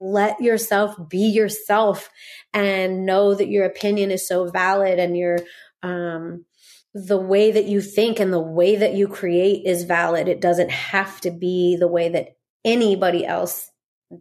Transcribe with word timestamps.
let 0.00 0.40
yourself 0.40 0.96
be 1.08 1.28
yourself 1.28 2.08
and 2.54 3.04
know 3.04 3.34
that 3.34 3.48
your 3.48 3.66
opinion 3.66 4.10
is 4.10 4.26
so 4.26 4.48
valid 4.48 4.98
and 4.98 5.16
your 5.16 5.38
um 5.82 6.44
the 6.92 7.18
way 7.18 7.52
that 7.52 7.66
you 7.66 7.80
think 7.80 8.18
and 8.18 8.32
the 8.32 8.40
way 8.40 8.74
that 8.74 8.94
you 8.94 9.06
create 9.06 9.64
is 9.64 9.84
valid. 9.84 10.26
It 10.26 10.40
doesn't 10.40 10.72
have 10.72 11.20
to 11.20 11.30
be 11.30 11.76
the 11.76 11.86
way 11.86 12.08
that 12.08 12.36
anybody 12.64 13.24
else 13.24 13.70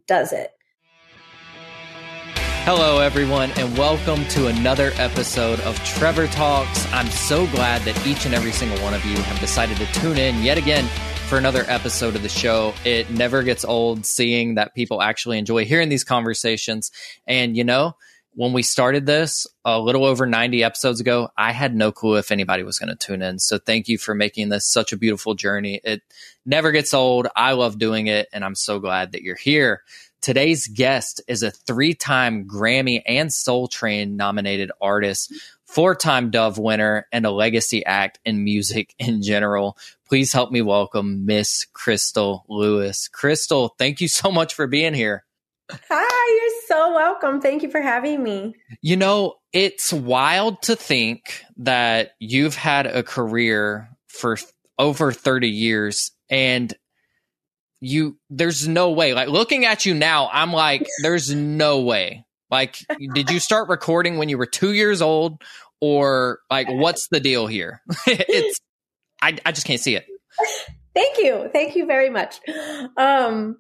does 0.07 0.34
it. 0.34 0.52
Hello, 2.66 3.00
everyone, 3.00 3.50
and 3.52 3.76
welcome 3.76 4.24
to 4.26 4.48
another 4.48 4.92
episode 4.98 5.60
of 5.62 5.84
Trevor 5.84 6.28
Talks. 6.28 6.86
I'm 6.94 7.10
so 7.10 7.48
glad 7.48 7.82
that 7.84 8.06
each 8.06 8.28
and 8.28 8.36
every 8.36 8.52
single 8.52 8.78
one 8.84 8.94
of 8.94 9.04
you 9.04 9.18
have 9.18 9.40
decided 9.40 9.78
to 9.78 9.86
tune 9.94 10.20
in 10.20 10.44
yet 10.44 10.60
again 10.60 10.88
for 11.30 11.38
another 11.38 11.64
episode 11.68 12.16
of 12.16 12.24
the 12.24 12.30
show. 12.30 12.74
It 12.84 13.12
never 13.12 13.44
gets 13.44 13.64
old 13.64 14.04
seeing 14.04 14.56
that 14.56 14.74
people 14.74 15.00
actually 15.00 15.38
enjoy 15.38 15.64
hearing 15.64 15.88
these 15.88 16.04
conversations. 16.04 16.91
And, 17.28 17.55
you 17.55 17.64
know, 17.64 17.96
when 18.34 18.52
we 18.52 18.64
started 18.64 19.06
this 19.06 19.46
a 19.64 19.80
little 19.80 20.06
over 20.06 20.26
90 20.26 20.64
episodes 20.64 21.00
ago, 21.00 21.30
I 21.38 21.52
had 21.52 21.76
no 21.76 21.92
clue 21.92 22.18
if 22.18 22.32
anybody 22.32 22.64
was 22.64 22.80
going 22.80 22.90
to 22.90 22.96
tune 22.96 23.22
in. 23.22 23.38
So 23.38 23.60
thank 23.60 23.88
you 23.88 24.00
for 24.00 24.16
making 24.16 24.50
this 24.50 24.66
such 24.66 24.92
a 24.92 24.98
beautiful 24.98 25.36
journey. 25.36 25.80
It 25.84 26.02
never 26.48 26.72
gets 26.72 26.96
old. 26.96 27.28
I 27.36 27.52
love 27.52 27.78
doing 27.78 28.08
it, 28.08 28.28
and 28.34 28.44
I'm 28.44 28.56
so 28.56 28.80
glad 28.80 29.12
that 29.12 29.22
you're 29.22 29.36
here. 29.36 29.84
Today's 30.22 30.68
guest 30.68 31.22
is 31.28 31.44
a 31.44 31.52
three 31.52 31.94
time 31.94 32.46
Grammy 32.46 33.04
and 33.06 33.32
Soul 33.32 33.68
Train 33.68 34.18
nominated 34.18 34.72
artist, 34.82 35.32
four 35.66 35.94
time 35.94 36.32
Dove 36.32 36.58
winner, 36.58 37.08
and 37.12 37.26
a 37.28 37.32
legacy 37.32 37.86
act 37.86 38.18
in 38.26 38.44
music 38.44 38.96
in 38.98 39.22
general. 39.22 39.78
Please 40.09 40.34
help 40.34 40.52
me 40.52 40.63
welcome 40.63 41.27
Miss 41.27 41.68
Crystal 41.72 42.44
Lewis. 42.50 43.08
Crystal, 43.08 43.76
thank 43.77 44.02
you 44.02 44.08
so 44.08 44.31
much 44.31 44.55
for 44.55 44.66
being 44.66 44.95
here. 44.95 45.23
Hi, 45.72 46.36
you're 46.41 46.62
so 46.67 46.95
welcome. 46.95 47.40
Thank 47.40 47.62
you 47.62 47.70
for 47.70 47.80
having 47.80 48.23
me. 48.23 48.55
You 48.81 48.98
know, 48.98 49.36
it's 49.53 49.94
wild 49.94 50.64
to 50.64 50.75
think 50.75 51.44
that 51.58 52.14
you've 52.19 52.56
had 52.56 52.88
a 52.88 53.03
career 53.03 53.89
for 54.08 54.38
over 54.80 55.11
30 55.11 55.47
years 55.47 56.12
and 56.28 56.73
you 57.80 58.17
there's 58.31 58.67
no 58.67 58.89
way. 58.89 59.14
Like 59.14 59.30
looking 59.30 59.66
at 59.66 59.86
you 59.86 59.94
now, 59.94 60.28
I'm 60.34 60.52
like 60.52 60.88
there's 61.03 61.34
no 61.36 61.81
way. 61.81 62.25
Like 62.50 62.78
did 63.14 63.30
you 63.30 63.39
start 63.39 63.69
recording 63.69 64.17
when 64.17 64.28
you 64.28 64.39
were 64.39 64.47
2 64.47 64.73
years 64.73 65.03
old 65.03 65.44
or 65.80 66.39
like 66.50 66.67
what's 66.67 67.09
the 67.09 67.19
deal 67.19 67.45
here? 67.45 67.84
it's 68.08 68.59
I, 69.22 69.38
I 69.45 69.52
just 69.52 69.66
can't 69.66 69.80
see 69.80 69.95
it. 69.95 70.06
Thank 70.94 71.17
you. 71.20 71.50
Thank 71.53 71.75
you 71.75 71.86
very 71.86 72.09
much. 72.09 72.39
Um, 72.98 73.58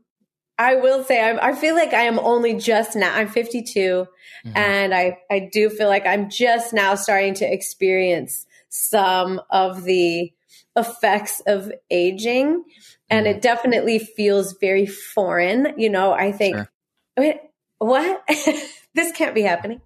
I 0.57 0.75
will 0.75 1.03
say 1.05 1.21
I'm, 1.23 1.39
I 1.41 1.53
feel 1.53 1.73
like 1.75 1.93
I 1.93 2.03
am 2.03 2.19
only 2.19 2.55
just 2.55 2.95
now. 2.95 3.15
I'm 3.15 3.29
52 3.29 3.79
mm-hmm. 3.79 4.57
and 4.57 4.93
I, 4.93 5.19
I 5.31 5.49
do 5.51 5.69
feel 5.69 5.87
like 5.87 6.05
I'm 6.05 6.29
just 6.29 6.73
now 6.73 6.95
starting 6.95 7.33
to 7.35 7.45
experience 7.51 8.45
some 8.67 9.41
of 9.49 9.83
the 9.83 10.33
effects 10.75 11.41
of 11.47 11.71
aging. 11.89 12.65
And 13.09 13.25
mm-hmm. 13.25 13.37
it 13.37 13.41
definitely 13.41 13.99
feels 13.99 14.55
very 14.59 14.85
foreign. 14.85 15.75
You 15.77 15.89
know, 15.89 16.11
I 16.11 16.31
think, 16.33 16.57
sure. 16.57 16.69
wait, 17.17 17.39
what? 17.77 18.21
this 18.93 19.11
can't 19.13 19.33
be 19.33 19.43
happening. 19.43 19.81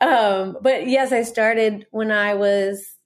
Um, 0.00 0.56
but 0.62 0.88
yes, 0.88 1.12
I 1.12 1.24
started 1.24 1.86
when 1.90 2.10
I 2.10 2.34
was 2.34 2.96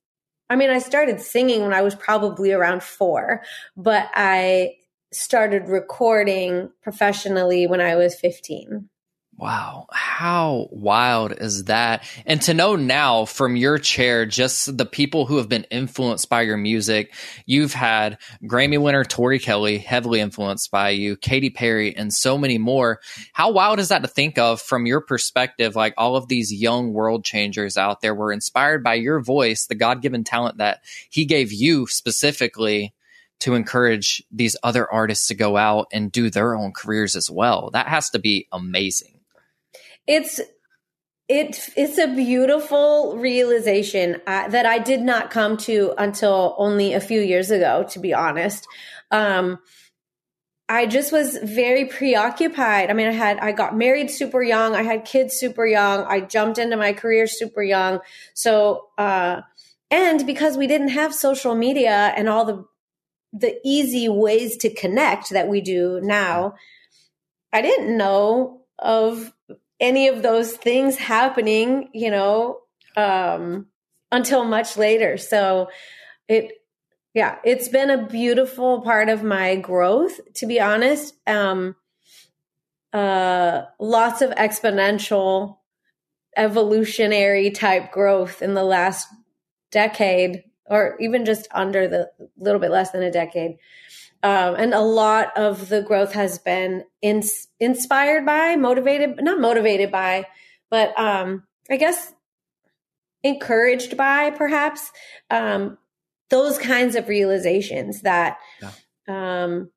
I 0.50 0.56
mean, 0.56 0.70
I 0.70 0.78
started 0.78 1.20
singing 1.20 1.62
when 1.62 1.72
I 1.72 1.82
was 1.82 1.94
probably 1.94 2.52
around 2.52 2.82
four, 2.82 3.42
but 3.76 4.08
I 4.14 4.76
started 5.12 5.68
recording 5.68 6.70
professionally 6.82 7.66
when 7.66 7.80
I 7.80 7.96
was 7.96 8.14
15. 8.14 8.88
Wow. 9.36 9.86
How 9.90 10.68
wild 10.70 11.32
is 11.32 11.64
that? 11.64 12.04
And 12.24 12.40
to 12.42 12.54
know 12.54 12.76
now 12.76 13.24
from 13.24 13.56
your 13.56 13.78
chair, 13.78 14.26
just 14.26 14.76
the 14.78 14.86
people 14.86 15.26
who 15.26 15.38
have 15.38 15.48
been 15.48 15.66
influenced 15.72 16.28
by 16.28 16.42
your 16.42 16.56
music, 16.56 17.12
you've 17.44 17.74
had 17.74 18.18
Grammy 18.44 18.80
winner 18.80 19.04
Tori 19.04 19.40
Kelly, 19.40 19.78
heavily 19.78 20.20
influenced 20.20 20.70
by 20.70 20.90
you, 20.90 21.16
Katy 21.16 21.50
Perry, 21.50 21.96
and 21.96 22.12
so 22.12 22.38
many 22.38 22.58
more. 22.58 23.00
How 23.32 23.50
wild 23.50 23.80
is 23.80 23.88
that 23.88 24.02
to 24.02 24.08
think 24.08 24.38
of 24.38 24.60
from 24.60 24.86
your 24.86 25.00
perspective? 25.00 25.74
Like 25.74 25.94
all 25.98 26.14
of 26.14 26.28
these 26.28 26.52
young 26.52 26.92
world 26.92 27.24
changers 27.24 27.76
out 27.76 28.02
there 28.02 28.14
were 28.14 28.32
inspired 28.32 28.84
by 28.84 28.94
your 28.94 29.20
voice, 29.20 29.66
the 29.66 29.74
God 29.74 30.00
given 30.00 30.22
talent 30.22 30.58
that 30.58 30.82
He 31.10 31.24
gave 31.24 31.52
you 31.52 31.88
specifically 31.88 32.94
to 33.40 33.54
encourage 33.54 34.22
these 34.30 34.56
other 34.62 34.90
artists 34.90 35.26
to 35.26 35.34
go 35.34 35.56
out 35.56 35.88
and 35.92 36.12
do 36.12 36.30
their 36.30 36.54
own 36.54 36.72
careers 36.72 37.16
as 37.16 37.28
well. 37.28 37.70
That 37.72 37.88
has 37.88 38.10
to 38.10 38.20
be 38.20 38.46
amazing. 38.52 39.13
It's 40.06 40.40
it 41.28 41.70
it's 41.76 41.98
a 41.98 42.08
beautiful 42.08 43.16
realization 43.16 44.20
uh, 44.26 44.48
that 44.48 44.66
I 44.66 44.78
did 44.78 45.00
not 45.00 45.30
come 45.30 45.56
to 45.58 45.94
until 45.96 46.54
only 46.58 46.92
a 46.92 47.00
few 47.00 47.20
years 47.20 47.50
ago, 47.50 47.86
to 47.90 47.98
be 47.98 48.12
honest. 48.12 48.66
Um, 49.10 49.58
I 50.68 50.86
just 50.86 51.12
was 51.12 51.38
very 51.38 51.86
preoccupied. 51.86 52.90
I 52.90 52.94
mean, 52.94 53.06
I 53.06 53.12
had 53.12 53.38
I 53.38 53.52
got 53.52 53.76
married 53.76 54.10
super 54.10 54.42
young. 54.42 54.74
I 54.74 54.82
had 54.82 55.04
kids 55.04 55.34
super 55.34 55.66
young. 55.66 56.04
I 56.04 56.20
jumped 56.20 56.58
into 56.58 56.76
my 56.76 56.92
career 56.92 57.26
super 57.26 57.62
young. 57.62 58.00
So, 58.34 58.88
uh, 58.98 59.42
and 59.90 60.26
because 60.26 60.56
we 60.56 60.66
didn't 60.66 60.88
have 60.88 61.14
social 61.14 61.54
media 61.54 62.12
and 62.16 62.28
all 62.28 62.44
the 62.44 62.64
the 63.32 63.58
easy 63.64 64.08
ways 64.08 64.56
to 64.58 64.72
connect 64.72 65.30
that 65.30 65.48
we 65.48 65.60
do 65.60 66.00
now, 66.02 66.54
I 67.52 67.62
didn't 67.62 67.96
know 67.96 68.62
of 68.78 69.32
any 69.80 70.08
of 70.08 70.22
those 70.22 70.52
things 70.52 70.96
happening, 70.96 71.90
you 71.92 72.10
know, 72.10 72.60
um, 72.96 73.66
until 74.12 74.44
much 74.44 74.76
later. 74.76 75.16
So 75.16 75.68
it, 76.28 76.52
yeah, 77.12 77.38
it's 77.44 77.68
been 77.68 77.90
a 77.90 78.06
beautiful 78.06 78.80
part 78.82 79.08
of 79.08 79.22
my 79.22 79.56
growth, 79.56 80.20
to 80.34 80.46
be 80.46 80.60
honest. 80.60 81.14
Um, 81.26 81.76
uh, 82.92 83.64
lots 83.80 84.22
of 84.22 84.30
exponential 84.30 85.58
evolutionary 86.36 87.50
type 87.50 87.92
growth 87.92 88.42
in 88.42 88.54
the 88.54 88.64
last 88.64 89.08
decade 89.70 90.44
or 90.66 90.96
even 91.00 91.24
just 91.24 91.46
under 91.52 91.86
the 91.86 92.10
little 92.36 92.60
bit 92.60 92.70
less 92.70 92.90
than 92.90 93.02
a 93.02 93.10
decade 93.10 93.56
um, 94.24 94.54
and 94.54 94.72
a 94.72 94.80
lot 94.80 95.36
of 95.36 95.68
the 95.68 95.82
growth 95.82 96.14
has 96.14 96.38
been 96.38 96.84
in, 97.02 97.22
inspired 97.60 98.24
by, 98.24 98.56
motivated, 98.56 99.22
not 99.22 99.38
motivated 99.38 99.92
by, 99.92 100.26
but 100.70 100.98
um, 100.98 101.42
I 101.70 101.76
guess 101.76 102.10
encouraged 103.22 103.98
by 103.98 104.30
perhaps 104.30 104.90
um, 105.30 105.76
those 106.30 106.56
kinds 106.56 106.96
of 106.96 107.08
realizations 107.08 108.00
that 108.00 108.38
yeah. 108.62 108.70
um, 109.44 109.70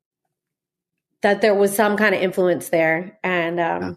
that 1.24 1.42
there 1.42 1.54
was 1.54 1.76
some 1.76 1.98
kind 1.98 2.16
of 2.16 2.22
influence 2.22 2.70
there, 2.70 3.20
and 3.26 3.60
um, 3.60 3.82
yeah. 3.82 3.92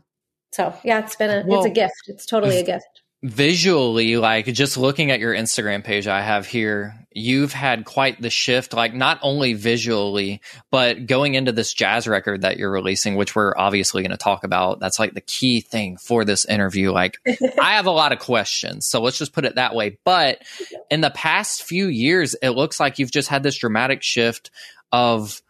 so 0.50 0.74
yeah, 0.82 0.98
it's 0.98 1.14
been 1.14 1.30
a 1.30 1.46
well, 1.46 1.60
it's 1.60 1.66
a 1.66 1.70
gift. 1.70 1.94
It's 2.08 2.26
totally 2.26 2.58
a 2.58 2.64
gift 2.64 2.99
visually 3.22 4.16
like 4.16 4.46
just 4.46 4.76
looking 4.76 5.10
at 5.10 5.20
your 5.20 5.34
instagram 5.34 5.84
page 5.84 6.06
i 6.06 6.22
have 6.22 6.46
here 6.46 7.00
you've 7.12 7.52
had 7.52 7.84
quite 7.84 8.20
the 8.22 8.30
shift 8.30 8.72
like 8.72 8.94
not 8.94 9.18
only 9.22 9.52
visually 9.52 10.40
but 10.70 11.06
going 11.06 11.34
into 11.34 11.50
this 11.50 11.72
jazz 11.72 12.06
record 12.06 12.42
that 12.42 12.56
you're 12.56 12.70
releasing 12.70 13.16
which 13.16 13.34
we're 13.34 13.56
obviously 13.56 14.02
going 14.02 14.12
to 14.12 14.16
talk 14.16 14.44
about. 14.44 14.78
That's 14.78 14.98
like 14.98 15.14
the 15.14 15.20
key 15.20 15.60
thing 15.60 15.96
for 15.96 16.24
this 16.24 16.44
interview. 16.44 16.92
Like 16.92 17.18
i 17.60 17.74
have 17.74 17.86
a 17.86 17.90
lot 17.90 18.12
of 18.12 18.20
questions 18.20 18.86
so 18.86 19.02
let's 19.02 19.18
just 19.18 19.32
put 19.32 19.44
it 19.44 19.56
that 19.56 19.74
way. 19.74 19.98
But 20.04 20.42
in 20.90 21.00
the 21.00 21.10
past 21.10 21.64
few 21.64 21.86
years 21.86 22.34
it 22.40 22.50
looks 22.50 22.78
like 22.78 22.98
you've 22.98 23.10
just 23.10 23.28
had 23.28 23.42
this 23.42 23.58
dramatic 23.58 24.02
shift 24.02 24.50
of 24.92 25.42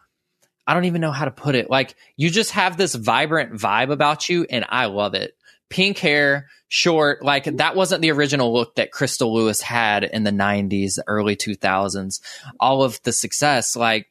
I 0.67 0.75
don't 0.75 0.85
even 0.85 1.01
know 1.01 1.11
how 1.11 1.25
to 1.25 1.31
put 1.31 1.57
it. 1.57 1.69
Like 1.69 1.95
you 2.17 2.31
just 2.31 2.53
have 2.53 2.77
this 2.77 2.95
vibrant 2.95 3.53
vibe 3.53 3.91
about 3.91 4.29
you 4.29 4.47
and 4.49 4.65
I 4.69 4.87
love 4.87 5.15
it 5.15 5.35
pink 5.71 5.99
hair, 5.99 6.49
short. 6.69 7.25
Like 7.25 7.45
that 7.45 7.77
wasn't 7.77 8.03
the 8.03 8.11
original 8.11 8.53
look 8.53 8.75
that 8.75 8.93
Crystal 8.93 9.33
Lewis 9.33 9.63
had 9.63 10.05
in 10.05 10.25
the 10.25 10.31
90s, 10.31 10.99
early 11.07 11.37
2000s. 11.37 12.21
All 12.59 12.83
of 12.83 13.01
the 13.05 13.13
success, 13.13 13.77
like 13.77 14.09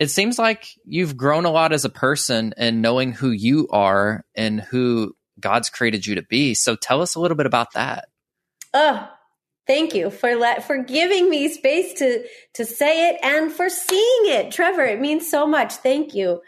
it 0.00 0.10
seems 0.10 0.38
like 0.38 0.66
you've 0.84 1.16
grown 1.16 1.44
a 1.44 1.50
lot 1.50 1.72
as 1.72 1.84
a 1.84 1.90
person 1.90 2.52
and 2.56 2.82
knowing 2.82 3.12
who 3.12 3.30
you 3.30 3.68
are 3.70 4.24
and 4.34 4.60
who 4.60 5.14
God's 5.38 5.70
created 5.70 6.06
you 6.06 6.16
to 6.16 6.22
be. 6.22 6.54
So 6.54 6.74
tell 6.74 7.00
us 7.00 7.14
a 7.14 7.20
little 7.20 7.36
bit 7.36 7.46
about 7.46 7.74
that. 7.74 8.08
Oh, 8.72 9.08
thank 9.66 9.94
you 9.94 10.10
for 10.10 10.34
let 10.34 10.64
for 10.66 10.78
giving 10.78 11.30
me 11.30 11.48
space 11.48 11.94
to 11.94 12.24
to 12.54 12.64
say 12.64 13.10
it 13.10 13.20
and 13.22 13.52
for 13.52 13.68
seeing 13.68 14.22
it, 14.26 14.50
Trevor. 14.50 14.84
It 14.84 15.00
means 15.00 15.30
so 15.30 15.46
much. 15.46 15.74
Thank 15.74 16.14
you. 16.14 16.42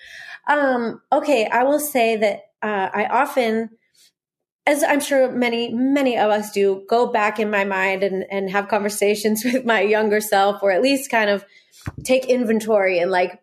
Um, 0.48 1.00
okay, 1.12 1.46
I 1.46 1.64
will 1.64 1.80
say 1.80 2.16
that 2.16 2.46
uh, 2.62 2.88
I 2.92 3.06
often 3.06 3.70
as 4.66 4.82
I'm 4.82 5.00
sure 5.00 5.30
many, 5.30 5.72
many 5.72 6.18
of 6.18 6.30
us 6.30 6.50
do, 6.50 6.84
go 6.88 7.06
back 7.06 7.38
in 7.38 7.50
my 7.50 7.64
mind 7.64 8.02
and, 8.02 8.24
and 8.30 8.50
have 8.50 8.68
conversations 8.68 9.44
with 9.52 9.64
my 9.64 9.80
younger 9.80 10.20
self, 10.20 10.62
or 10.62 10.72
at 10.72 10.82
least 10.82 11.10
kind 11.10 11.30
of 11.30 11.44
take 12.02 12.26
inventory 12.26 12.98
and 12.98 13.10
like 13.10 13.40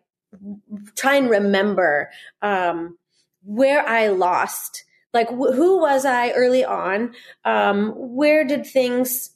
try 0.96 1.16
and 1.16 1.30
remember 1.30 2.10
um, 2.42 2.98
where 3.42 3.86
I 3.86 4.08
lost. 4.08 4.84
Like, 5.12 5.28
wh- 5.28 5.54
who 5.54 5.80
was 5.80 6.04
I 6.04 6.32
early 6.32 6.64
on? 6.64 7.14
Um, 7.44 7.92
where 7.96 8.44
did 8.44 8.66
things 8.66 9.30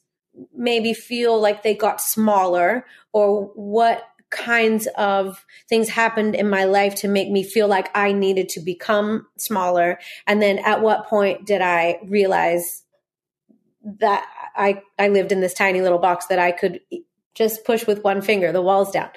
maybe 0.53 0.93
feel 0.93 1.39
like 1.39 1.63
they 1.63 1.73
got 1.73 2.01
smaller, 2.01 2.85
or 3.13 3.45
what 3.55 4.03
kinds 4.29 4.87
of 4.97 5.45
things 5.67 5.89
happened 5.89 6.35
in 6.35 6.49
my 6.49 6.65
life 6.65 6.95
to 6.95 7.07
make 7.07 7.29
me 7.29 7.43
feel 7.43 7.67
like 7.67 7.89
I 7.95 8.11
needed 8.11 8.49
to 8.49 8.59
become 8.59 9.27
smaller? 9.37 9.99
And 10.27 10.41
then 10.41 10.59
at 10.59 10.81
what 10.81 11.07
point 11.07 11.45
did 11.45 11.61
I 11.61 11.99
realize 12.05 12.83
that 13.83 14.27
I, 14.55 14.81
I 14.97 15.07
lived 15.07 15.31
in 15.31 15.41
this 15.41 15.53
tiny 15.53 15.81
little 15.81 15.99
box 15.99 16.27
that 16.27 16.39
I 16.39 16.51
could 16.51 16.81
just 17.33 17.65
push 17.65 17.87
with 17.87 18.03
one 18.03 18.21
finger 18.21 18.51
the 18.51 18.61
walls 18.61 18.91
down? 18.91 19.09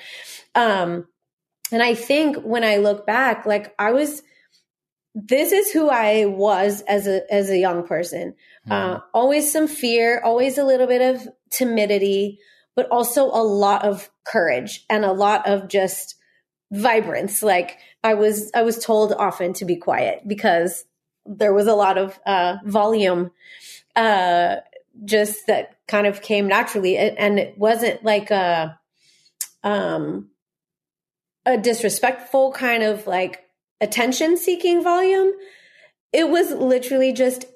Um, 0.54 1.06
and 1.70 1.82
I 1.82 1.94
think 1.94 2.36
when 2.36 2.64
I 2.64 2.76
look 2.76 3.06
back, 3.06 3.46
like 3.46 3.74
I 3.78 3.92
was, 3.92 4.22
this 5.14 5.52
is 5.52 5.72
who 5.72 5.88
I 5.88 6.26
was 6.26 6.82
as 6.82 7.06
a 7.06 7.22
as 7.32 7.50
a 7.50 7.58
young 7.58 7.86
person. 7.86 8.34
Mm-hmm. 8.68 8.72
Uh, 8.72 9.00
always 9.12 9.52
some 9.52 9.68
fear, 9.68 10.20
always 10.22 10.58
a 10.58 10.64
little 10.64 10.86
bit 10.86 11.02
of 11.02 11.28
timidity, 11.50 12.38
but 12.74 12.88
also 12.90 13.26
a 13.26 13.42
lot 13.42 13.84
of 13.84 14.10
courage 14.24 14.84
and 14.88 15.04
a 15.04 15.12
lot 15.12 15.46
of 15.46 15.68
just 15.68 16.16
vibrance. 16.70 17.42
Like 17.42 17.78
I 18.02 18.14
was, 18.14 18.50
I 18.54 18.62
was 18.62 18.82
told 18.82 19.12
often 19.12 19.52
to 19.54 19.64
be 19.64 19.76
quiet 19.76 20.26
because 20.26 20.84
there 21.26 21.52
was 21.52 21.66
a 21.66 21.74
lot 21.74 21.98
of 21.98 22.18
uh, 22.26 22.56
volume, 22.64 23.30
uh, 23.94 24.56
just 25.04 25.46
that 25.46 25.76
kind 25.88 26.06
of 26.06 26.20
came 26.20 26.46
naturally, 26.48 26.98
and 26.98 27.38
it 27.38 27.56
wasn't 27.56 28.04
like 28.04 28.30
a, 28.30 28.78
um, 29.62 30.28
a 31.46 31.56
disrespectful 31.56 32.52
kind 32.52 32.82
of 32.82 33.06
like 33.06 33.42
attention 33.80 34.36
seeking 34.36 34.82
volume. 34.82 35.32
It 36.12 36.28
was 36.28 36.50
literally 36.50 37.12
just 37.12 37.46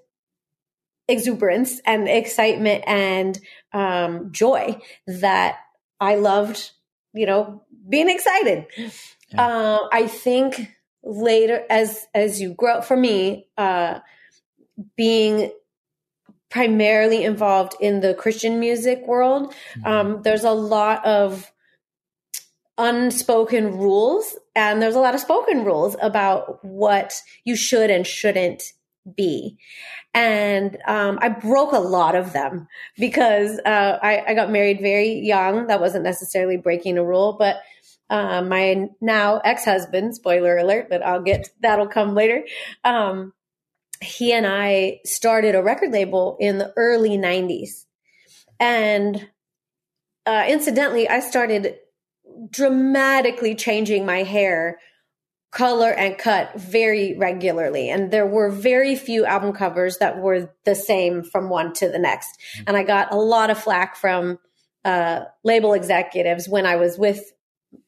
exuberance 1.08 1.81
and 1.87 2.08
excitement 2.08 2.85
and 2.87 3.38
um, 3.73 4.32
joy 4.32 4.81
that 5.06 5.56
I 6.00 6.17
loved, 6.17 6.70
you 7.14 7.26
know, 7.26 7.62
being 7.88 8.08
excited. 8.08 8.67
Yeah. 9.31 9.47
Uh, 9.47 9.88
I 9.93 10.06
think 10.06 10.69
later 11.06 11.64
as 11.70 12.06
as 12.14 12.41
you 12.41 12.53
grow 12.53 12.81
for 12.81 12.97
me 12.97 13.47
uh, 13.56 14.00
being 14.97 15.50
primarily 16.50 17.23
involved 17.25 17.75
in 17.81 18.00
the 18.00 18.12
christian 18.14 18.58
music 18.58 19.06
world 19.06 19.55
mm-hmm. 19.79 19.87
um, 19.87 20.23
there's 20.23 20.43
a 20.43 20.50
lot 20.50 21.05
of 21.06 21.53
unspoken 22.76 23.79
rules 23.79 24.37
and 24.55 24.82
there's 24.82 24.97
a 24.97 25.00
lot 25.00 25.14
of 25.14 25.20
spoken 25.20 25.64
rules 25.64 25.97
about 26.03 26.62
what 26.64 27.14
you 27.44 27.56
should 27.56 27.91
and 27.91 28.06
shouldn't 28.06 28.73
be 29.14 29.58
and 30.17 30.79
um, 30.87 31.19
I 31.20 31.29
broke 31.29 31.73
a 31.73 31.79
lot 31.79 32.14
of 32.14 32.32
them 32.32 32.69
because 32.99 33.58
uh, 33.67 33.99
I, 34.03 34.25
I, 34.29 34.35
got 34.35 34.50
married 34.50 34.81
very 34.81 35.12
young. 35.20 35.67
That 35.67 35.79
wasn't 35.79 36.05
necessarily 36.05 36.56
breaking 36.56 36.97
a 36.97 37.05
rule, 37.05 37.37
but 37.38 37.56
uh, 38.08 38.41
my 38.41 38.88
now 39.03 39.43
ex-husband, 39.44 40.14
spoiler 40.14 40.56
alert, 40.56 40.87
but 40.88 41.03
I'll 41.03 41.23
get 41.23 41.50
that'll 41.61 41.88
come 41.88 42.14
later. 42.14 42.44
Um, 42.82 43.35
he 44.00 44.32
and 44.32 44.47
I 44.47 45.00
started 45.05 45.55
a 45.55 45.62
record 45.62 45.93
label 45.93 46.38
in 46.41 46.56
the 46.56 46.73
early 46.76 47.19
'90s, 47.19 47.85
and 48.58 49.29
uh, 50.25 50.44
incidentally, 50.49 51.08
I 51.11 51.20
started 51.20 51.76
dramatically 52.50 53.55
changing 53.55 54.06
my 54.06 54.23
hair 54.23 54.79
color 55.56 55.91
and 55.91 56.19
cut 56.19 56.53
very 56.61 57.17
regularly. 57.17 57.88
And 57.88 58.11
there 58.11 58.26
were 58.26 58.50
very 58.50 58.94
few 58.94 59.25
album 59.25 59.55
covers 59.55 59.97
that 59.99 60.19
were 60.19 60.55
the 60.67 60.75
same 60.75 61.23
from 61.25 61.49
one 61.49 61.73
to 61.75 61.88
the 61.88 61.99
next. 61.99 62.29
Mm-hmm. 62.29 62.64
And 62.67 62.76
I 62.76 62.82
got 62.82 63.11
a 63.11 63.17
lot 63.17 63.49
of 63.49 63.58
flack 63.58 63.97
from 63.97 64.38
uh, 64.85 65.20
label 65.44 65.73
executives 65.73 66.47
when 66.47 66.67
I 66.67 66.76
was 66.76 66.99
with 66.99 67.32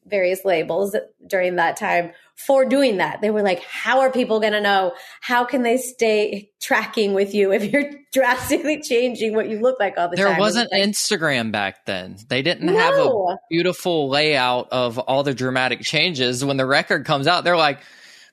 various 0.07 0.43
labels 0.43 0.95
during 1.27 1.57
that 1.57 1.77
time 1.77 2.11
for 2.45 2.63
doing 2.63 2.97
that. 2.97 3.19
They 3.19 3.31
were 3.31 3.41
like, 3.41 3.61
how 3.63 3.99
are 3.99 4.09
people 4.09 4.39
going 4.39 4.53
to 4.53 4.61
know? 4.61 4.93
How 5.19 5.43
can 5.43 5.61
they 5.63 5.75
stay 5.75 6.51
tracking 6.61 7.13
with 7.13 7.33
you 7.33 7.51
if 7.51 7.65
you're 7.65 7.91
drastically 8.13 8.81
changing 8.81 9.35
what 9.35 9.49
you 9.49 9.59
look 9.59 9.77
like 9.77 9.97
all 9.97 10.09
the 10.09 10.15
there 10.15 10.25
time? 10.25 10.35
There 10.35 10.39
wasn't 10.39 10.71
like, 10.71 10.81
Instagram 10.81 11.51
back 11.51 11.85
then. 11.85 12.15
They 12.29 12.41
didn't 12.41 12.65
no. 12.65 12.77
have 12.77 12.95
a 12.95 13.37
beautiful 13.49 14.07
layout 14.07 14.69
of 14.71 14.97
all 14.97 15.23
the 15.23 15.33
dramatic 15.33 15.81
changes. 15.81 16.43
When 16.43 16.55
the 16.55 16.65
record 16.65 17.05
comes 17.05 17.27
out, 17.27 17.43
they're 17.43 17.57
like, 17.57 17.81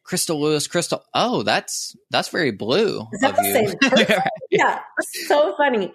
Crystal 0.04 0.40
Lewis, 0.40 0.68
Crystal. 0.68 1.04
Oh, 1.12 1.42
that's 1.42 1.96
that's 2.10 2.28
very 2.28 2.52
blue. 2.52 3.08
Is 3.12 3.20
that 3.22 3.34
the 3.34 3.42
you. 3.42 3.52
same 3.52 3.78
person? 3.90 4.22
yeah, 4.52 4.78
so 5.26 5.56
funny. 5.56 5.92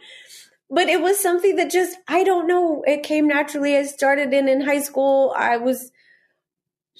But 0.69 0.89
it 0.89 1.01
was 1.01 1.17
something 1.17 1.55
that 1.55 1.71
just 1.71 1.97
I 2.09 2.25
don't 2.25 2.45
know. 2.45 2.83
It 2.85 3.03
came 3.03 3.27
naturally. 3.27 3.77
I 3.77 3.83
started 3.83 4.33
in 4.33 4.49
in 4.49 4.59
high 4.59 4.81
school. 4.81 5.33
I 5.37 5.55
was 5.57 5.91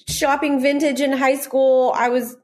shopping 0.08 0.60
vintage 0.60 1.00
in 1.00 1.12
high 1.12 1.36
school. 1.36 1.92
I 1.94 2.08
was 2.08 2.36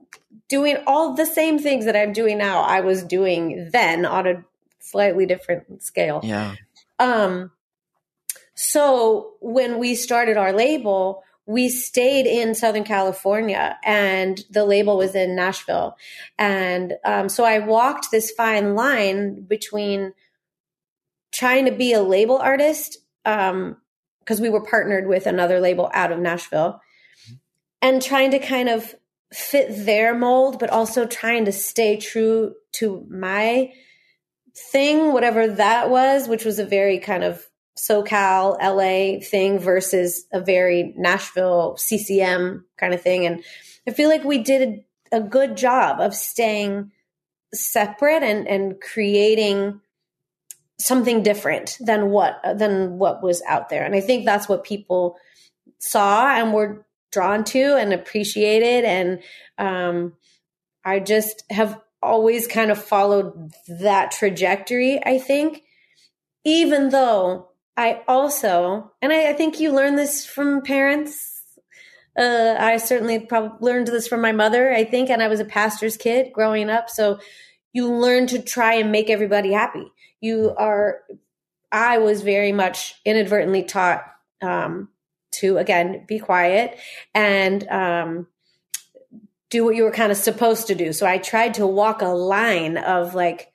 doing 0.48 0.78
all 0.86 1.14
the 1.14 1.26
same 1.26 1.58
things 1.58 1.84
that 1.84 1.96
I'm 1.96 2.12
doing 2.12 2.38
now. 2.38 2.62
I 2.62 2.80
was 2.80 3.02
doing 3.02 3.70
then 3.72 4.06
on 4.06 4.26
a 4.26 4.44
slightly 4.80 5.26
different 5.26 5.82
scale. 5.82 6.20
Yeah. 6.22 6.54
Um 6.98 7.50
so 8.54 9.34
when 9.40 9.78
we 9.78 9.94
started 9.94 10.36
our 10.36 10.52
label, 10.52 11.22
we 11.46 11.68
stayed 11.68 12.26
in 12.26 12.54
Southern 12.54 12.84
California 12.84 13.78
and 13.84 14.44
the 14.50 14.64
label 14.64 14.98
was 14.98 15.14
in 15.14 15.36
Nashville. 15.36 15.96
And 16.38 16.94
um, 17.04 17.28
so 17.28 17.44
I 17.44 17.60
walked 17.60 18.10
this 18.10 18.30
fine 18.32 18.74
line 18.74 19.42
between 19.42 20.12
trying 21.32 21.66
to 21.66 21.72
be 21.72 21.92
a 21.92 22.02
label 22.02 22.36
artist 22.38 22.98
um 23.24 23.76
because 24.20 24.40
um, 24.40 24.42
we 24.42 24.50
were 24.50 24.64
partnered 24.64 25.06
with 25.06 25.26
another 25.26 25.60
label 25.60 25.90
out 25.94 26.12
of 26.12 26.18
Nashville 26.18 26.80
and 27.80 28.02
trying 28.02 28.32
to 28.32 28.38
kind 28.38 28.68
of 28.68 28.94
fit 29.32 29.84
their 29.84 30.14
mold, 30.14 30.58
but 30.58 30.70
also 30.70 31.06
trying 31.06 31.44
to 31.44 31.52
stay 31.52 31.96
true 31.96 32.54
to 32.72 33.06
my 33.10 33.72
thing, 34.72 35.12
whatever 35.12 35.46
that 35.46 35.90
was, 35.90 36.28
which 36.28 36.44
was 36.44 36.58
a 36.58 36.64
very 36.64 36.98
kind 36.98 37.24
of 37.24 37.46
SoCal, 37.78 38.56
LA 38.60 39.20
thing 39.24 39.58
versus 39.58 40.26
a 40.32 40.40
very 40.40 40.94
Nashville 40.96 41.76
CCM 41.76 42.64
kind 42.76 42.92
of 42.92 43.00
thing. 43.00 43.24
And 43.24 43.44
I 43.86 43.92
feel 43.92 44.08
like 44.08 44.24
we 44.24 44.38
did 44.38 44.84
a, 45.12 45.20
good 45.20 45.56
job 45.56 46.00
of 46.00 46.14
staying 46.14 46.90
separate 47.54 48.22
and, 48.22 48.46
and 48.48 48.80
creating 48.80 49.80
something 50.78 51.22
different 51.22 51.76
than 51.80 52.10
what 52.10 52.40
than 52.56 52.98
what 52.98 53.22
was 53.22 53.42
out 53.48 53.68
there. 53.68 53.84
And 53.84 53.94
I 53.94 54.00
think 54.00 54.24
that's 54.24 54.48
what 54.48 54.64
people 54.64 55.16
saw 55.78 56.26
and 56.28 56.52
were 56.52 56.84
drawn 57.10 57.44
to 57.44 57.76
and 57.76 57.92
appreciated. 57.92 58.84
And 58.84 59.22
um, 59.58 60.14
I 60.84 61.00
just 61.00 61.44
have 61.50 61.80
always 62.02 62.46
kind 62.46 62.70
of 62.70 62.82
followed 62.82 63.52
that 63.68 64.12
trajectory, 64.12 65.04
I 65.04 65.18
think, 65.18 65.62
even 66.44 66.90
though 66.90 67.48
I 67.76 68.02
also, 68.08 68.92
and 69.02 69.12
I, 69.12 69.30
I 69.30 69.32
think 69.32 69.60
you 69.60 69.72
learn 69.72 69.96
this 69.96 70.26
from 70.26 70.62
parents. 70.62 71.34
Uh, 72.18 72.56
I 72.58 72.78
certainly 72.78 73.20
probably 73.20 73.58
learned 73.60 73.86
this 73.86 74.08
from 74.08 74.20
my 74.20 74.32
mother, 74.32 74.72
I 74.72 74.84
think, 74.84 75.10
and 75.10 75.22
I 75.22 75.28
was 75.28 75.38
a 75.38 75.44
pastor's 75.44 75.96
kid 75.96 76.32
growing 76.32 76.70
up. 76.70 76.90
So 76.90 77.20
you 77.72 77.92
learn 77.92 78.26
to 78.28 78.42
try 78.42 78.74
and 78.74 78.90
make 78.90 79.10
everybody 79.10 79.52
happy. 79.52 79.92
You 80.20 80.52
are, 80.56 81.02
I 81.70 81.98
was 81.98 82.22
very 82.22 82.50
much 82.50 82.94
inadvertently 83.04 83.62
taught 83.62 84.04
um, 84.42 84.88
to 85.30 85.58
again 85.58 86.04
be 86.06 86.18
quiet 86.18 86.78
and 87.14 87.66
um, 87.68 88.26
do 89.50 89.64
what 89.64 89.76
you 89.76 89.84
were 89.84 89.90
kind 89.90 90.12
of 90.12 90.18
supposed 90.18 90.66
to 90.66 90.74
do. 90.74 90.92
So 90.92 91.06
I 91.06 91.18
tried 91.18 91.54
to 91.54 91.66
walk 91.66 92.02
a 92.02 92.08
line 92.08 92.76
of 92.76 93.14
like, 93.14 93.50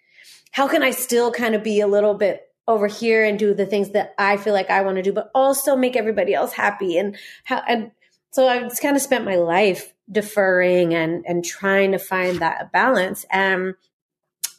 how 0.52 0.68
can 0.68 0.84
I 0.84 0.92
still 0.92 1.32
kind 1.32 1.56
of 1.56 1.64
be 1.64 1.82
a 1.82 1.88
little 1.88 2.14
bit 2.14 2.48
over 2.68 2.88
here 2.88 3.26
and 3.26 3.38
do 3.38 3.54
the 3.54 3.66
things 3.66 3.92
that 3.92 4.14
I 4.18 4.38
feel 4.38 4.54
like 4.54 4.70
I 4.70 4.82
want 4.82 4.96
to 4.96 5.04
do, 5.04 5.12
but 5.12 5.30
also 5.36 5.76
make 5.76 5.96
everybody 5.96 6.34
else 6.34 6.54
happy. 6.54 6.98
And 6.98 7.18
how, 7.44 7.62
and 7.68 7.92
so 8.32 8.48
I 8.48 8.62
just 8.62 8.82
kind 8.82 8.96
of 8.96 9.02
spent 9.02 9.26
my 9.26 9.36
life 9.36 9.94
deferring 10.12 10.94
and, 10.94 11.26
and 11.28 11.44
trying 11.44 11.92
to 11.92 12.00
find 12.00 12.40
that 12.40 12.72
balance. 12.72 13.26
And, 13.30 13.76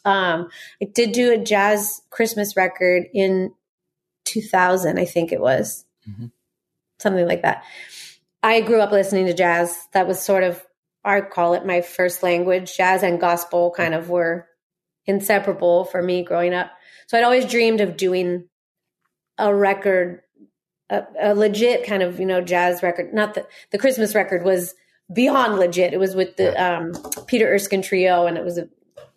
um, 0.05 0.49
I 0.81 0.85
did 0.93 1.13
do 1.13 1.33
a 1.33 1.37
jazz 1.37 2.01
Christmas 2.11 2.55
record 2.55 3.05
in 3.11 3.53
2000, 4.25 4.99
I 4.99 5.05
think 5.05 5.31
it 5.31 5.41
was. 5.41 5.85
Mm-hmm 6.07 6.27
something 6.99 7.27
like 7.27 7.41
that. 7.41 7.63
I 8.43 8.61
grew 8.61 8.81
up 8.81 8.91
listening 8.91 9.25
to 9.25 9.33
jazz. 9.33 9.75
That 9.93 10.07
was 10.07 10.21
sort 10.21 10.43
of, 10.43 10.63
I 11.03 11.21
call 11.21 11.53
it 11.53 11.65
my 11.65 11.81
first 11.81 12.23
language. 12.23 12.75
Jazz 12.77 13.03
and 13.03 13.19
gospel 13.19 13.73
kind 13.75 13.93
of 13.93 14.09
were 14.09 14.47
inseparable 15.05 15.85
for 15.85 16.01
me 16.01 16.23
growing 16.23 16.53
up. 16.53 16.71
So 17.07 17.17
I'd 17.17 17.23
always 17.23 17.45
dreamed 17.45 17.81
of 17.81 17.97
doing 17.97 18.47
a 19.37 19.53
record, 19.53 20.21
a, 20.89 21.03
a 21.19 21.35
legit 21.35 21.85
kind 21.85 22.01
of, 22.01 22.19
you 22.19 22.25
know, 22.25 22.41
jazz 22.41 22.81
record. 22.81 23.13
Not 23.13 23.33
that 23.35 23.47
the 23.71 23.77
Christmas 23.77 24.15
record 24.15 24.43
was 24.43 24.73
beyond 25.13 25.59
legit. 25.59 25.93
It 25.93 25.99
was 25.99 26.15
with 26.15 26.37
the 26.37 26.55
um, 26.63 26.93
Peter 27.27 27.47
Erskine 27.53 27.81
Trio, 27.81 28.25
and 28.25 28.37
it 28.37 28.43
was 28.43 28.57
a 28.57 28.67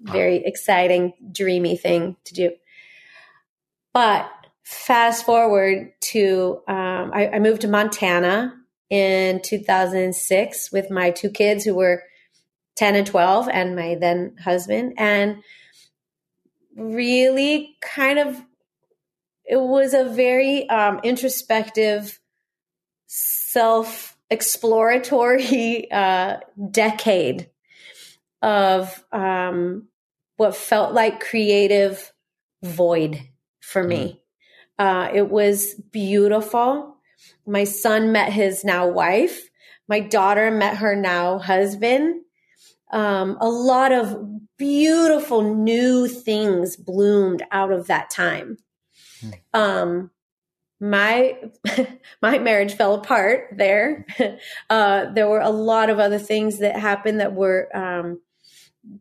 very 0.00 0.37
exciting, 0.44 1.14
dreamy 1.32 1.76
thing 1.76 2.16
to 2.25 2.35
do. 2.35 2.52
But 3.94 4.30
fast 4.68 5.25
forward 5.25 5.94
to 5.98 6.60
um, 6.68 7.10
I, 7.14 7.30
I 7.32 7.38
moved 7.38 7.62
to 7.62 7.68
Montana 7.68 8.54
in 8.90 9.40
2006 9.40 10.70
with 10.70 10.90
my 10.90 11.10
two 11.10 11.30
kids 11.30 11.64
who 11.64 11.75
were 11.75 12.02
10 12.76 12.94
and 12.94 13.06
12 13.06 13.48
and 13.48 13.75
my 13.75 13.96
then 13.98 14.37
husband 14.44 14.92
and 14.98 15.42
really 16.76 17.78
kind 17.80 18.18
of 18.18 18.37
it 19.46 19.58
was 19.58 19.94
a 19.94 20.04
very 20.04 20.68
um, 20.68 21.00
introspective 21.02 22.20
self 23.06 24.18
exploratory 24.28 25.90
uh, 25.90 26.40
decade 26.70 27.48
of 28.42 29.02
um, 29.12 29.88
what 30.37 30.54
felt 30.54 30.92
like 30.92 31.20
creative 31.20 32.12
void 32.62 33.18
for 33.60 33.82
me. 33.82 34.20
Uh, 34.78 35.11
it 35.12 35.28
was 35.28 35.75
beautiful. 35.90 36.97
My 37.47 37.64
son 37.64 38.12
met 38.12 38.32
his 38.32 38.64
now 38.64 38.88
wife. 38.88 39.49
My 39.88 40.00
daughter 40.00 40.50
met 40.50 40.76
her 40.78 40.94
now 40.94 41.38
husband. 41.38 42.23
Um, 42.90 43.37
a 43.40 43.49
lot 43.49 43.92
of 43.92 44.16
beautiful 44.56 45.54
new 45.54 46.08
things 46.08 46.76
bloomed 46.76 47.42
out 47.50 47.73
of 47.73 47.87
that 47.87 48.11
time. 48.11 48.58
Mm. 49.23 49.35
Um, 49.52 50.11
my 50.80 51.38
my 52.23 52.38
marriage 52.38 52.75
fell 52.75 52.94
apart 52.94 53.54
there. 53.56 54.06
Uh, 54.70 55.11
there 55.12 55.28
were 55.28 55.40
a 55.40 55.50
lot 55.50 55.88
of 55.88 55.99
other 55.99 56.18
things 56.18 56.58
that 56.58 56.78
happened 56.78 57.20
that 57.20 57.32
were 57.32 57.75
um, 57.75 58.20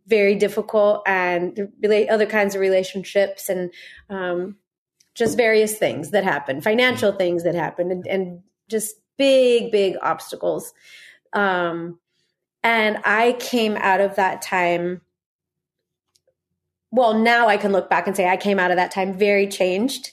very 0.08 0.36
difficult, 0.36 1.04
and 1.06 1.70
other 2.10 2.26
kinds 2.26 2.56
of 2.56 2.62
relationships, 2.62 3.50
and 3.50 3.72
um, 4.10 4.56
just 5.18 5.36
various 5.36 5.78
things 5.78 6.12
that 6.12 6.24
happened, 6.24 6.64
financial 6.64 7.12
things 7.12 7.44
that 7.44 7.56
happened, 7.56 7.92
and, 7.92 8.08
and 8.08 8.42
just 8.70 8.96
big, 9.18 9.72
big 9.72 9.96
obstacles. 10.02 10.74
Um, 11.34 12.00
and 12.64 13.00
I 13.04 13.36
came 13.40 13.76
out 13.78 14.02
of 14.02 14.16
that 14.16 14.42
time. 14.42 15.02
Well, 16.92 17.16
now 17.16 17.48
I 17.48 17.58
can 17.58 17.72
look 17.72 17.90
back 17.90 18.08
and 18.08 18.16
say 18.16 18.30
I 18.30 18.38
came 18.38 18.60
out 18.60 18.72
of 18.72 18.78
that 18.78 18.92
time 18.92 19.18
very 19.18 19.48
changed 19.48 20.12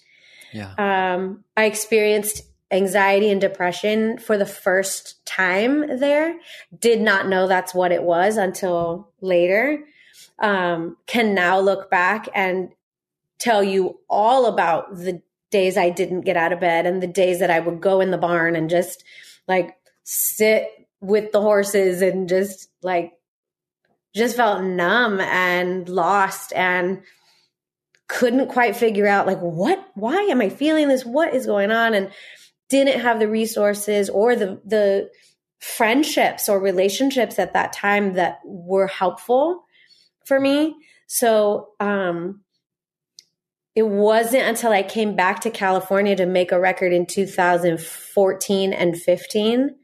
yeah. 0.55 0.73
Um, 0.79 1.45
I 1.57 1.65
experienced 1.65 2.43
anxiety 2.71 3.29
and 3.29 3.41
depression 3.41 4.19
for 4.19 4.39
the 4.39 4.47
first 4.47 5.25
time 5.27 5.99
there. 5.99 6.39
Did 6.79 7.01
not 7.01 7.27
know 7.27 7.49
that's 7.49 7.75
what 7.75 7.93
it 7.93 8.05
was 8.05 8.37
until 8.37 9.11
later. 9.21 9.85
Um, 10.39 10.97
can 11.07 11.35
now 11.35 11.59
look 11.59 11.91
back 11.91 12.29
and 12.35 12.71
tell 13.39 13.63
you 13.63 13.99
all 14.09 14.47
about 14.47 14.97
the 14.97 15.23
days 15.51 15.77
I 15.77 15.91
didn't 15.91 16.23
get 16.23 16.37
out 16.37 16.53
of 16.53 16.61
bed 16.61 16.87
and 16.87 17.03
the 17.03 17.07
days 17.07 17.41
that 17.41 17.51
I 17.51 17.61
would 17.61 17.81
go 17.81 18.01
in 18.01 18.11
the 18.11 18.19
barn 18.19 18.57
and 18.57 18.69
just 18.69 19.05
like 19.47 19.77
sit 20.05 20.69
with 21.01 21.33
the 21.33 21.41
horses 21.41 22.03
and 22.03 22.29
just 22.29 22.69
like 22.83 23.13
just 24.15 24.37
felt 24.37 24.65
numb 24.65 25.21
and 25.21 25.89
lost 25.89 26.53
and 26.55 27.03
couldn't 28.09 28.49
quite 28.49 28.77
figure 28.77 29.07
out 29.07 29.27
like 29.27 29.41
what 29.41 29.85
why 29.95 30.17
am 30.25 30.41
i 30.41 30.49
feeling 30.49 30.89
this? 30.89 31.05
What 31.05 31.35
is 31.35 31.47
going 31.47 31.71
on? 31.71 31.95
And 31.95 32.11
didn't 32.69 33.01
have 33.01 33.19
the 33.19 33.29
resources 33.29 34.09
or 34.09 34.37
the 34.37 34.61
the 34.65 35.11
friendships 35.59 36.49
or 36.49 36.61
relationships 36.61 37.39
at 37.39 37.55
that 37.55 37.73
time 37.73 38.15
that 38.15 38.39
were 38.45 38.87
helpful 38.87 39.65
for 40.27 40.39
me. 40.39 40.75
So 41.07 41.71
um 41.81 42.44
it 43.75 43.87
wasn't 43.87 44.43
until 44.43 44.73
i 44.73 44.83
came 44.83 45.15
back 45.15 45.41
to 45.41 45.51
california 45.51 46.17
to 46.17 46.27
make 46.27 46.53
a 46.53 46.61
record 46.61 46.93
in 46.93 47.07
2014 47.07 48.73
and 48.73 48.97
15 48.97 49.77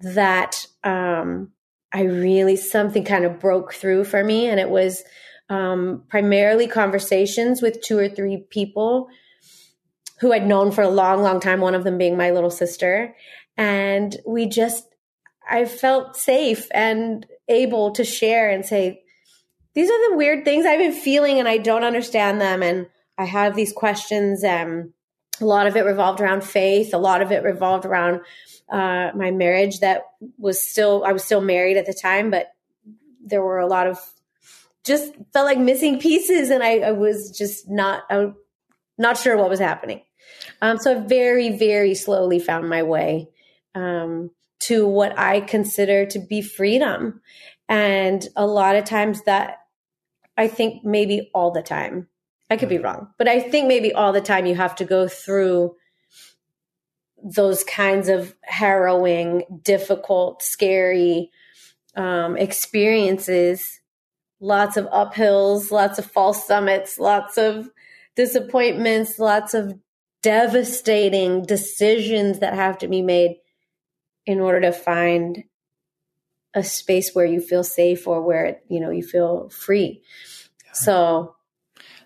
that 0.00 0.66
um 0.84 1.50
i 1.92 2.02
really 2.02 2.56
something 2.56 3.04
kind 3.04 3.24
of 3.24 3.40
broke 3.40 3.74
through 3.74 4.04
for 4.04 4.22
me 4.22 4.46
and 4.46 4.60
it 4.60 4.70
was 4.70 5.02
um, 5.50 6.04
primarily 6.08 6.66
conversations 6.66 7.62
with 7.62 7.80
two 7.82 7.98
or 7.98 8.08
three 8.08 8.44
people 8.50 9.08
who 10.20 10.32
I'd 10.32 10.46
known 10.46 10.72
for 10.72 10.82
a 10.82 10.88
long, 10.88 11.22
long 11.22 11.40
time, 11.40 11.60
one 11.60 11.74
of 11.74 11.84
them 11.84 11.98
being 11.98 12.16
my 12.16 12.30
little 12.30 12.50
sister. 12.50 13.14
And 13.56 14.16
we 14.26 14.46
just, 14.46 14.84
I 15.48 15.64
felt 15.64 16.16
safe 16.16 16.68
and 16.72 17.24
able 17.48 17.92
to 17.92 18.04
share 18.04 18.50
and 18.50 18.64
say, 18.64 19.02
these 19.74 19.88
are 19.88 20.10
the 20.10 20.16
weird 20.16 20.44
things 20.44 20.66
I've 20.66 20.80
been 20.80 20.92
feeling 20.92 21.38
and 21.38 21.48
I 21.48 21.58
don't 21.58 21.84
understand 21.84 22.40
them. 22.40 22.62
And 22.62 22.88
I 23.18 23.24
have 23.24 23.56
these 23.56 23.72
questions. 23.72 24.44
And 24.44 24.92
a 25.40 25.44
lot 25.44 25.66
of 25.66 25.76
it 25.76 25.84
revolved 25.84 26.20
around 26.20 26.44
faith. 26.44 26.94
A 26.94 26.98
lot 26.98 27.20
of 27.20 27.32
it 27.32 27.42
revolved 27.42 27.84
around 27.84 28.20
uh, 28.70 29.10
my 29.14 29.30
marriage 29.30 29.80
that 29.80 30.02
was 30.38 30.62
still, 30.62 31.04
I 31.04 31.12
was 31.12 31.24
still 31.24 31.40
married 31.40 31.76
at 31.76 31.86
the 31.86 31.94
time, 31.94 32.30
but 32.30 32.52
there 33.24 33.42
were 33.42 33.58
a 33.58 33.66
lot 33.66 33.86
of 33.86 33.98
just 34.84 35.12
felt 35.32 35.44
like 35.44 35.58
missing 35.58 35.98
pieces 35.98 36.50
and 36.50 36.62
I, 36.62 36.78
I 36.78 36.92
was 36.92 37.30
just 37.36 37.68
not 37.68 38.04
I, 38.08 38.32
not 38.96 39.18
sure 39.18 39.36
what 39.36 39.50
was 39.50 39.60
happening. 39.60 40.02
Um, 40.60 40.78
so 40.78 40.96
I 40.96 41.06
very, 41.06 41.56
very 41.56 41.94
slowly 41.94 42.38
found 42.38 42.68
my 42.68 42.82
way 42.82 43.28
um, 43.74 44.30
to 44.60 44.86
what 44.86 45.16
I 45.18 45.40
consider 45.40 46.06
to 46.06 46.18
be 46.18 46.42
freedom. 46.42 47.20
And 47.68 48.26
a 48.34 48.46
lot 48.46 48.76
of 48.76 48.84
times 48.84 49.22
that 49.24 49.58
I 50.36 50.48
think 50.48 50.84
maybe 50.84 51.30
all 51.34 51.50
the 51.50 51.62
time, 51.62 52.08
I 52.50 52.56
could 52.56 52.68
be 52.68 52.78
wrong, 52.78 53.08
but 53.18 53.28
I 53.28 53.40
think 53.40 53.68
maybe 53.68 53.92
all 53.92 54.12
the 54.12 54.20
time 54.20 54.46
you 54.46 54.54
have 54.54 54.74
to 54.76 54.84
go 54.84 55.06
through 55.06 55.76
those 57.22 57.64
kinds 57.64 58.08
of 58.08 58.34
harrowing, 58.42 59.60
difficult, 59.62 60.42
scary 60.42 61.30
um, 61.96 62.36
experiences. 62.36 63.80
Lots 64.40 64.76
of 64.76 64.86
uphills, 64.86 65.70
lots 65.70 65.98
of 65.98 66.06
false 66.06 66.46
summits, 66.46 66.98
lots 66.98 67.36
of 67.36 67.70
disappointments, 68.14 69.18
lots 69.18 69.52
of 69.52 69.78
devastating 70.22 71.44
decisions 71.44 72.38
that 72.38 72.54
have 72.54 72.78
to 72.78 72.88
be 72.88 73.02
made 73.02 73.36
in 74.26 74.40
order 74.40 74.60
to 74.60 74.72
find 74.72 75.44
a 76.54 76.62
space 76.62 77.14
where 77.14 77.26
you 77.26 77.40
feel 77.40 77.64
safe 77.64 78.06
or 78.06 78.22
where 78.22 78.60
you 78.68 78.80
know 78.80 78.90
you 78.90 79.02
feel 79.02 79.48
free. 79.50 80.02
So 80.72 81.34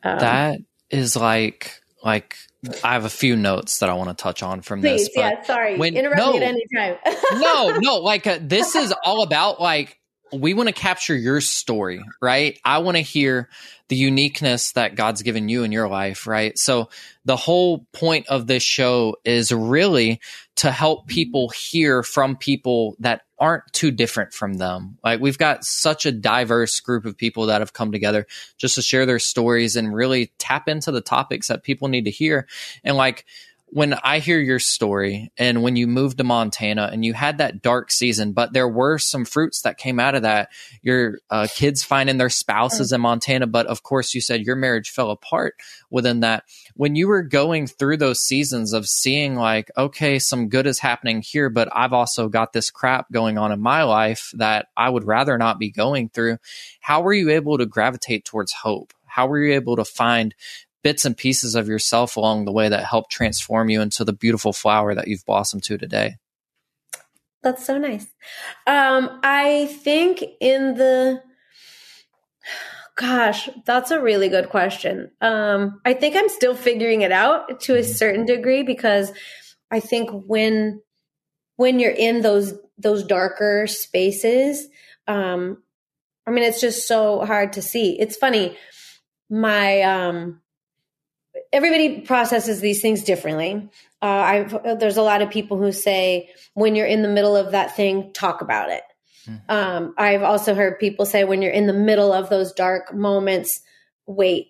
um, 0.02 0.18
that 0.18 0.60
is 0.90 1.16
like 1.16 1.80
like 2.02 2.36
I 2.84 2.92
have 2.92 3.04
a 3.04 3.10
few 3.10 3.36
notes 3.36 3.80
that 3.80 3.90
I 3.90 3.94
want 3.94 4.16
to 4.16 4.22
touch 4.22 4.42
on 4.42 4.62
from 4.62 4.80
please, 4.80 5.06
this. 5.06 5.10
yeah, 5.16 5.42
sorry, 5.42 5.76
when, 5.76 5.96
interrupt 5.96 6.18
no, 6.18 6.32
me 6.32 6.38
at 6.38 6.42
any 6.44 6.64
time. 6.74 6.96
no, 7.34 7.78
no, 7.78 7.96
like 7.98 8.26
uh, 8.26 8.38
this 8.40 8.74
is 8.76 8.94
all 9.04 9.22
about 9.22 9.60
like 9.60 9.98
we 10.32 10.54
want 10.54 10.68
to 10.68 10.74
capture 10.74 11.14
your 11.14 11.40
story, 11.40 12.02
right? 12.20 12.58
I 12.64 12.78
want 12.78 12.96
to 12.96 13.02
hear 13.02 13.48
the 13.88 13.96
uniqueness 13.96 14.72
that 14.72 14.94
God's 14.94 15.22
given 15.22 15.48
you 15.48 15.64
in 15.64 15.72
your 15.72 15.88
life, 15.88 16.26
right? 16.26 16.58
So 16.58 16.88
the 17.24 17.36
whole 17.36 17.86
point 17.92 18.26
of 18.28 18.46
this 18.46 18.62
show 18.62 19.16
is 19.24 19.52
really 19.52 20.20
to 20.56 20.70
help 20.70 21.06
people 21.06 21.50
hear 21.50 22.02
from 22.02 22.36
people 22.36 22.96
that 23.00 23.22
aren't 23.38 23.70
too 23.72 23.90
different 23.90 24.32
from 24.32 24.54
them. 24.54 24.98
Like 25.04 25.20
we've 25.20 25.36
got 25.36 25.64
such 25.64 26.06
a 26.06 26.12
diverse 26.12 26.80
group 26.80 27.04
of 27.04 27.16
people 27.16 27.46
that 27.46 27.60
have 27.60 27.72
come 27.72 27.92
together 27.92 28.26
just 28.56 28.76
to 28.76 28.82
share 28.82 29.04
their 29.04 29.18
stories 29.18 29.76
and 29.76 29.94
really 29.94 30.32
tap 30.38 30.68
into 30.68 30.90
the 30.90 31.00
topics 31.00 31.48
that 31.48 31.64
people 31.64 31.88
need 31.88 32.04
to 32.04 32.10
hear. 32.10 32.46
And 32.84 32.96
like, 32.96 33.26
when 33.74 33.94
I 33.94 34.18
hear 34.18 34.38
your 34.38 34.58
story 34.58 35.32
and 35.38 35.62
when 35.62 35.76
you 35.76 35.86
moved 35.86 36.18
to 36.18 36.24
Montana 36.24 36.90
and 36.92 37.06
you 37.06 37.14
had 37.14 37.38
that 37.38 37.62
dark 37.62 37.90
season, 37.90 38.34
but 38.34 38.52
there 38.52 38.68
were 38.68 38.98
some 38.98 39.24
fruits 39.24 39.62
that 39.62 39.78
came 39.78 39.98
out 39.98 40.14
of 40.14 40.22
that. 40.22 40.50
Your 40.82 41.20
uh, 41.30 41.46
kids 41.50 41.82
finding 41.82 42.18
their 42.18 42.28
spouses 42.28 42.92
in 42.92 43.00
Montana, 43.00 43.46
but 43.46 43.66
of 43.66 43.82
course, 43.82 44.12
you 44.12 44.20
said 44.20 44.42
your 44.42 44.56
marriage 44.56 44.90
fell 44.90 45.10
apart 45.10 45.54
within 45.88 46.20
that. 46.20 46.44
When 46.74 46.96
you 46.96 47.08
were 47.08 47.22
going 47.22 47.66
through 47.66 47.96
those 47.96 48.20
seasons 48.20 48.74
of 48.74 48.86
seeing, 48.86 49.36
like, 49.36 49.70
okay, 49.74 50.18
some 50.18 50.50
good 50.50 50.66
is 50.66 50.80
happening 50.80 51.22
here, 51.22 51.48
but 51.48 51.70
I've 51.72 51.94
also 51.94 52.28
got 52.28 52.52
this 52.52 52.70
crap 52.70 53.10
going 53.10 53.38
on 53.38 53.52
in 53.52 53.60
my 53.60 53.84
life 53.84 54.32
that 54.34 54.66
I 54.76 54.90
would 54.90 55.04
rather 55.04 55.38
not 55.38 55.58
be 55.58 55.70
going 55.70 56.10
through, 56.10 56.36
how 56.80 57.00
were 57.00 57.14
you 57.14 57.30
able 57.30 57.56
to 57.56 57.64
gravitate 57.64 58.26
towards 58.26 58.52
hope? 58.52 58.92
How 59.06 59.26
were 59.26 59.38
you 59.42 59.54
able 59.54 59.76
to 59.76 59.84
find 59.84 60.34
bits 60.82 61.04
and 61.04 61.16
pieces 61.16 61.54
of 61.54 61.68
yourself 61.68 62.16
along 62.16 62.44
the 62.44 62.52
way 62.52 62.68
that 62.68 62.84
help 62.84 63.08
transform 63.08 63.70
you 63.70 63.80
into 63.80 64.04
the 64.04 64.12
beautiful 64.12 64.52
flower 64.52 64.94
that 64.94 65.08
you've 65.08 65.24
blossomed 65.24 65.62
to 65.64 65.78
today? 65.78 66.16
That's 67.42 67.64
so 67.64 67.78
nice. 67.78 68.06
Um, 68.66 69.20
I 69.22 69.66
think 69.82 70.22
in 70.40 70.74
the 70.74 71.22
gosh, 72.94 73.48
that's 73.64 73.90
a 73.90 74.00
really 74.00 74.28
good 74.28 74.48
question. 74.48 75.10
Um, 75.20 75.80
I 75.84 75.94
think 75.94 76.14
I'm 76.16 76.28
still 76.28 76.54
figuring 76.54 77.02
it 77.02 77.12
out 77.12 77.60
to 77.62 77.74
a 77.74 77.78
mm-hmm. 77.78 77.92
certain 77.92 78.26
degree 78.26 78.62
because 78.62 79.12
I 79.70 79.80
think 79.80 80.10
when 80.10 80.82
when 81.56 81.78
you're 81.78 81.90
in 81.90 82.22
those 82.22 82.54
those 82.78 83.04
darker 83.04 83.66
spaces, 83.66 84.68
um, 85.08 85.62
I 86.26 86.30
mean, 86.30 86.44
it's 86.44 86.60
just 86.60 86.86
so 86.86 87.24
hard 87.24 87.54
to 87.54 87.62
see. 87.62 87.98
It's 87.98 88.16
funny. 88.16 88.56
My 89.28 89.82
um, 89.82 90.40
everybody 91.52 92.00
processes 92.00 92.60
these 92.60 92.80
things 92.80 93.02
differently. 93.02 93.68
Uh, 94.00 94.06
I've 94.06 94.78
there's 94.78 94.96
a 94.96 95.02
lot 95.02 95.22
of 95.22 95.30
people 95.30 95.56
who 95.56 95.72
say 95.72 96.30
when 96.54 96.74
you're 96.74 96.86
in 96.86 97.02
the 97.02 97.08
middle 97.08 97.36
of 97.36 97.52
that 97.52 97.76
thing, 97.76 98.12
talk 98.12 98.40
about 98.40 98.70
it. 98.70 98.82
Mm. 99.26 99.40
Um, 99.48 99.94
I've 99.96 100.22
also 100.22 100.54
heard 100.54 100.78
people 100.78 101.06
say 101.06 101.24
when 101.24 101.42
you're 101.42 101.52
in 101.52 101.66
the 101.66 101.72
middle 101.72 102.12
of 102.12 102.28
those 102.28 102.52
dark 102.52 102.94
moments, 102.94 103.60
wait 104.06 104.48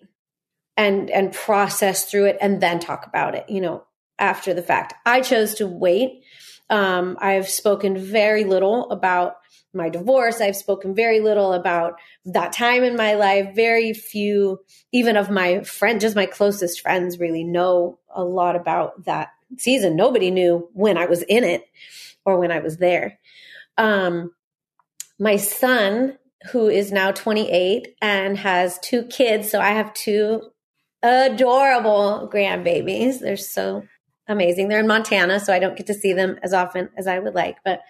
and 0.75 1.09
and 1.09 1.31
process 1.31 2.05
through 2.05 2.25
it 2.25 2.37
and 2.41 2.59
then 2.61 2.79
talk 2.79 3.05
about 3.05 3.35
it. 3.35 3.49
You 3.49 3.61
know, 3.61 3.83
after 4.19 4.53
the 4.53 4.63
fact. 4.63 4.93
I 5.05 5.21
chose 5.21 5.55
to 5.55 5.67
wait. 5.67 6.23
Um, 6.69 7.17
I've 7.19 7.49
spoken 7.49 7.97
very 7.97 8.45
little 8.45 8.89
about 8.89 9.35
my 9.73 9.89
divorce. 9.89 10.41
I've 10.41 10.55
spoken 10.55 10.95
very 10.95 11.19
little 11.19 11.53
about 11.53 11.99
that 12.25 12.53
time 12.53 12.83
in 12.83 12.95
my 12.95 13.15
life. 13.15 13.55
Very 13.55 13.93
few, 13.93 14.59
even 14.91 15.17
of 15.17 15.29
my 15.29 15.63
friends, 15.63 16.03
just 16.03 16.15
my 16.15 16.25
closest 16.25 16.81
friends, 16.81 17.19
really 17.19 17.43
know 17.43 17.99
a 18.13 18.23
lot 18.23 18.55
about 18.55 19.05
that 19.05 19.29
season. 19.57 19.95
Nobody 19.95 20.31
knew 20.31 20.69
when 20.73 20.97
I 20.97 21.05
was 21.05 21.21
in 21.23 21.43
it 21.43 21.65
or 22.25 22.39
when 22.39 22.51
I 22.51 22.59
was 22.59 22.77
there. 22.77 23.19
Um, 23.77 24.31
my 25.19 25.37
son, 25.37 26.17
who 26.51 26.67
is 26.67 26.91
now 26.91 27.11
28 27.11 27.95
and 28.01 28.37
has 28.37 28.79
two 28.79 29.03
kids, 29.03 29.49
so 29.49 29.59
I 29.59 29.69
have 29.69 29.93
two 29.93 30.41
adorable 31.01 32.29
grandbabies. 32.31 33.19
They're 33.19 33.37
so 33.37 33.83
amazing. 34.27 34.67
They're 34.67 34.79
in 34.79 34.87
Montana, 34.87 35.39
so 35.39 35.53
I 35.53 35.59
don't 35.59 35.77
get 35.77 35.87
to 35.87 35.93
see 35.93 36.13
them 36.13 36.39
as 36.41 36.53
often 36.53 36.89
as 36.97 37.07
I 37.07 37.19
would 37.19 37.35
like. 37.35 37.57
But 37.63 37.81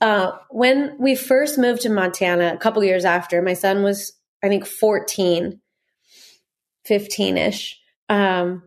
uh, 0.00 0.32
when 0.50 0.96
we 0.98 1.14
first 1.14 1.58
moved 1.58 1.82
to 1.82 1.90
Montana, 1.90 2.52
a 2.54 2.58
couple 2.58 2.84
years 2.84 3.04
after, 3.04 3.40
my 3.40 3.54
son 3.54 3.82
was, 3.82 4.12
I 4.42 4.48
think, 4.48 4.66
14, 4.66 5.60
15 6.84 7.38
ish. 7.38 7.80
Um, 8.08 8.62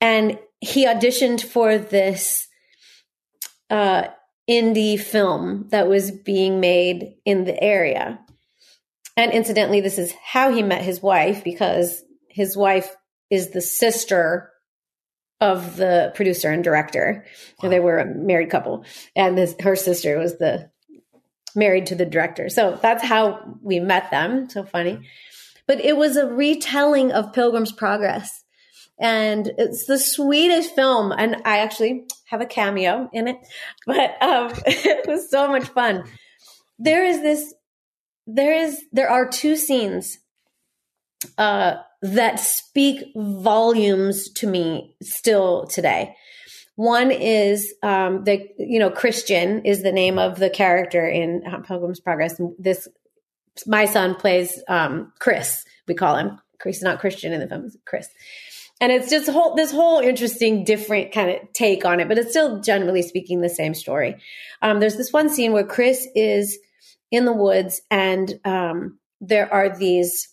and 0.00 0.38
he 0.60 0.86
auditioned 0.86 1.42
for 1.42 1.78
this 1.78 2.48
uh, 3.70 4.08
indie 4.48 4.98
film 4.98 5.66
that 5.70 5.88
was 5.88 6.10
being 6.10 6.60
made 6.60 7.14
in 7.24 7.44
the 7.44 7.62
area. 7.62 8.18
And 9.16 9.32
incidentally, 9.32 9.80
this 9.80 9.98
is 9.98 10.12
how 10.22 10.52
he 10.52 10.62
met 10.62 10.82
his 10.82 11.00
wife 11.00 11.42
because 11.42 12.02
his 12.28 12.56
wife 12.56 12.94
is 13.30 13.50
the 13.50 13.62
sister 13.62 14.50
of 15.40 15.76
the 15.76 16.12
producer 16.14 16.50
and 16.50 16.64
director. 16.64 17.24
Wow. 17.62 17.68
they 17.68 17.80
were 17.80 17.98
a 17.98 18.06
married 18.06 18.50
couple, 18.50 18.84
and 19.14 19.36
this, 19.36 19.54
her 19.60 19.76
sister 19.76 20.18
was 20.18 20.38
the 20.38 20.70
married 21.56 21.86
to 21.86 21.94
the 21.94 22.06
director. 22.06 22.48
So 22.48 22.78
that's 22.80 23.02
how 23.02 23.58
we 23.62 23.80
met 23.80 24.10
them. 24.10 24.48
So 24.48 24.62
funny. 24.62 25.08
But 25.66 25.80
it 25.80 25.96
was 25.96 26.16
a 26.16 26.26
retelling 26.26 27.10
of 27.12 27.32
Pilgrim's 27.32 27.72
Progress. 27.72 28.44
And 28.98 29.50
it's 29.58 29.86
the 29.86 29.98
sweetest 29.98 30.74
film. 30.74 31.12
And 31.12 31.36
I 31.44 31.58
actually 31.58 32.04
have 32.26 32.40
a 32.40 32.46
cameo 32.46 33.08
in 33.12 33.28
it, 33.28 33.38
but 33.86 34.22
um, 34.22 34.52
it 34.66 35.08
was 35.08 35.30
so 35.30 35.48
much 35.48 35.64
fun. 35.68 36.04
There 36.78 37.04
is 37.04 37.22
this, 37.22 37.54
there 38.26 38.54
is, 38.54 38.84
there 38.92 39.10
are 39.10 39.26
two 39.28 39.56
scenes 39.56 40.18
uh, 41.38 41.76
that 42.14 42.38
speak 42.40 43.12
volumes 43.14 44.30
to 44.30 44.46
me 44.46 44.94
still 45.02 45.66
today. 45.66 46.14
One 46.76 47.10
is 47.10 47.72
um, 47.82 48.24
the 48.24 48.48
you 48.58 48.78
know 48.78 48.90
Christian 48.90 49.64
is 49.64 49.82
the 49.82 49.92
name 49.92 50.18
of 50.18 50.38
the 50.38 50.50
character 50.50 51.06
in 51.08 51.42
Pilgrim's 51.66 52.00
Progress. 52.00 52.40
This 52.58 52.86
my 53.66 53.86
son 53.86 54.14
plays 54.14 54.62
um, 54.68 55.12
Chris. 55.18 55.64
We 55.88 55.94
call 55.94 56.16
him. 56.16 56.38
Chris 56.58 56.78
is 56.78 56.82
not 56.82 57.00
Christian 57.00 57.32
in 57.32 57.40
the 57.40 57.48
film. 57.48 57.70
Chris, 57.86 58.08
and 58.80 58.92
it's 58.92 59.08
just 59.08 59.30
whole 59.30 59.54
this 59.54 59.72
whole 59.72 60.00
interesting, 60.00 60.64
different 60.64 61.12
kind 61.12 61.30
of 61.30 61.52
take 61.54 61.86
on 61.86 61.98
it. 61.98 62.08
But 62.08 62.18
it's 62.18 62.30
still 62.30 62.60
generally 62.60 63.02
speaking 63.02 63.40
the 63.40 63.48
same 63.48 63.72
story. 63.72 64.16
Um, 64.60 64.80
there's 64.80 64.96
this 64.96 65.12
one 65.12 65.30
scene 65.30 65.52
where 65.52 65.66
Chris 65.66 66.06
is 66.14 66.58
in 67.10 67.24
the 67.24 67.32
woods, 67.32 67.80
and 67.90 68.38
um, 68.44 68.98
there 69.22 69.52
are 69.52 69.74
these 69.74 70.28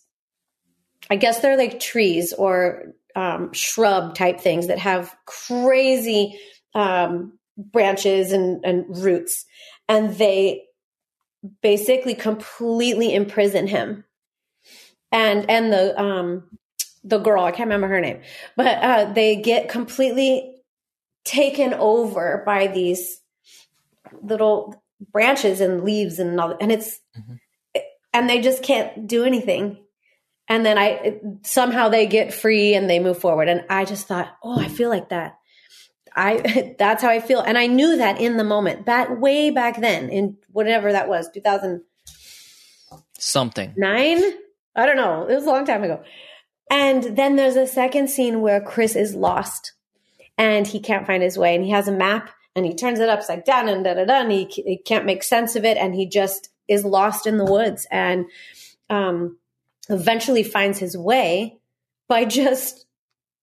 I 1.09 1.15
guess 1.15 1.39
they're 1.39 1.57
like 1.57 1.79
trees 1.79 2.33
or 2.33 2.93
um, 3.15 3.53
shrub 3.53 4.15
type 4.15 4.39
things 4.39 4.67
that 4.67 4.79
have 4.79 5.15
crazy 5.25 6.39
um, 6.73 7.37
branches 7.57 8.31
and, 8.31 8.63
and 8.65 8.97
roots. 8.97 9.45
And 9.87 10.15
they 10.15 10.63
basically 11.61 12.15
completely 12.15 13.13
imprison 13.13 13.67
him. 13.67 14.05
And 15.11 15.47
and 15.49 15.71
the 15.71 15.99
um 16.01 16.49
the 17.03 17.19
girl, 17.19 17.43
I 17.43 17.51
can't 17.51 17.67
remember 17.67 17.87
her 17.87 18.01
name, 18.01 18.21
but 18.55 18.77
uh, 18.81 19.13
they 19.13 19.35
get 19.35 19.69
completely 19.69 20.55
taken 21.25 21.73
over 21.73 22.43
by 22.45 22.67
these 22.67 23.21
little 24.21 24.81
branches 25.11 25.61
and 25.61 25.83
leaves 25.83 26.17
and 26.17 26.39
all, 26.39 26.57
and 26.59 26.71
it's 26.71 26.99
mm-hmm. 27.17 27.35
and 28.13 28.29
they 28.29 28.41
just 28.41 28.63
can't 28.63 29.05
do 29.05 29.23
anything 29.23 29.83
and 30.47 30.65
then 30.65 30.77
I 30.77 31.19
somehow 31.43 31.89
they 31.89 32.05
get 32.05 32.33
free 32.33 32.73
and 32.73 32.89
they 32.89 32.99
move 32.99 33.19
forward. 33.19 33.47
And 33.47 33.63
I 33.69 33.85
just 33.85 34.07
thought, 34.07 34.35
oh, 34.43 34.59
I 34.59 34.67
feel 34.67 34.89
like 34.89 35.09
that. 35.09 35.37
I 36.15 36.75
that's 36.79 37.01
how 37.01 37.09
I 37.09 37.19
feel, 37.19 37.41
and 37.41 37.57
I 37.57 37.67
knew 37.67 37.97
that 37.97 38.19
in 38.19 38.37
the 38.37 38.43
moment, 38.43 38.85
back 38.85 39.09
way 39.19 39.49
back 39.49 39.79
then, 39.79 40.09
in 40.09 40.37
whatever 40.51 40.91
that 40.91 41.07
was, 41.07 41.29
two 41.31 41.41
thousand 41.41 41.83
something 43.17 43.73
nine. 43.77 44.21
I 44.75 44.85
don't 44.85 44.97
know. 44.97 45.27
It 45.27 45.35
was 45.35 45.45
a 45.45 45.49
long 45.49 45.65
time 45.65 45.83
ago. 45.83 46.03
And 46.71 47.15
then 47.15 47.35
there's 47.35 47.55
a 47.55 47.67
second 47.67 48.09
scene 48.09 48.41
where 48.41 48.59
Chris 48.59 48.95
is 48.95 49.13
lost, 49.13 49.73
and 50.37 50.65
he 50.65 50.79
can't 50.79 51.05
find 51.05 51.21
his 51.21 51.37
way, 51.37 51.55
and 51.55 51.63
he 51.63 51.71
has 51.71 51.87
a 51.87 51.91
map, 51.91 52.31
and 52.55 52.65
he 52.65 52.75
turns 52.75 52.99
it 52.99 53.09
upside 53.09 53.43
down, 53.43 53.69
and 53.69 53.83
da 53.83 53.93
da 53.93 54.05
da, 54.05 54.21
and 54.21 54.31
he, 54.31 54.45
he 54.45 54.77
can't 54.77 55.05
make 55.05 55.23
sense 55.23 55.55
of 55.55 55.65
it, 55.65 55.77
and 55.77 55.93
he 55.93 56.07
just 56.07 56.49
is 56.67 56.85
lost 56.85 57.27
in 57.27 57.37
the 57.37 57.45
woods, 57.45 57.87
and 57.91 58.25
um 58.89 59.37
eventually 59.89 60.43
finds 60.43 60.79
his 60.79 60.97
way 60.97 61.59
by 62.07 62.25
just 62.25 62.85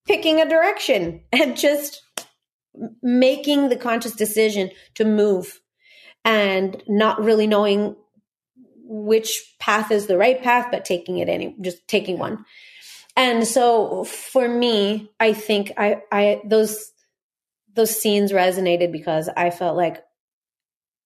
picking 0.06 0.40
a 0.40 0.48
direction 0.48 1.22
and 1.32 1.56
just 1.56 2.02
making 3.02 3.68
the 3.68 3.76
conscious 3.76 4.12
decision 4.12 4.70
to 4.94 5.04
move 5.04 5.60
and 6.24 6.82
not 6.86 7.22
really 7.22 7.46
knowing 7.46 7.96
which 8.82 9.54
path 9.58 9.90
is 9.90 10.06
the 10.06 10.18
right 10.18 10.42
path 10.42 10.68
but 10.70 10.84
taking 10.84 11.18
it 11.18 11.28
any 11.28 11.54
just 11.60 11.86
taking 11.88 12.18
one. 12.18 12.44
And 13.16 13.46
so 13.46 14.04
for 14.04 14.48
me 14.48 15.10
i 15.20 15.32
think 15.32 15.72
i 15.76 16.00
i 16.10 16.40
those 16.44 16.92
those 17.74 17.94
scenes 18.00 18.32
resonated 18.32 18.92
because 18.92 19.28
i 19.36 19.50
felt 19.50 19.76
like 19.76 20.02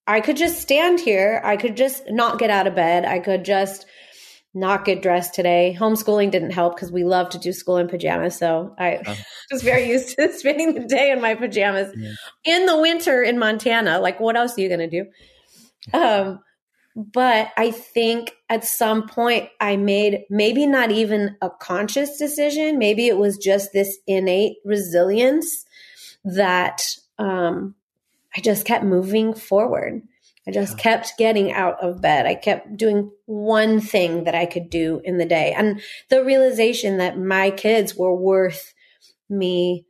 i 0.07 0.21
could 0.21 0.37
just 0.37 0.61
stand 0.61 0.99
here. 0.99 1.41
I 1.43 1.57
could 1.57 1.75
just 1.75 2.03
not 2.09 2.39
get 2.39 2.49
out 2.49 2.67
of 2.67 2.75
bed. 2.75 3.05
I 3.05 3.19
could 3.19 3.43
just 3.43 3.85
not 4.55 4.85
get 4.85 5.01
dressed 5.01 5.33
today. 5.33 5.75
Homeschooling 5.77 6.31
didn't 6.31 6.51
help 6.51 6.75
because 6.75 6.91
we 6.91 7.03
love 7.03 7.29
to 7.31 7.37
do 7.37 7.51
school 7.51 7.77
in 7.77 7.87
pajamas. 7.87 8.37
So 8.37 8.73
I 8.79 9.01
oh. 9.05 9.17
was 9.51 9.61
very 9.61 9.87
used 9.87 10.15
to 10.15 10.31
spending 10.37 10.73
the 10.73 10.87
day 10.87 11.11
in 11.11 11.21
my 11.21 11.35
pajamas 11.35 11.93
yeah. 11.95 12.13
in 12.45 12.65
the 12.65 12.79
winter 12.79 13.21
in 13.21 13.37
Montana. 13.37 13.99
Like, 13.99 14.19
what 14.19 14.37
else 14.37 14.57
are 14.57 14.61
you 14.61 14.69
going 14.69 14.89
to 14.89 15.03
do? 15.03 15.97
Um, 15.97 16.39
but 16.95 17.49
I 17.57 17.71
think 17.71 18.33
at 18.49 18.63
some 18.63 19.07
point 19.07 19.49
I 19.59 19.75
made 19.75 20.23
maybe 20.29 20.65
not 20.65 20.91
even 20.91 21.35
a 21.41 21.49
conscious 21.49 22.17
decision. 22.17 22.79
Maybe 22.79 23.07
it 23.07 23.17
was 23.17 23.37
just 23.37 23.73
this 23.73 23.97
innate 24.07 24.57
resilience 24.63 25.65
that 26.23 26.95
um, 27.19 27.75
I 28.35 28.39
just 28.39 28.65
kept 28.65 28.85
moving 28.85 29.33
forward. 29.33 30.03
I 30.47 30.51
just 30.51 30.77
kept 30.77 31.17
getting 31.17 31.51
out 31.51 31.83
of 31.83 32.01
bed. 32.01 32.27
I 32.27 32.35
kept 32.35 32.77
doing 32.77 33.11
one 33.25 33.79
thing 33.79 34.25
that 34.25 34.35
I 34.35 34.45
could 34.45 34.69
do 34.69 35.01
in 35.03 35.17
the 35.17 35.25
day. 35.25 35.53
And 35.57 35.81
the 36.09 36.23
realization 36.23 36.97
that 36.97 37.17
my 37.17 37.49
kids 37.49 37.95
were 37.95 38.15
worth 38.15 38.73
me 39.27 39.85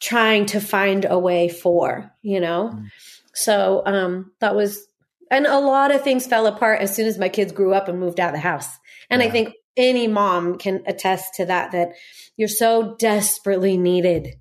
trying 0.00 0.46
to 0.46 0.60
find 0.60 1.06
a 1.08 1.18
way 1.18 1.48
for, 1.48 2.10
you 2.22 2.40
know? 2.40 2.72
Mm. 2.74 2.86
So 3.34 3.82
um, 3.86 4.32
that 4.40 4.56
was, 4.56 4.84
and 5.30 5.46
a 5.46 5.60
lot 5.60 5.94
of 5.94 6.02
things 6.02 6.26
fell 6.26 6.46
apart 6.48 6.80
as 6.80 6.94
soon 6.94 7.06
as 7.06 7.18
my 7.18 7.28
kids 7.28 7.52
grew 7.52 7.72
up 7.72 7.86
and 7.86 8.00
moved 8.00 8.18
out 8.18 8.30
of 8.30 8.34
the 8.34 8.40
house. 8.40 8.68
And 9.10 9.22
yeah. 9.22 9.28
I 9.28 9.30
think 9.30 9.54
any 9.76 10.08
mom 10.08 10.58
can 10.58 10.82
attest 10.86 11.34
to 11.34 11.46
that, 11.46 11.70
that 11.70 11.90
you're 12.36 12.48
so 12.48 12.96
desperately 12.98 13.76
needed 13.76 14.34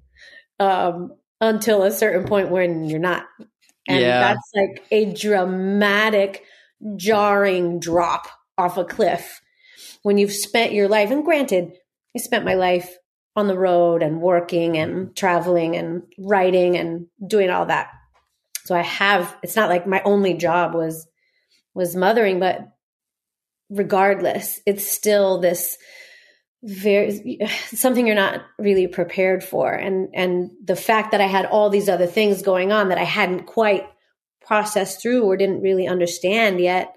um, 0.60 1.14
until 1.40 1.84
a 1.84 1.92
certain 1.92 2.28
point 2.28 2.50
when 2.50 2.86
you're 2.86 3.00
not. 3.00 3.26
And 3.92 4.02
yeah. 4.02 4.20
that's 4.20 4.52
like 4.56 4.84
a 4.92 5.14
dramatic, 5.14 6.44
jarring 6.96 7.80
drop 7.80 8.28
off 8.58 8.78
a 8.78 8.86
cliff 8.86 9.42
when 10.04 10.18
you've 10.18 10.34
spent 10.34 10.74
your 10.74 10.88
life. 10.88 11.12
And 11.12 11.24
granted, 11.26 11.78
I 12.16 12.20
spent 12.20 12.46
my 12.46 12.56
life 12.56 12.98
on 13.36 13.48
the 13.48 13.58
road 13.58 14.04
and 14.04 14.22
working 14.22 14.78
and 14.78 15.16
traveling 15.16 15.76
and 15.76 16.04
writing 16.18 16.78
and 16.78 17.08
doing 17.26 17.50
all 17.50 17.66
that. 17.68 17.90
So 18.66 18.76
I 18.76 18.82
have, 18.82 19.36
it's 19.42 19.56
not 19.56 19.70
like 19.70 19.88
my 19.88 20.02
only 20.04 20.34
job 20.34 20.74
was, 20.74 21.08
was 21.74 21.96
mothering, 21.96 22.40
but 22.40 22.68
regardless, 23.70 24.60
it's 24.66 24.86
still 24.86 25.40
this 25.40 25.78
very 26.64 27.40
something 27.68 28.06
you're 28.06 28.16
not 28.16 28.42
really 28.58 28.88
prepared 28.88 29.44
for. 29.44 29.72
And 29.72 30.10
and 30.14 30.52
the 30.64 30.76
fact 30.76 31.12
that 31.12 31.22
i 31.22 31.28
had 31.28 31.46
all 31.46 31.70
these 31.70 31.90
other 31.90 32.08
things 32.08 32.42
going 32.42 32.72
on 32.72 32.90
that 32.90 32.98
i 32.98 33.04
hadn't 33.04 33.46
quite 33.46 33.88
processed 34.46 35.02
through 35.02 35.24
or 35.24 35.38
didn't 35.38 35.62
really 35.62 35.88
understand 35.88 36.60
yet 36.60 36.94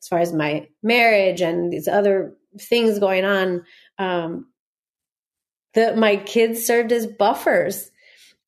as 0.00 0.08
far 0.08 0.18
as 0.18 0.32
my 0.32 0.66
marriage 0.82 1.40
and 1.40 1.72
these 1.72 1.88
other 1.88 2.34
things 2.58 2.98
going 2.98 3.24
on 3.24 3.64
um 3.98 4.46
that 5.74 5.96
my 5.96 6.16
kids 6.16 6.64
served 6.64 6.90
as 6.90 7.06
buffers. 7.06 7.90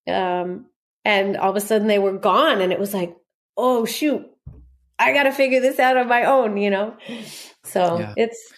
Um 0.08 0.66
and 1.04 1.36
all 1.36 1.50
of 1.50 1.56
a 1.56 1.60
sudden 1.60 1.88
they 1.88 1.98
were 1.98 2.18
gone 2.18 2.60
and 2.60 2.72
it 2.72 2.78
was 2.78 2.94
like 2.94 3.16
oh 3.56 3.84
shoot 3.84 4.24
i 4.98 5.12
got 5.12 5.24
to 5.24 5.32
figure 5.32 5.60
this 5.60 5.78
out 5.78 5.96
on 5.96 6.08
my 6.08 6.24
own 6.24 6.56
you 6.56 6.70
know? 6.70 6.96
So 7.64 7.98
yeah. 7.98 8.14
it's 8.16 8.52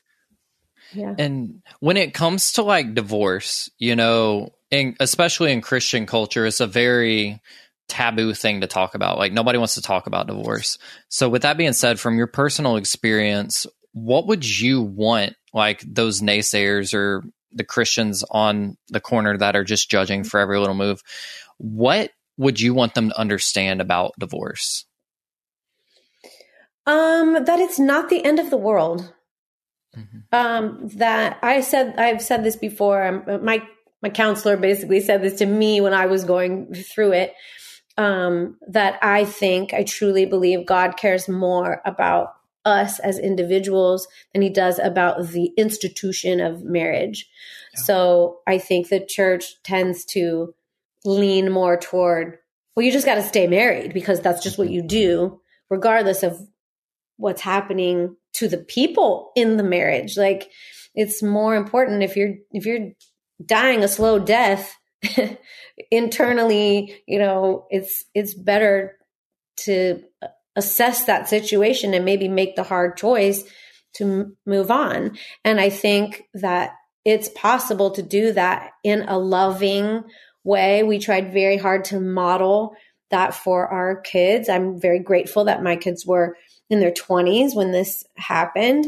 yeah. 0.95 1.15
And 1.19 1.63
when 1.81 1.97
it 1.97 2.15
comes 2.15 2.53
to 2.55 2.63
like 2.63 2.95
divorce, 2.95 3.71
you 3.79 3.97
know, 3.97 4.55
in, 4.71 4.97
especially 5.01 5.53
in 5.53 5.61
Christian 5.61 6.07
culture, 6.07 6.47
it's 6.47 6.61
a 6.61 6.67
very 6.67 7.41
taboo 7.89 8.35
thing 8.35 8.61
to 8.61 8.67
talk 8.67 8.95
about. 8.95 9.19
Like 9.19 9.33
nobody 9.33 9.59
wants 9.59 9.75
to 9.75 9.83
talk 9.83 10.07
about 10.07 10.27
divorce. 10.27 10.79
So 11.09 11.29
with 11.29 11.43
that 11.43 11.57
being 11.57 11.73
said, 11.73 12.01
from 12.01 12.17
your 12.17 12.27
personal 12.27 12.77
experience, 12.77 13.67
what 13.93 14.27
would 14.27 14.45
you 14.61 14.83
want 14.83 15.35
like 15.53 15.85
those 15.87 16.21
naysayers 16.21 16.95
or 16.95 17.23
the 17.53 17.65
Christians 17.65 18.25
on 18.31 18.77
the 18.89 19.01
corner 19.01 19.37
that 19.39 19.57
are 19.57 19.65
just 19.65 19.91
judging 19.91 20.25
for 20.25 20.41
every 20.41 20.59
little 20.59 20.75
move? 20.75 21.03
What 21.59 22.11
would 22.37 22.61
you 22.61 22.75
want 22.75 22.95
them 22.95 23.11
to 23.11 23.19
understand 23.19 23.81
about 23.81 24.15
divorce? 24.19 24.85
Um, 26.87 27.45
that 27.45 27.61
it's 27.61 27.79
not 27.79 28.11
the 28.11 28.25
end 28.25 28.39
of 28.39 28.51
the 28.51 28.57
world. 28.57 29.13
Mm-hmm. 29.97 30.19
Um, 30.33 30.89
that 30.95 31.39
I 31.43 31.61
said, 31.61 31.95
I've 31.99 32.23
said 32.23 32.45
this 32.45 32.57
before. 32.57 33.05
Um, 33.05 33.45
my 33.45 33.63
my 34.03 34.11
counselor 34.11 34.57
basically 34.57 35.01
said 35.01 35.23
this 35.23 35.39
to 35.39 35.47
me 35.47 35.81
when 35.81 35.95
I 35.95 36.07
was 36.07 36.25
going 36.25 36.75
through 36.75 37.13
it. 37.13 37.35
Um, 37.97 38.59
that 38.69 38.99
I 39.03 39.25
think, 39.25 39.73
I 39.73 39.85
truly 39.85 40.27
believe 40.27 40.67
God 40.67 40.97
cares 40.97 41.29
more 41.29 41.81
about 41.85 42.35
us 42.65 42.99
as 42.99 43.19
individuals 43.19 44.09
than 44.33 44.43
he 44.43 44.51
does 44.51 44.79
about 44.79 45.29
the 45.29 45.53
institution 45.57 46.41
of 46.41 46.65
marriage. 46.65 47.29
Yeah. 47.75 47.81
So 47.83 48.41
I 48.47 48.59
think 48.59 48.89
the 48.89 49.01
church 49.01 49.63
tends 49.63 50.05
to 50.07 50.55
lean 51.05 51.53
more 51.53 51.77
toward, 51.77 52.39
well, 52.75 52.85
you 52.85 52.93
just 52.93 53.07
got 53.07 53.17
to 53.17 53.23
stay 53.23 53.47
married 53.47 53.95
because 53.95 54.21
that's 54.21 54.43
just 54.43 54.59
what 54.59 54.67
mm-hmm. 54.67 54.75
you 54.75 54.83
do, 54.83 55.41
regardless 55.71 56.23
of 56.23 56.41
what's 57.17 57.43
happening 57.43 58.17
to 58.35 58.49
the 58.49 58.59
people 58.59 59.33
in 59.35 59.57
the 59.57 59.63
marriage. 59.63 60.17
Like 60.17 60.51
it's 60.95 61.23
more 61.23 61.57
important 61.57 62.03
if 62.03 62.17
you're 62.17 62.35
if 62.53 62.67
you're 62.67 62.91
dying 63.45 63.83
a 63.83 63.89
slow 63.89 64.19
death 64.19 64.75
internally 65.91 67.03
you 67.07 67.19
know 67.19 67.67
it's 67.69 68.05
it's 68.15 68.33
better 68.33 68.97
to 69.57 70.03
assess 70.57 71.05
that 71.05 71.29
situation 71.29 71.95
and 71.95 72.05
maybe 72.05 72.29
make 72.29 72.55
the 72.55 72.63
hard 72.63 72.97
choice 72.97 73.43
to 73.95 74.05
m- 74.05 74.37
move 74.47 74.71
on. 74.71 75.17
And 75.45 75.61
i 75.61 75.69
think 75.69 76.23
that 76.35 76.73
it's 77.05 77.29
possible 77.29 77.91
to 77.91 78.03
do 78.03 78.33
that 78.33 78.71
in 78.83 79.03
a 79.03 79.19
loving 79.19 80.05
way. 80.43 80.83
We 80.83 80.99
tried 80.99 81.33
very 81.33 81.57
hard 81.57 81.85
to 81.87 82.01
model 82.01 82.75
that 83.11 83.35
for 83.35 83.69
our 83.69 84.01
kids. 84.01 84.49
I'm 84.49 84.81
very 84.81 85.01
grateful 85.01 85.45
that 85.45 85.63
my 85.63 85.77
kids 85.77 86.07
were 86.07 86.37
in 86.71 86.81
their 86.81 86.93
20s 86.93 87.55
when 87.55 87.73
this 87.73 88.05
happened. 88.17 88.87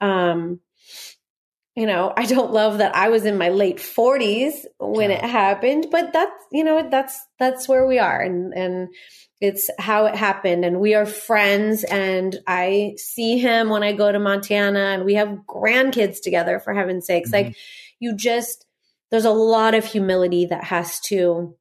Um, 0.00 0.60
you 1.78 1.86
know, 1.86 2.12
I 2.16 2.26
don't 2.26 2.52
love 2.52 2.78
that 2.78 2.96
I 2.96 3.08
was 3.08 3.24
in 3.24 3.38
my 3.38 3.50
late 3.50 3.78
40s 3.78 4.64
when 4.80 5.10
yeah. 5.10 5.24
it 5.24 5.30
happened, 5.30 5.86
but 5.92 6.12
that's, 6.12 6.44
you 6.50 6.64
know, 6.64 6.88
that's 6.90 7.24
that's 7.38 7.68
where 7.68 7.86
we 7.86 8.00
are 8.00 8.20
and 8.20 8.52
and 8.52 8.88
it's 9.40 9.70
how 9.78 10.06
it 10.06 10.16
happened 10.16 10.64
and 10.64 10.80
we 10.80 10.94
are 10.96 11.06
friends 11.06 11.84
and 11.84 12.36
I 12.48 12.94
see 12.96 13.38
him 13.38 13.68
when 13.68 13.84
I 13.84 13.92
go 13.92 14.10
to 14.10 14.18
Montana 14.18 14.80
and 14.80 15.04
we 15.04 15.14
have 15.14 15.42
grandkids 15.48 16.20
together 16.20 16.58
for 16.58 16.74
heaven's 16.74 17.06
sakes. 17.06 17.30
Mm-hmm. 17.30 17.48
Like 17.48 17.56
you 18.00 18.16
just 18.16 18.66
there's 19.10 19.24
a 19.24 19.30
lot 19.30 19.74
of 19.74 19.84
humility 19.84 20.46
that 20.46 20.64
has 20.64 20.98
to 21.00 21.54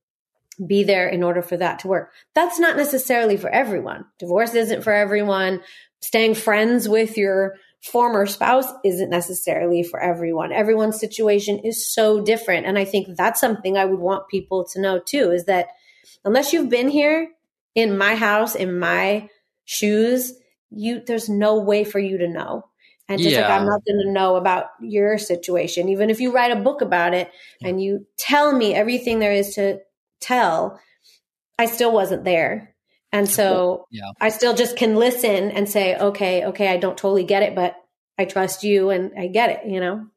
be 0.65 0.83
there 0.83 1.07
in 1.07 1.23
order 1.23 1.41
for 1.41 1.57
that 1.57 1.79
to 1.79 1.87
work. 1.87 2.11
That's 2.33 2.59
not 2.59 2.77
necessarily 2.77 3.37
for 3.37 3.49
everyone. 3.49 4.05
Divorce 4.19 4.55
isn't 4.55 4.83
for 4.83 4.93
everyone. 4.93 5.61
Staying 6.01 6.35
friends 6.35 6.89
with 6.89 7.17
your 7.17 7.55
former 7.83 8.25
spouse 8.25 8.67
isn't 8.83 9.09
necessarily 9.09 9.83
for 9.83 9.99
everyone. 9.99 10.51
Everyone's 10.51 10.99
situation 10.99 11.59
is 11.59 11.93
so 11.93 12.21
different. 12.21 12.65
And 12.65 12.77
I 12.77 12.85
think 12.85 13.15
that's 13.15 13.39
something 13.39 13.77
I 13.77 13.85
would 13.85 13.99
want 13.99 14.29
people 14.29 14.65
to 14.73 14.81
know 14.81 14.99
too 14.99 15.31
is 15.31 15.45
that 15.45 15.67
unless 16.25 16.53
you've 16.53 16.69
been 16.69 16.89
here 16.89 17.29
in 17.75 17.97
my 17.97 18.15
house, 18.15 18.55
in 18.55 18.79
my 18.79 19.29
shoes, 19.65 20.33
you 20.69 21.01
there's 21.05 21.29
no 21.29 21.59
way 21.59 21.83
for 21.83 21.99
you 21.99 22.17
to 22.17 22.27
know. 22.27 22.63
And 23.09 23.21
just 23.21 23.35
yeah. 23.35 23.43
like 23.43 23.51
I'm 23.51 23.65
not 23.65 23.85
going 23.85 24.01
to 24.05 24.11
know 24.11 24.35
about 24.35 24.65
your 24.81 25.17
situation, 25.17 25.87
even 25.87 26.09
if 26.09 26.19
you 26.19 26.33
write 26.33 26.51
a 26.51 26.59
book 26.59 26.81
about 26.81 27.13
it 27.13 27.31
and 27.63 27.81
you 27.81 28.05
tell 28.17 28.51
me 28.51 28.73
everything 28.73 29.19
there 29.19 29.31
is 29.31 29.55
to 29.55 29.79
tell, 30.19 30.79
I 31.57 31.65
still 31.65 31.91
wasn't 31.91 32.23
there. 32.23 32.75
And 33.11 33.29
so 33.29 33.85
yeah. 33.89 34.11
I 34.19 34.29
still 34.29 34.53
just 34.53 34.75
can 34.77 34.95
listen 34.95 35.51
and 35.51 35.69
say, 35.69 35.95
okay, 35.95 36.45
okay, 36.45 36.67
I 36.67 36.77
don't 36.77 36.97
totally 36.97 37.23
get 37.23 37.43
it, 37.43 37.55
but 37.55 37.75
I 38.17 38.25
trust 38.25 38.63
you 38.63 38.89
and 38.89 39.11
I 39.17 39.27
get 39.27 39.49
it, 39.49 39.71
you 39.71 39.79
know? 39.79 40.07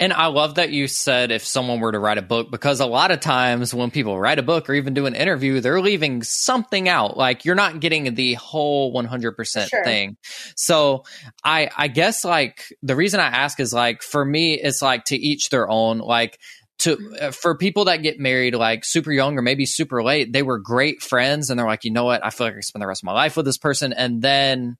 And 0.00 0.12
I 0.12 0.26
love 0.26 0.56
that 0.56 0.70
you 0.70 0.88
said 0.88 1.30
if 1.30 1.44
someone 1.44 1.80
were 1.80 1.92
to 1.92 1.98
write 1.98 2.18
a 2.18 2.22
book, 2.22 2.50
because 2.50 2.80
a 2.80 2.86
lot 2.86 3.10
of 3.10 3.20
times 3.20 3.72
when 3.72 3.90
people 3.90 4.18
write 4.18 4.38
a 4.38 4.42
book 4.42 4.68
or 4.68 4.74
even 4.74 4.94
do 4.94 5.06
an 5.06 5.14
interview, 5.14 5.60
they're 5.60 5.80
leaving 5.80 6.22
something 6.22 6.88
out. 6.88 7.16
Like 7.16 7.44
you're 7.44 7.54
not 7.54 7.80
getting 7.80 8.14
the 8.14 8.34
whole 8.34 8.92
100% 8.92 9.68
sure. 9.68 9.84
thing. 9.84 10.16
So 10.56 11.04
I, 11.44 11.70
I 11.76 11.88
guess 11.88 12.24
like 12.24 12.72
the 12.82 12.96
reason 12.96 13.20
I 13.20 13.26
ask 13.26 13.60
is 13.60 13.72
like, 13.72 14.02
for 14.02 14.24
me, 14.24 14.54
it's 14.54 14.82
like 14.82 15.04
to 15.06 15.16
each 15.16 15.50
their 15.50 15.68
own. 15.68 15.98
Like 15.98 16.38
to 16.78 17.16
uh, 17.20 17.30
for 17.30 17.56
people 17.56 17.86
that 17.86 18.02
get 18.02 18.18
married 18.18 18.54
like 18.54 18.84
super 18.84 19.12
young 19.12 19.36
or 19.36 19.42
maybe 19.42 19.66
super 19.66 20.02
late 20.02 20.32
they 20.32 20.42
were 20.42 20.58
great 20.58 21.02
friends 21.02 21.50
and 21.50 21.58
they're 21.58 21.66
like 21.66 21.84
you 21.84 21.90
know 21.90 22.04
what? 22.04 22.24
I 22.24 22.30
feel 22.30 22.46
like 22.46 22.56
i 22.56 22.60
spend 22.60 22.82
the 22.82 22.86
rest 22.86 23.02
of 23.02 23.06
my 23.06 23.12
life 23.12 23.36
with 23.36 23.46
this 23.46 23.58
person. 23.58 23.92
And 23.92 24.22
then 24.22 24.76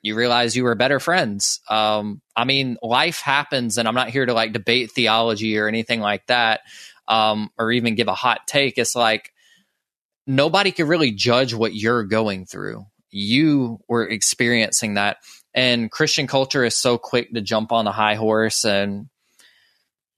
you 0.00 0.14
realize 0.14 0.56
you 0.56 0.64
were 0.64 0.74
better 0.74 1.00
friends. 1.00 1.60
Um, 1.68 2.20
i 2.36 2.44
mean 2.44 2.76
life 2.82 3.20
happens 3.20 3.78
and 3.78 3.88
i'm 3.88 3.94
not 3.94 4.10
here 4.10 4.24
to 4.24 4.32
like 4.32 4.52
debate 4.52 4.92
theology 4.92 5.58
or 5.58 5.68
anything 5.68 6.00
like 6.00 6.26
that 6.26 6.60
um, 7.08 7.50
or 7.58 7.72
even 7.72 7.94
give 7.94 8.08
a 8.08 8.14
hot 8.14 8.46
take. 8.46 8.78
It's 8.78 8.94
like 8.94 9.32
nobody 10.26 10.70
can 10.70 10.86
really 10.86 11.10
judge 11.10 11.54
what 11.54 11.74
you're 11.74 12.04
going 12.04 12.46
through. 12.46 12.84
You 13.10 13.80
were 13.88 14.06
experiencing 14.06 14.94
that. 14.94 15.16
And 15.54 15.90
christian 15.90 16.26
culture 16.26 16.62
is 16.62 16.76
so 16.76 16.98
quick 16.98 17.32
to 17.32 17.40
jump 17.40 17.72
on 17.72 17.86
the 17.86 17.90
high 17.90 18.14
horse 18.14 18.64
and 18.64 19.08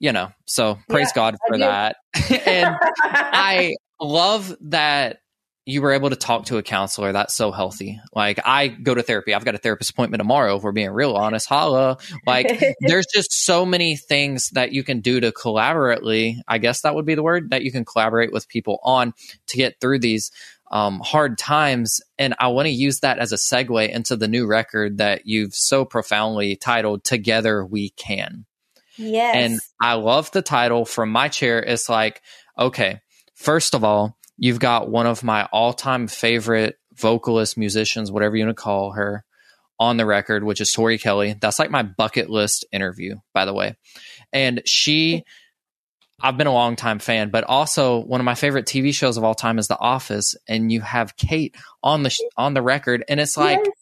you 0.01 0.13
know, 0.13 0.33
so 0.47 0.79
praise 0.89 1.09
yeah, 1.11 1.15
God 1.15 1.37
for 1.47 1.59
that. 1.59 1.97
and 2.47 2.75
I 3.05 3.75
love 4.01 4.57
that 4.63 5.21
you 5.67 5.83
were 5.83 5.93
able 5.93 6.11
to 6.11 6.17
talk 6.17 6.47
to 6.47 6.57
a 6.57 6.63
counselor. 6.63 7.13
That's 7.13 7.35
so 7.35 7.53
healthy. 7.53 8.01
Like 8.15 8.41
I 8.45 8.69
go 8.69 8.95
to 8.95 9.03
therapy. 9.03 9.35
I've 9.35 9.45
got 9.45 9.55
a 9.55 9.59
therapist 9.59 9.91
appointment 9.91 10.21
tomorrow. 10.21 10.57
If 10.57 10.63
we're 10.63 10.73
being 10.73 10.91
real 10.91 11.15
honest, 11.15 11.47
holla. 11.47 11.99
Like 12.27 12.61
there's 12.81 13.07
just 13.13 13.33
so 13.45 13.67
many 13.67 13.95
things 13.97 14.51
that 14.51 14.73
you 14.73 14.83
can 14.83 15.01
do 15.01 15.21
to 15.21 15.33
collaboratively. 15.33 16.39
I 16.49 16.59
guess 16.59 16.81
that 16.81 16.95
would 16.95 17.07
be 17.07 17.15
the 17.15 17.23
word 17.23 17.51
that 17.51 17.63
you 17.63 17.71
can 17.71 17.85
collaborate 17.85 18.33
with 18.33 18.49
people 18.49 18.81
on 18.83 19.13
to 19.49 19.57
get 19.59 19.81
through 19.81 20.01
these 20.01 20.33
um, 20.71 21.01
hard 21.01 21.37
times. 21.37 22.01
And 22.19 22.35
I 22.39 22.49
want 22.49 22.67
to 22.67 22.73
use 22.73 23.01
that 23.01 23.19
as 23.19 23.33
a 23.33 23.37
segue 23.37 23.91
into 23.91 24.17
the 24.17 24.29
new 24.29 24.47
record 24.47 24.99
that 24.99 25.27
you've 25.27 25.55
so 25.55 25.85
profoundly 25.85 26.57
titled 26.57 27.05
"Together 27.05 27.65
We 27.65 27.91
Can." 27.91 28.47
Yes. 29.01 29.35
And 29.35 29.61
I 29.81 29.95
love 29.95 30.31
the 30.31 30.43
title 30.43 30.85
from 30.85 31.11
my 31.11 31.29
chair. 31.29 31.63
It's 31.63 31.89
like, 31.89 32.21
okay, 32.59 33.01
first 33.35 33.75
of 33.75 33.83
all, 33.83 34.19
you've 34.37 34.61
got 34.61 34.91
one 34.91 35.07
of 35.07 35.25
my 35.25 35.49
all 35.53 35.73
time 35.73 36.07
favorite 36.07 36.77
vocalist, 36.95 37.57
musicians, 37.57 38.13
whatever 38.13 38.37
you 38.37 38.45
want 38.45 38.57
to 38.57 38.63
call 38.63 38.93
her, 38.93 39.25
on 39.79 39.97
the 39.97 40.05
record, 40.05 40.45
which 40.45 40.61
is 40.61 40.71
Tori 40.71 40.99
Kelly. 40.99 41.35
That's 41.41 41.59
like 41.59 41.71
my 41.71 41.83
bucket 41.83 42.29
list 42.29 42.67
interview, 42.71 43.17
by 43.33 43.47
the 43.47 43.55
way. 43.55 43.77
And 44.31 44.61
she, 44.67 45.25
I've 46.21 46.37
been 46.37 46.47
a 46.47 46.53
long 46.53 46.77
time 46.77 46.99
fan, 46.99 47.31
but 47.31 47.45
also 47.45 48.01
one 48.01 48.21
of 48.21 48.27
my 48.27 48.35
favorite 48.35 48.67
TV 48.67 48.93
shows 48.93 49.17
of 49.17 49.25
all 49.25 49.35
time 49.35 49.59
is 49.59 49.69
The 49.69 49.79
Office, 49.81 50.37
and 50.47 50.71
you 50.71 50.83
have 50.83 51.17
Kate 51.17 51.57
on 51.83 52.03
the 52.03 52.15
on 52.37 52.53
the 52.53 52.61
record, 52.61 53.03
and 53.09 53.19
it's 53.19 53.39
like, 53.39 53.61
yes. 53.65 53.75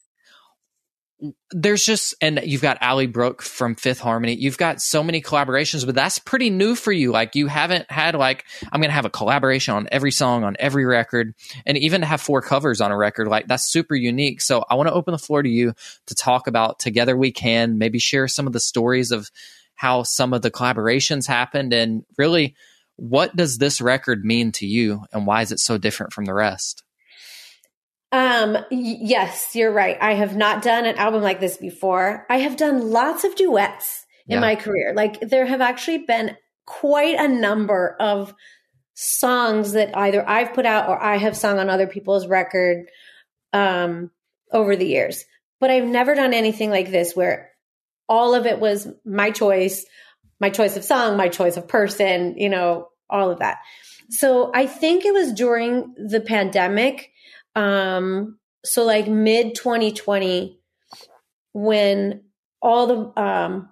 There's 1.51 1.85
just 1.85 2.15
and 2.21 2.41
you've 2.45 2.63
got 2.63 2.79
Ally 2.81 3.07
Brooke 3.07 3.43
from 3.43 3.75
Fifth 3.75 3.99
Harmony. 3.99 4.37
You've 4.37 4.59
got 4.59 4.81
so 4.81 5.03
many 5.03 5.21
collaborations, 5.21 5.85
but 5.85 5.97
that's 5.97 6.21
pretty 6.21 6.49
new 6.49 6.77
for 6.77 6.93
you. 6.93 7.11
Like 7.11 7.35
you 7.35 7.49
haven't 7.49 7.91
had 7.91 8.15
like 8.15 8.45
I'm 8.71 8.81
gonna 8.81 8.93
have 8.93 9.05
a 9.05 9.11
collaboration 9.11 9.75
on 9.75 9.89
every 9.91 10.13
song 10.13 10.45
on 10.45 10.55
every 10.61 10.85
record, 10.85 11.35
and 11.67 11.77
even 11.77 12.03
to 12.03 12.07
have 12.07 12.21
four 12.21 12.41
covers 12.41 12.81
on 12.81 12.93
a 12.93 12.97
record, 12.97 13.27
like 13.27 13.49
that's 13.49 13.65
super 13.65 13.97
unique. 13.97 14.41
So 14.41 14.65
I 14.71 14.77
want 14.77 14.89
to 14.89 14.95
open 14.95 15.11
the 15.11 15.19
floor 15.19 15.43
to 15.43 15.49
you 15.49 15.75
to 16.07 16.15
talk 16.15 16.47
about 16.47 16.79
Together 16.79 17.17
We 17.17 17.33
Can, 17.33 17.79
maybe 17.79 17.99
share 17.99 18.29
some 18.29 18.47
of 18.47 18.53
the 18.53 18.61
stories 18.61 19.11
of 19.11 19.29
how 19.75 20.05
some 20.05 20.33
of 20.33 20.43
the 20.43 20.53
collaborations 20.53 21.27
happened, 21.27 21.73
and 21.73 22.05
really 22.17 22.55
what 22.95 23.35
does 23.35 23.59
this 23.59 23.81
record 23.81 24.25
mean 24.25 24.53
to 24.53 24.67
you, 24.67 25.05
and 25.13 25.27
why 25.27 25.43
is 25.43 25.51
it 25.51 25.59
so 25.59 25.79
different 25.79 26.13
from 26.13 26.27
the 26.27 26.35
rest? 26.35 26.85
Um, 28.11 28.57
yes, 28.71 29.55
you're 29.55 29.73
right. 29.73 29.97
I 30.01 30.15
have 30.15 30.37
not 30.37 30.63
done 30.63 30.87
an 30.87 30.97
album 30.97 31.23
like 31.23 31.41
this 31.41 31.57
before. 31.59 32.27
I 32.31 32.39
have 32.39 32.57
done 32.57 32.91
lots 32.91 33.25
of 33.25 33.35
duets 33.37 34.07
in 34.27 34.35
yeah. 34.35 34.41
my 34.41 34.57
career. 34.57 34.95
Like 34.95 35.21
there 35.21 35.47
have 35.47 35.61
actually 35.61 35.99
been 35.99 36.37
quite 36.67 37.17
a 37.19 37.29
number 37.29 37.97
of 38.01 38.35
songs 38.95 39.73
that 39.73 39.97
either 39.97 40.27
I've 40.27 40.55
put 40.55 40.67
out 40.67 40.89
or 40.89 41.01
I 41.01 41.17
have 41.17 41.37
sung 41.37 41.59
on 41.59 41.71
other 41.71 41.87
people's 41.87 42.27
record 42.27 42.89
um 43.53 44.11
over 44.53 44.77
the 44.77 44.87
years. 44.87 45.25
But 45.61 45.71
I've 45.71 45.87
never 45.87 46.15
done 46.15 46.35
anything 46.35 46.71
like 46.71 46.91
this 46.91 47.15
where 47.15 47.51
all 48.09 48.35
of 48.35 48.47
it 48.47 48.59
was 48.59 48.89
my 49.05 49.31
choice, 49.31 49.85
my 50.41 50.51
choice 50.51 50.77
of 50.77 50.85
song, 50.85 51.17
my 51.17 51.29
choice 51.29 51.57
of 51.57 51.69
person, 51.69 52.39
you 52.39 52.49
know, 52.49 52.89
all 53.11 53.31
of 53.31 53.41
that. 53.41 53.59
So 54.11 54.51
I 54.55 54.67
think 54.67 55.05
it 55.05 55.13
was 55.13 55.33
during 55.33 55.95
the 55.97 56.21
pandemic 56.21 57.11
um, 57.55 58.39
so 58.65 58.85
like 58.85 59.09
mid 59.09 59.55
2020, 59.55 60.61
when 61.53 62.23
all 62.61 62.87
the 62.87 63.23
um, 63.23 63.69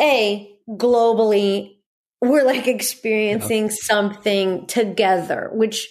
a 0.00 0.56
globally 0.68 1.76
we're 2.22 2.44
like 2.44 2.68
experiencing 2.68 3.68
something 3.68 4.66
together, 4.68 5.50
which, 5.52 5.88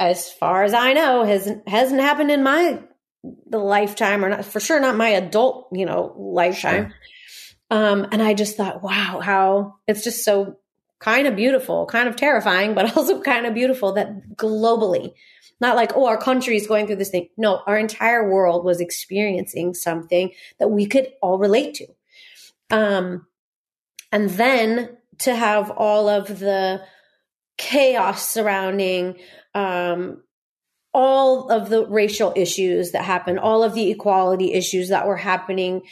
as 0.00 0.30
far 0.30 0.64
as 0.64 0.74
I 0.74 0.92
know, 0.92 1.22
hasn't 1.24 1.68
hasn't 1.68 2.00
happened 2.00 2.32
in 2.32 2.42
my 2.42 2.82
the 3.46 3.58
lifetime, 3.58 4.24
or 4.24 4.28
not 4.28 4.44
for 4.44 4.60
sure 4.60 4.80
not 4.80 4.96
my 4.96 5.10
adult, 5.10 5.68
you 5.72 5.86
know, 5.86 6.14
lifetime. 6.18 6.88
Sure. 6.88 6.94
Um, 7.70 8.08
and 8.10 8.22
I 8.22 8.34
just 8.34 8.56
thought, 8.56 8.82
wow, 8.82 9.20
how 9.22 9.76
it's 9.86 10.02
just 10.02 10.24
so 10.24 10.56
kind 11.00 11.26
of 11.26 11.36
beautiful, 11.36 11.86
kind 11.86 12.08
of 12.08 12.16
terrifying, 12.16 12.74
but 12.74 12.96
also 12.96 13.20
kind 13.20 13.46
of 13.46 13.54
beautiful 13.54 13.92
that 13.92 14.36
globally, 14.36 15.12
not 15.60 15.76
like, 15.76 15.92
oh, 15.94 16.06
our 16.06 16.18
country 16.18 16.56
is 16.56 16.66
going 16.66 16.86
through 16.86 16.96
this 16.96 17.10
thing. 17.10 17.28
No, 17.36 17.62
our 17.66 17.78
entire 17.78 18.28
world 18.28 18.64
was 18.64 18.80
experiencing 18.80 19.74
something 19.74 20.32
that 20.58 20.68
we 20.68 20.86
could 20.86 21.08
all 21.20 21.38
relate 21.38 21.74
to. 21.74 21.86
Um, 22.70 23.26
and 24.12 24.30
then 24.30 24.96
to 25.18 25.34
have 25.34 25.70
all 25.70 26.08
of 26.08 26.38
the 26.38 26.82
chaos 27.56 28.28
surrounding 28.28 29.16
um, 29.54 30.22
all 30.94 31.50
of 31.50 31.68
the 31.68 31.86
racial 31.86 32.32
issues 32.36 32.92
that 32.92 33.04
happened, 33.04 33.38
all 33.38 33.62
of 33.62 33.74
the 33.74 33.90
equality 33.90 34.52
issues 34.52 34.88
that 34.88 35.06
were 35.06 35.16
happening 35.16 35.82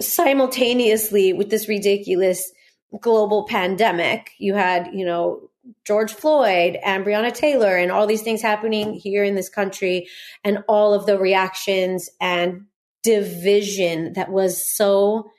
simultaneously 0.00 1.32
with 1.32 1.50
this 1.50 1.68
ridiculous 1.68 2.52
global 3.00 3.44
pandemic. 3.44 4.32
You 4.38 4.54
had, 4.54 4.90
you 4.92 5.04
know, 5.04 5.50
George 5.84 6.12
Floyd 6.12 6.78
and 6.84 7.04
Breonna 7.04 7.32
Taylor 7.32 7.76
and 7.76 7.92
all 7.92 8.06
these 8.06 8.22
things 8.22 8.40
happening 8.40 8.94
here 8.94 9.24
in 9.24 9.34
this 9.34 9.48
country 9.48 10.08
and 10.44 10.64
all 10.68 10.94
of 10.94 11.06
the 11.06 11.18
reactions 11.18 12.08
and 12.20 12.66
division 13.02 14.14
that 14.14 14.30
was 14.30 14.66
so 14.66 15.30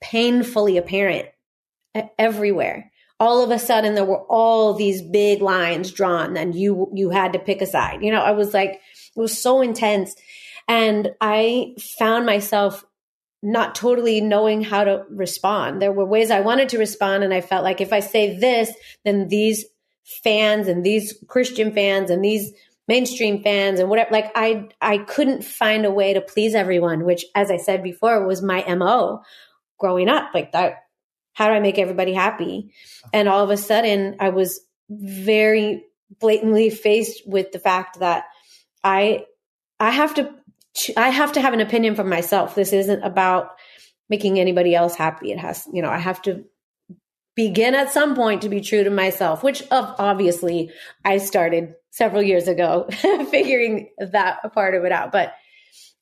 painfully 0.00 0.76
apparent 0.76 1.28
everywhere. 2.18 2.90
All 3.18 3.42
of 3.42 3.50
a 3.50 3.58
sudden 3.58 3.94
there 3.94 4.04
were 4.04 4.24
all 4.24 4.74
these 4.74 5.00
big 5.00 5.40
lines 5.40 5.92
drawn 5.92 6.36
and 6.36 6.54
you 6.54 6.90
you 6.92 7.10
had 7.10 7.32
to 7.34 7.38
pick 7.38 7.62
a 7.62 7.66
side. 7.66 8.02
You 8.02 8.10
know, 8.10 8.20
I 8.20 8.32
was 8.32 8.52
like 8.52 8.80
it 9.16 9.20
was 9.20 9.40
so 9.40 9.62
intense 9.62 10.16
and 10.68 11.12
I 11.20 11.74
found 11.78 12.26
myself 12.26 12.84
not 13.42 13.74
totally 13.74 14.20
knowing 14.20 14.62
how 14.62 14.84
to 14.84 15.04
respond. 15.10 15.82
There 15.82 15.92
were 15.92 16.04
ways 16.04 16.30
I 16.30 16.40
wanted 16.40 16.68
to 16.70 16.78
respond, 16.78 17.24
and 17.24 17.34
I 17.34 17.40
felt 17.40 17.64
like 17.64 17.80
if 17.80 17.92
I 17.92 18.00
say 18.00 18.36
this, 18.36 18.72
then 19.04 19.28
these 19.28 19.64
fans 20.04 20.68
and 20.68 20.84
these 20.84 21.14
Christian 21.26 21.72
fans 21.72 22.10
and 22.10 22.24
these 22.24 22.52
mainstream 22.88 23.42
fans 23.42 23.80
and 23.80 23.88
whatever, 23.88 24.10
like 24.12 24.30
I 24.34 24.68
I 24.80 24.98
couldn't 24.98 25.44
find 25.44 25.84
a 25.84 25.90
way 25.90 26.14
to 26.14 26.20
please 26.20 26.54
everyone, 26.54 27.04
which, 27.04 27.24
as 27.34 27.50
I 27.50 27.56
said 27.56 27.82
before, 27.82 28.26
was 28.26 28.42
my 28.42 28.64
mo 28.74 29.22
growing 29.78 30.08
up. 30.08 30.30
Like 30.34 30.52
that, 30.52 30.84
how 31.32 31.48
do 31.48 31.54
I 31.54 31.60
make 31.60 31.78
everybody 31.78 32.12
happy? 32.12 32.72
And 33.12 33.28
all 33.28 33.42
of 33.42 33.50
a 33.50 33.56
sudden, 33.56 34.16
I 34.20 34.28
was 34.28 34.60
very 34.88 35.84
blatantly 36.20 36.70
faced 36.70 37.22
with 37.26 37.52
the 37.52 37.58
fact 37.58 38.00
that 38.00 38.24
I 38.84 39.24
I 39.80 39.90
have 39.90 40.14
to 40.14 40.32
I 40.96 41.10
have 41.10 41.32
to 41.32 41.40
have 41.40 41.52
an 41.52 41.60
opinion 41.60 41.94
for 41.94 42.04
myself. 42.04 42.54
This 42.54 42.72
isn't 42.72 43.02
about 43.02 43.50
making 44.08 44.38
anybody 44.38 44.74
else 44.74 44.94
happy. 44.94 45.32
It 45.32 45.38
has, 45.38 45.66
you 45.72 45.82
know, 45.82 45.90
I 45.90 45.98
have 45.98 46.22
to 46.22 46.44
begin 47.34 47.74
at 47.74 47.90
some 47.90 48.14
point 48.14 48.42
to 48.42 48.48
be 48.48 48.60
true 48.60 48.84
to 48.84 48.90
myself, 48.90 49.42
which 49.42 49.62
obviously 49.70 50.70
I 51.04 51.18
started 51.18 51.74
several 51.90 52.22
years 52.22 52.48
ago, 52.48 52.86
figuring 52.90 53.90
that 53.98 54.52
part 54.54 54.74
of 54.74 54.84
it 54.84 54.92
out. 54.92 55.12
But 55.12 55.32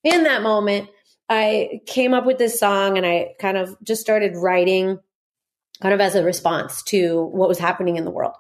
in 0.03 0.25
that 0.25 0.43
moment, 0.43 0.89
I 1.29 1.81
came 1.87 2.15
up 2.15 2.27
with 2.27 2.39
this 2.39 2.59
song 2.59 2.97
and 2.97 3.07
I 3.07 3.35
kind 3.39 3.57
of 3.57 3.77
just 3.83 4.01
started 4.01 4.37
writing 4.37 4.99
kind 5.81 5.95
of 5.95 6.01
as 6.01 6.15
a 6.15 6.25
response 6.25 6.83
to 6.85 7.23
what 7.27 7.49
was 7.49 7.59
happening 7.59 7.97
in 7.97 8.05
the 8.05 8.11
world. 8.11 8.35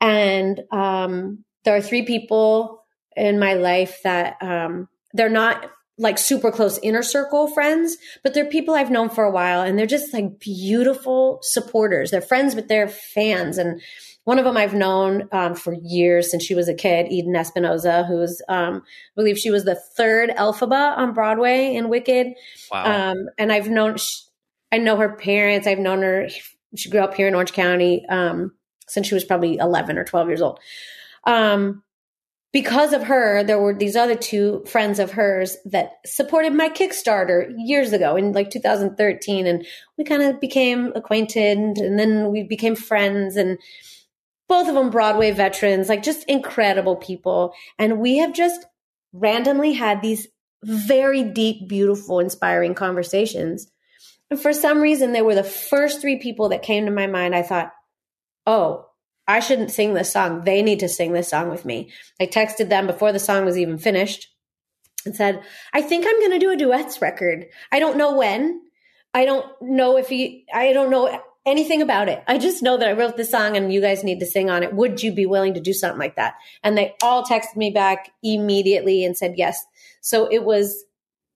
And 0.00 0.60
um, 0.70 1.44
there 1.64 1.76
are 1.76 1.80
three 1.80 2.02
people 2.02 2.84
in 3.16 3.38
my 3.38 3.54
life 3.54 4.00
that 4.02 4.36
um, 4.42 4.88
they're 5.14 5.30
not 5.30 5.70
like 5.96 6.18
super 6.18 6.50
close 6.50 6.78
inner 6.82 7.02
circle 7.02 7.46
friends, 7.46 7.96
but 8.22 8.34
they're 8.34 8.44
people 8.44 8.74
I've 8.74 8.90
known 8.90 9.08
for 9.08 9.24
a 9.24 9.30
while 9.30 9.62
and 9.62 9.78
they're 9.78 9.86
just 9.86 10.12
like 10.12 10.40
beautiful 10.40 11.38
supporters. 11.42 12.10
They're 12.10 12.20
friends, 12.20 12.54
but 12.54 12.66
they're 12.66 12.88
fans. 12.88 13.58
And 13.58 13.80
one 14.24 14.38
of 14.40 14.44
them 14.44 14.56
I've 14.56 14.74
known 14.74 15.28
um, 15.30 15.54
for 15.54 15.72
years 15.72 16.30
since 16.30 16.42
she 16.44 16.56
was 16.56 16.68
a 16.68 16.74
kid, 16.74 17.06
Eden 17.10 17.36
Espinosa, 17.36 18.04
who's, 18.04 18.42
um, 18.48 18.82
I 18.84 19.14
believe 19.14 19.38
she 19.38 19.50
was 19.50 19.64
the 19.64 19.76
third 19.76 20.30
Elphaba 20.30 20.96
on 20.96 21.14
Broadway 21.14 21.76
in 21.76 21.88
Wicked. 21.88 22.28
Wow. 22.72 23.12
Um, 23.12 23.26
and 23.38 23.52
I've 23.52 23.70
known, 23.70 23.96
I 24.72 24.78
know 24.78 24.96
her 24.96 25.14
parents. 25.14 25.68
I've 25.68 25.78
known 25.78 26.02
her. 26.02 26.28
She 26.74 26.90
grew 26.90 27.00
up 27.00 27.14
here 27.14 27.28
in 27.28 27.36
Orange 27.36 27.52
County 27.52 28.04
um, 28.08 28.52
since 28.88 29.06
she 29.06 29.14
was 29.14 29.24
probably 29.24 29.58
11 29.58 29.96
or 29.96 30.04
12 30.04 30.28
years 30.28 30.42
old. 30.42 30.58
Um, 31.22 31.83
because 32.54 32.92
of 32.92 33.02
her, 33.02 33.42
there 33.42 33.58
were 33.58 33.74
these 33.74 33.96
other 33.96 34.14
two 34.14 34.64
friends 34.68 35.00
of 35.00 35.10
hers 35.10 35.56
that 35.64 35.94
supported 36.06 36.54
my 36.54 36.68
Kickstarter 36.68 37.52
years 37.58 37.92
ago 37.92 38.14
in 38.14 38.32
like 38.32 38.48
2013. 38.48 39.48
And 39.48 39.66
we 39.98 40.04
kind 40.04 40.22
of 40.22 40.40
became 40.40 40.92
acquainted 40.94 41.58
and 41.58 41.98
then 41.98 42.30
we 42.30 42.44
became 42.44 42.76
friends 42.76 43.34
and 43.36 43.58
both 44.48 44.68
of 44.68 44.76
them 44.76 44.90
Broadway 44.90 45.32
veterans, 45.32 45.88
like 45.88 46.04
just 46.04 46.28
incredible 46.28 46.94
people. 46.94 47.54
And 47.76 47.98
we 47.98 48.18
have 48.18 48.32
just 48.32 48.64
randomly 49.12 49.72
had 49.72 50.00
these 50.00 50.28
very 50.62 51.24
deep, 51.24 51.68
beautiful, 51.68 52.20
inspiring 52.20 52.74
conversations. 52.74 53.66
And 54.30 54.38
for 54.38 54.52
some 54.52 54.80
reason, 54.80 55.12
they 55.12 55.22
were 55.22 55.34
the 55.34 55.42
first 55.42 56.00
three 56.00 56.20
people 56.20 56.50
that 56.50 56.62
came 56.62 56.84
to 56.84 56.92
my 56.92 57.08
mind. 57.08 57.34
I 57.34 57.42
thought, 57.42 57.72
oh, 58.46 58.86
I 59.26 59.40
shouldn't 59.40 59.70
sing 59.70 59.94
this 59.94 60.12
song. 60.12 60.42
They 60.42 60.62
need 60.62 60.80
to 60.80 60.88
sing 60.88 61.12
this 61.12 61.28
song 61.28 61.50
with 61.50 61.64
me. 61.64 61.92
I 62.20 62.26
texted 62.26 62.68
them 62.68 62.86
before 62.86 63.12
the 63.12 63.18
song 63.18 63.44
was 63.44 63.56
even 63.56 63.78
finished 63.78 64.28
and 65.06 65.16
said, 65.16 65.42
I 65.72 65.82
think 65.82 66.06
I'm 66.06 66.18
going 66.20 66.32
to 66.32 66.38
do 66.38 66.50
a 66.50 66.56
duets 66.56 67.00
record. 67.00 67.46
I 67.72 67.78
don't 67.78 67.96
know 67.96 68.16
when. 68.16 68.60
I 69.12 69.24
don't 69.24 69.46
know 69.62 69.96
if 69.96 70.10
you, 70.10 70.42
I 70.52 70.72
don't 70.72 70.90
know 70.90 71.20
anything 71.46 71.82
about 71.82 72.08
it. 72.08 72.22
I 72.26 72.38
just 72.38 72.62
know 72.62 72.76
that 72.76 72.88
I 72.88 72.92
wrote 72.92 73.16
the 73.16 73.24
song 73.24 73.56
and 73.56 73.72
you 73.72 73.80
guys 73.80 74.02
need 74.02 74.20
to 74.20 74.26
sing 74.26 74.50
on 74.50 74.62
it. 74.62 74.74
Would 74.74 75.02
you 75.02 75.12
be 75.12 75.26
willing 75.26 75.54
to 75.54 75.60
do 75.60 75.72
something 75.72 75.98
like 75.98 76.16
that? 76.16 76.34
And 76.62 76.76
they 76.76 76.94
all 77.02 77.24
texted 77.24 77.56
me 77.56 77.70
back 77.70 78.10
immediately 78.22 79.04
and 79.04 79.16
said 79.16 79.34
yes. 79.36 79.64
So 80.00 80.26
it 80.30 80.44
was 80.44 80.84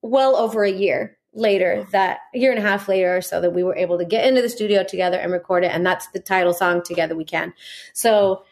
well 0.01 0.35
over 0.35 0.63
a 0.63 0.71
year 0.71 1.17
later 1.33 1.85
that 1.91 2.19
a 2.33 2.39
year 2.39 2.51
and 2.51 2.59
a 2.59 2.67
half 2.67 2.87
later 2.87 3.17
or 3.17 3.21
so 3.21 3.39
that 3.39 3.53
we 3.53 3.63
were 3.63 3.75
able 3.75 3.97
to 3.97 4.05
get 4.05 4.25
into 4.25 4.41
the 4.41 4.49
studio 4.49 4.83
together 4.83 5.17
and 5.17 5.31
record 5.31 5.63
it 5.63 5.71
and 5.71 5.85
that's 5.85 6.07
the 6.07 6.19
title 6.19 6.53
song 6.53 6.81
together 6.83 7.15
we 7.15 7.23
can 7.23 7.53
so 7.93 8.43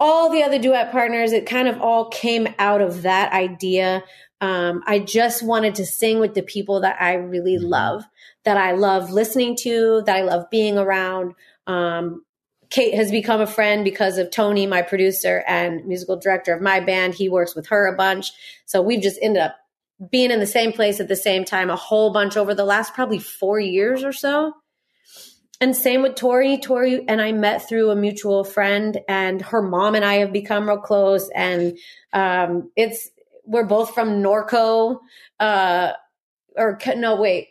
all 0.00 0.30
the 0.30 0.42
other 0.42 0.58
duet 0.58 0.90
partners 0.90 1.32
it 1.32 1.46
kind 1.46 1.68
of 1.68 1.80
all 1.80 2.08
came 2.08 2.48
out 2.58 2.80
of 2.80 3.02
that 3.02 3.32
idea 3.32 4.02
um, 4.40 4.82
i 4.86 4.98
just 4.98 5.42
wanted 5.42 5.74
to 5.74 5.84
sing 5.84 6.20
with 6.20 6.32
the 6.32 6.42
people 6.42 6.80
that 6.80 6.96
i 7.00 7.14
really 7.14 7.56
mm-hmm. 7.56 7.66
love 7.66 8.04
that 8.44 8.56
i 8.56 8.72
love 8.72 9.10
listening 9.10 9.54
to 9.54 10.02
that 10.06 10.16
i 10.16 10.22
love 10.22 10.48
being 10.50 10.78
around 10.78 11.34
um, 11.66 12.24
Kate 12.70 12.94
has 12.94 13.10
become 13.10 13.40
a 13.40 13.46
friend 13.46 13.84
because 13.84 14.18
of 14.18 14.30
Tony, 14.32 14.66
my 14.66 14.82
producer 14.82 15.44
and 15.46 15.86
musical 15.86 16.16
director 16.16 16.52
of 16.52 16.60
my 16.60 16.80
band. 16.80 17.14
He 17.14 17.28
works 17.28 17.54
with 17.54 17.68
her 17.68 17.86
a 17.86 17.96
bunch. 17.96 18.32
So 18.64 18.82
we've 18.82 19.00
just 19.00 19.18
ended 19.22 19.42
up 19.42 19.54
being 20.10 20.30
in 20.30 20.40
the 20.40 20.46
same 20.46 20.72
place 20.72 21.00
at 21.00 21.08
the 21.08 21.16
same 21.16 21.44
time 21.44 21.70
a 21.70 21.76
whole 21.76 22.12
bunch 22.12 22.36
over 22.36 22.54
the 22.54 22.64
last 22.64 22.94
probably 22.94 23.18
four 23.18 23.58
years 23.58 24.04
or 24.04 24.12
so. 24.12 24.52
And 25.60 25.74
same 25.74 26.02
with 26.02 26.16
Tori. 26.16 26.58
Tori 26.58 27.06
and 27.08 27.22
I 27.22 27.32
met 27.32 27.68
through 27.68 27.90
a 27.90 27.96
mutual 27.96 28.44
friend, 28.44 28.98
and 29.08 29.40
her 29.40 29.62
mom 29.62 29.94
and 29.94 30.04
I 30.04 30.14
have 30.14 30.32
become 30.32 30.68
real 30.68 30.78
close. 30.78 31.30
And 31.34 31.78
um, 32.12 32.70
it's 32.76 33.08
we're 33.46 33.64
both 33.64 33.94
from 33.94 34.22
Norco, 34.22 34.98
uh, 35.38 35.92
or 36.56 36.78
no, 36.96 37.16
wait, 37.16 37.48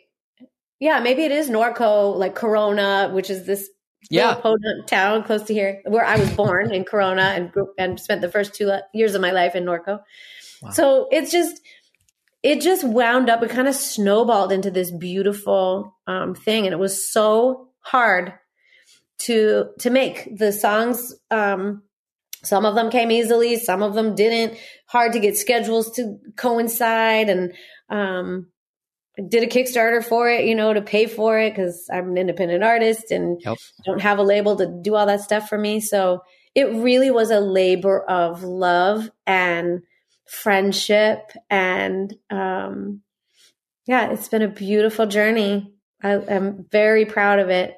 yeah, 0.80 1.00
maybe 1.00 1.22
it 1.22 1.32
is 1.32 1.48
Norco, 1.48 2.14
like 2.16 2.34
Corona, 2.34 3.10
which 3.12 3.30
is 3.30 3.46
this 3.46 3.70
yeah 4.10 4.38
town 4.86 5.24
close 5.24 5.44
to 5.44 5.54
here 5.54 5.80
where 5.86 6.04
I 6.04 6.18
was 6.18 6.30
born 6.34 6.74
in 6.74 6.84
Corona 6.84 7.22
and 7.22 7.52
and 7.78 7.98
spent 7.98 8.20
the 8.20 8.30
first 8.30 8.54
two 8.54 8.70
years 8.92 9.14
of 9.14 9.22
my 9.22 9.30
life 9.30 9.54
in 9.54 9.64
Norco. 9.64 10.00
Wow. 10.62 10.70
So 10.70 11.08
it's 11.10 11.32
just 11.32 11.60
it 12.44 12.60
just 12.60 12.84
wound 12.84 13.30
up. 13.30 13.42
It 13.42 13.50
kind 13.50 13.66
of 13.66 13.74
snowballed 13.74 14.52
into 14.52 14.70
this 14.70 14.90
beautiful 14.90 15.96
um, 16.06 16.34
thing, 16.34 16.66
and 16.66 16.74
it 16.74 16.78
was 16.78 17.10
so 17.10 17.70
hard 17.80 18.34
to 19.20 19.70
to 19.80 19.90
make 19.90 20.28
the 20.36 20.52
songs. 20.52 21.14
Um, 21.30 21.82
some 22.44 22.66
of 22.66 22.74
them 22.74 22.90
came 22.90 23.10
easily, 23.10 23.56
some 23.56 23.82
of 23.82 23.94
them 23.94 24.14
didn't. 24.14 24.58
Hard 24.86 25.14
to 25.14 25.20
get 25.20 25.38
schedules 25.38 25.90
to 25.92 26.18
coincide, 26.36 27.30
and 27.30 27.54
um, 27.88 28.48
did 29.28 29.42
a 29.42 29.46
Kickstarter 29.46 30.04
for 30.04 30.28
it, 30.28 30.44
you 30.44 30.54
know, 30.54 30.74
to 30.74 30.82
pay 30.82 31.06
for 31.06 31.38
it 31.38 31.54
because 31.54 31.88
I'm 31.90 32.10
an 32.10 32.18
independent 32.18 32.62
artist 32.62 33.10
and 33.10 33.40
yep. 33.42 33.56
don't 33.86 34.02
have 34.02 34.18
a 34.18 34.22
label 34.22 34.56
to 34.56 34.66
do 34.82 34.96
all 34.96 35.06
that 35.06 35.22
stuff 35.22 35.48
for 35.48 35.56
me. 35.56 35.80
So 35.80 36.20
it 36.54 36.64
really 36.64 37.10
was 37.10 37.30
a 37.30 37.40
labor 37.40 38.02
of 38.02 38.42
love 38.42 39.10
and 39.26 39.82
friendship 40.26 41.32
and 41.50 42.14
um, 42.30 43.02
yeah, 43.86 44.10
it's 44.10 44.28
been 44.28 44.42
a 44.42 44.48
beautiful 44.48 45.06
journey. 45.06 45.74
I, 46.02 46.12
am 46.12 46.66
very 46.70 47.04
proud 47.04 47.38
of 47.38 47.50
it. 47.50 47.76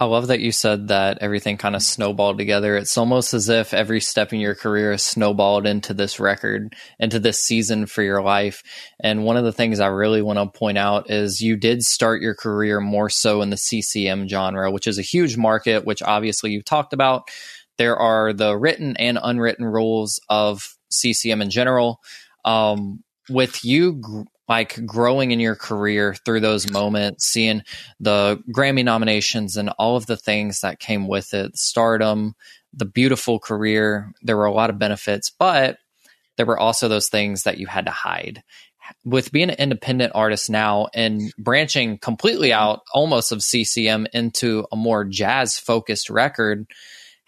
I 0.00 0.04
love 0.04 0.28
that 0.28 0.38
you 0.38 0.52
said 0.52 0.88
that 0.88 1.18
everything 1.20 1.56
kind 1.56 1.74
of 1.74 1.82
snowballed 1.82 2.38
together. 2.38 2.76
It's 2.76 2.96
almost 2.96 3.34
as 3.34 3.48
if 3.48 3.74
every 3.74 4.00
step 4.00 4.32
in 4.32 4.38
your 4.38 4.54
career 4.54 4.92
is 4.92 5.02
snowballed 5.02 5.66
into 5.66 5.92
this 5.92 6.20
record, 6.20 6.76
into 7.00 7.18
this 7.18 7.42
season 7.42 7.86
for 7.86 8.02
your 8.02 8.22
life. 8.22 8.62
And 9.00 9.24
one 9.24 9.36
of 9.36 9.42
the 9.42 9.52
things 9.52 9.80
I 9.80 9.88
really 9.88 10.22
want 10.22 10.38
to 10.38 10.56
point 10.56 10.78
out 10.78 11.10
is 11.10 11.40
you 11.40 11.56
did 11.56 11.82
start 11.82 12.22
your 12.22 12.36
career 12.36 12.80
more 12.80 13.10
so 13.10 13.42
in 13.42 13.50
the 13.50 13.56
CCM 13.56 14.28
genre, 14.28 14.70
which 14.70 14.86
is 14.86 15.00
a 15.00 15.02
huge 15.02 15.36
market, 15.36 15.84
which 15.84 16.00
obviously 16.00 16.52
you've 16.52 16.64
talked 16.64 16.92
about. 16.92 17.28
There 17.76 17.96
are 17.96 18.32
the 18.32 18.56
written 18.56 18.96
and 18.98 19.18
unwritten 19.20 19.64
rules 19.64 20.20
of 20.28 20.77
CCM 20.90 21.42
in 21.42 21.50
general. 21.50 22.00
Um, 22.44 23.02
with 23.28 23.64
you 23.64 23.94
gr- 23.94 24.22
like 24.48 24.84
growing 24.86 25.30
in 25.30 25.40
your 25.40 25.54
career 25.54 26.14
through 26.24 26.40
those 26.40 26.70
moments, 26.70 27.26
seeing 27.26 27.62
the 28.00 28.42
Grammy 28.50 28.82
nominations 28.82 29.56
and 29.56 29.68
all 29.78 29.96
of 29.96 30.06
the 30.06 30.16
things 30.16 30.62
that 30.62 30.80
came 30.80 31.06
with 31.06 31.34
it, 31.34 31.56
stardom, 31.56 32.34
the 32.72 32.86
beautiful 32.86 33.38
career, 33.38 34.12
there 34.22 34.36
were 34.36 34.46
a 34.46 34.52
lot 34.52 34.70
of 34.70 34.78
benefits, 34.78 35.30
but 35.30 35.78
there 36.36 36.46
were 36.46 36.58
also 36.58 36.88
those 36.88 37.08
things 37.08 37.42
that 37.42 37.58
you 37.58 37.66
had 37.66 37.84
to 37.86 37.92
hide. 37.92 38.42
With 39.04 39.32
being 39.32 39.50
an 39.50 39.56
independent 39.58 40.12
artist 40.14 40.48
now 40.48 40.88
and 40.94 41.30
branching 41.36 41.98
completely 41.98 42.54
out 42.54 42.80
almost 42.94 43.32
of 43.32 43.42
CCM 43.42 44.06
into 44.14 44.66
a 44.72 44.76
more 44.76 45.04
jazz 45.04 45.58
focused 45.58 46.08
record, 46.08 46.66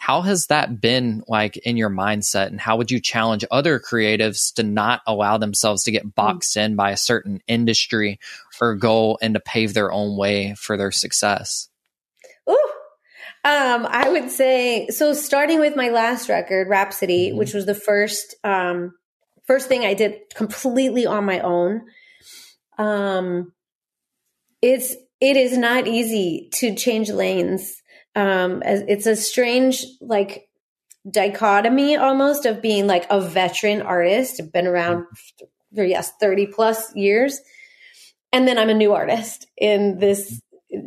how 0.01 0.23
has 0.23 0.47
that 0.47 0.81
been 0.81 1.23
like 1.29 1.59
in 1.59 1.77
your 1.77 1.91
mindset? 1.91 2.47
And 2.47 2.59
how 2.59 2.79
would 2.79 2.91
you 2.91 3.01
challenge 3.01 3.45
other 3.51 3.79
creatives 3.79 4.55
to 4.55 4.63
not 4.63 5.03
allow 5.07 5.37
themselves 5.37 5.85
to 5.85 5.91
get 5.91 6.05
hmm. 6.05 6.09
boxed 6.17 6.57
in 6.57 6.75
by 6.75 6.91
a 6.91 6.97
certain 6.97 7.43
industry 7.47 8.19
or 8.63 8.75
goal 8.75 9.19
and 9.21 9.35
to 9.35 9.41
pave 9.41 9.75
their 9.75 9.93
own 9.93 10.17
way 10.17 10.55
for 10.57 10.79
their 10.79 10.91
success? 10.91 11.69
Ooh. 12.49 12.57
Um, 13.45 13.87
I 13.87 14.09
would 14.09 14.31
say 14.31 14.89
so. 14.89 15.13
Starting 15.13 15.61
with 15.61 15.77
my 15.77 15.91
last 15.91 16.31
record, 16.31 16.69
Rhapsody, 16.69 17.29
mm-hmm. 17.29 17.39
which 17.39 17.53
was 17.53 17.67
the 17.67 17.75
first 17.75 18.35
um, 18.43 18.95
first 19.47 19.69
thing 19.69 19.85
I 19.85 19.93
did 19.93 20.15
completely 20.35 21.05
on 21.05 21.27
my 21.27 21.41
own. 21.41 21.83
Um, 22.79 23.53
it's 24.63 24.95
it 25.21 25.37
is 25.37 25.59
not 25.59 25.87
easy 25.87 26.49
to 26.55 26.75
change 26.75 27.11
lanes 27.11 27.81
um, 28.21 28.63
it's 28.67 29.07
a 29.07 29.17
strange 29.17 29.87
like 30.03 30.49
dichotomy 31.11 31.97
almost 31.97 32.45
of 32.45 32.61
being 32.61 32.87
like 32.87 33.07
a 33.09 33.19
veteran 33.19 33.81
artist, 33.81 34.53
been 34.53 34.67
around 34.67 35.07
for 35.75 35.85
yes, 35.85 36.13
30 36.21 36.49
plus 36.49 36.95
years. 36.95 37.41
And 38.31 38.47
then 38.47 38.59
I'm 38.59 38.69
a 38.69 38.75
new 38.75 38.93
artist 38.93 39.47
in 39.57 39.99
this 39.99 40.41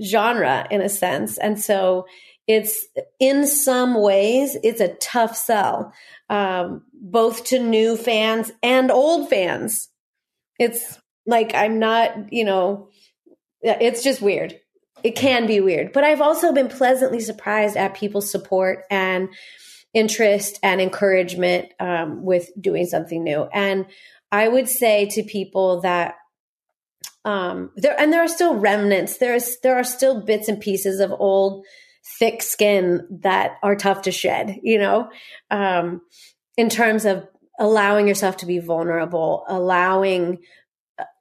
genre 0.03 0.67
in 0.69 0.81
a 0.81 0.89
sense. 0.89 1.39
And 1.39 1.59
so 1.59 2.05
it's 2.47 2.85
in 3.19 3.47
some 3.47 3.99
ways, 3.99 4.55
it's 4.63 4.81
a 4.81 4.93
tough 4.95 5.35
sell, 5.35 5.91
um, 6.29 6.83
both 6.93 7.45
to 7.45 7.57
new 7.57 7.97
fans 7.97 8.51
and 8.61 8.91
old 8.91 9.29
fans. 9.29 9.89
It's 10.59 10.99
like 11.25 11.55
I'm 11.55 11.79
not, 11.79 12.31
you 12.31 12.45
know, 12.45 12.89
it's 13.63 14.03
just 14.03 14.21
weird 14.21 14.59
it 15.03 15.15
can 15.15 15.45
be 15.45 15.59
weird. 15.59 15.91
But 15.93 16.03
I've 16.03 16.21
also 16.21 16.53
been 16.53 16.69
pleasantly 16.69 17.19
surprised 17.19 17.75
at 17.77 17.93
people's 17.93 18.31
support 18.31 18.83
and 18.89 19.29
interest 19.93 20.59
and 20.63 20.81
encouragement 20.81 21.73
um, 21.79 22.23
with 22.23 22.49
doing 22.59 22.85
something 22.85 23.23
new. 23.23 23.43
And 23.53 23.85
I 24.31 24.47
would 24.47 24.67
say 24.67 25.05
to 25.11 25.23
people 25.23 25.81
that 25.81 26.15
um, 27.25 27.71
there 27.75 27.99
and 27.99 28.11
there 28.11 28.23
are 28.23 28.27
still 28.27 28.55
remnants. 28.55 29.17
There's 29.17 29.59
there 29.61 29.75
are 29.75 29.83
still 29.83 30.21
bits 30.21 30.47
and 30.49 30.59
pieces 30.59 30.99
of 30.99 31.11
old 31.11 31.65
thick 32.19 32.41
skin 32.41 33.07
that 33.21 33.57
are 33.63 33.75
tough 33.75 34.01
to 34.03 34.11
shed. 34.11 34.59
You 34.61 34.79
know, 34.79 35.09
um, 35.49 36.01
in 36.57 36.69
terms 36.69 37.05
of 37.05 37.25
allowing 37.59 38.07
yourself 38.07 38.37
to 38.37 38.45
be 38.45 38.59
vulnerable, 38.59 39.45
allowing 39.47 40.39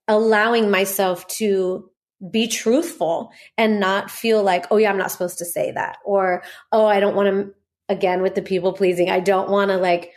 allowing 0.09 0.71
myself 0.71 1.27
to 1.29 1.88
be 2.31 2.47
truthful 2.47 3.33
and 3.59 3.81
not 3.81 4.11
feel 4.11 4.43
like, 4.43 4.67
oh, 4.71 4.77
yeah, 4.77 4.91
I'm 4.91 4.99
not 4.99 5.11
supposed 5.11 5.39
to 5.39 5.45
say 5.45 5.73
that. 5.73 5.99
Or, 6.05 6.43
oh, 6.71 6.87
I 6.87 7.01
don't 7.01 7.17
want 7.17 7.29
to, 7.29 7.55
again, 7.89 8.23
with 8.23 8.35
the 8.35 8.43
people 8.43 8.73
pleasing, 8.73 9.11
I 9.11 9.21
don't 9.21 9.51
want 9.51 9.71
to 9.71 9.77
like 9.77 10.13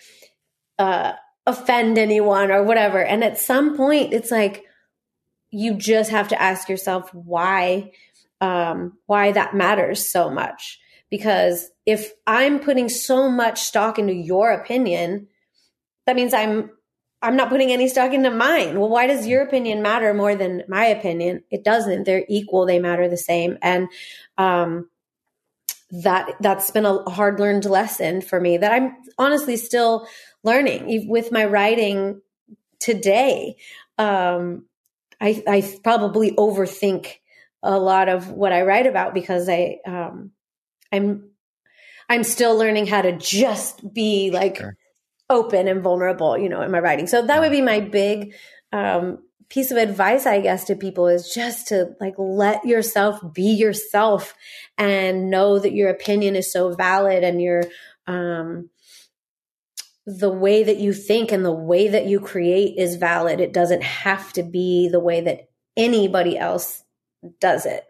uh, 0.78 1.14
offend 1.46 1.98
anyone 1.98 2.52
or 2.52 2.64
whatever. 2.64 3.04
And 3.04 3.24
at 3.24 3.38
some 3.38 3.76
point, 3.76 4.14
it's 4.14 4.32
like, 4.32 4.64
you 5.56 5.74
just 5.74 6.12
have 6.12 6.28
to 6.30 6.42
ask 6.42 6.68
yourself 6.68 7.14
why 7.14 7.92
um, 8.42 8.98
why 9.06 9.32
that 9.32 9.56
matters 9.56 10.12
so 10.12 10.30
much 10.30 10.80
because 11.10 11.70
if 11.86 12.12
i'm 12.28 12.60
putting 12.60 12.90
so 12.90 13.30
much 13.30 13.62
stock 13.62 13.98
into 13.98 14.14
your 14.14 14.52
opinion 14.52 15.28
that 16.06 16.16
means 16.16 16.34
i'm 16.34 16.70
I'm 17.26 17.36
not 17.36 17.50
putting 17.50 17.72
any 17.72 17.88
stock 17.88 18.14
into 18.14 18.30
mine. 18.30 18.80
Well, 18.80 18.90
why 18.90 19.08
does 19.08 19.26
your 19.26 19.42
opinion 19.42 19.82
matter 19.82 20.14
more 20.14 20.36
than 20.36 20.64
my 20.68 20.86
opinion? 20.86 21.44
It 21.50 21.64
doesn't. 21.64 22.04
They're 22.04 22.24
equal. 22.30 22.68
They 22.68 22.78
matter 22.78 23.10
the 23.10 23.18
same. 23.18 23.58
And 23.64 23.88
um, 24.38 24.90
that 25.90 26.36
that's 26.40 26.70
been 26.70 26.86
a 26.86 27.10
hard 27.10 27.40
learned 27.40 27.66
lesson 27.66 28.22
for 28.22 28.40
me 28.40 28.58
that 28.58 28.72
I'm 28.72 28.96
honestly 29.18 29.58
still 29.58 30.08
learning 30.44 31.10
with 31.10 31.32
my 31.32 31.46
writing 31.46 32.22
today. 32.80 33.58
Um, 33.98 34.66
I, 35.20 35.44
I 35.48 35.80
probably 35.84 36.32
overthink 36.32 37.14
a 37.64 37.80
lot 37.80 38.08
of 38.08 38.30
what 38.30 38.54
I 38.54 38.62
write 38.62 38.86
about 38.86 39.16
because 39.16 39.50
I 39.50 39.80
um, 39.88 40.32
I'm 40.92 41.32
I'm 42.08 42.24
still 42.24 42.56
learning 42.56 42.86
how 42.86 43.02
to 43.02 43.18
just 43.18 43.94
be 43.94 44.30
like. 44.32 44.58
Sure 44.58 44.78
open 45.30 45.68
and 45.68 45.82
vulnerable, 45.82 46.38
you 46.38 46.50
know, 46.50 46.62
in 46.62 46.72
my 46.72 46.80
writing. 46.80 47.08
So 47.08 47.26
that 47.26 47.40
would 47.40 47.52
be 47.52 47.62
my 47.62 47.80
big 47.80 48.34
um, 48.72 49.20
piece 49.50 49.72
of 49.72 49.78
advice, 49.78 50.26
I 50.26 50.42
guess, 50.42 50.66
to 50.66 50.76
people 50.76 51.08
is 51.08 51.34
just 51.34 51.68
to 51.70 51.96
like 52.00 52.16
let 52.18 52.66
yourself 52.66 53.20
be 53.34 53.54
yourself 53.54 54.34
and 54.78 55.30
know 55.30 55.60
that 55.60 55.74
your 55.74 55.90
opinion 55.90 56.36
is 56.36 56.52
so 56.52 56.74
valid 56.74 57.24
and 57.24 57.42
your 57.42 57.64
um, 58.08 58.70
the 60.06 60.30
way 60.30 60.64
that 60.64 60.78
you 60.78 60.94
think 60.94 61.32
and 61.32 61.44
the 61.44 61.52
way 61.52 61.88
that 61.88 62.06
you 62.06 62.20
create 62.20 62.78
is 62.78 62.96
valid. 62.96 63.40
It 63.40 63.54
doesn't 63.54 63.84
have 63.84 64.32
to 64.34 64.44
be 64.44 64.90
the 64.90 65.00
way 65.00 65.22
that 65.22 65.50
anybody 65.76 66.38
else 66.38 66.84
does 67.40 67.66
it. 67.66 67.84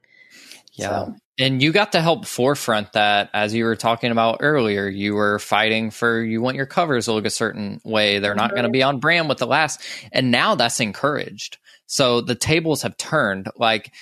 Yeah. 0.74 1.06
So. 1.06 1.16
And 1.38 1.62
you 1.62 1.74
got 1.74 1.92
to 1.92 2.02
help 2.02 2.26
forefront 2.26 2.94
that 2.94 3.30
as 3.34 3.54
you 3.54 3.66
were 3.66 3.76
talking 3.76 4.12
about 4.12 4.38
earlier. 4.40 4.88
You 4.88 5.16
were 5.16 5.38
fighting 5.40 5.92
for 5.92 6.24
you 6.24 6.42
want 6.42 6.56
your 6.56 6.66
covers 6.66 7.06
to 7.06 7.14
look 7.14 7.26
a 7.26 7.30
certain 7.30 7.82
way. 7.84 8.20
They're 8.20 8.36
not 8.36 8.52
going 8.52 8.64
to 8.64 8.70
be 8.70 8.84
on 8.84 9.00
brand 9.00 9.28
with 9.28 9.40
the 9.40 9.48
last. 9.48 9.82
And 10.14 10.32
now 10.32 10.56
that's 10.56 10.80
encouraged. 10.80 11.58
So 11.88 12.22
the 12.22 12.36
tables 12.36 12.84
have 12.84 12.96
turned. 12.96 13.50
Like, 13.58 13.94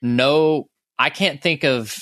no, 0.00 0.68
I 0.98 1.10
can't 1.10 1.42
think 1.42 1.64
of 1.64 1.98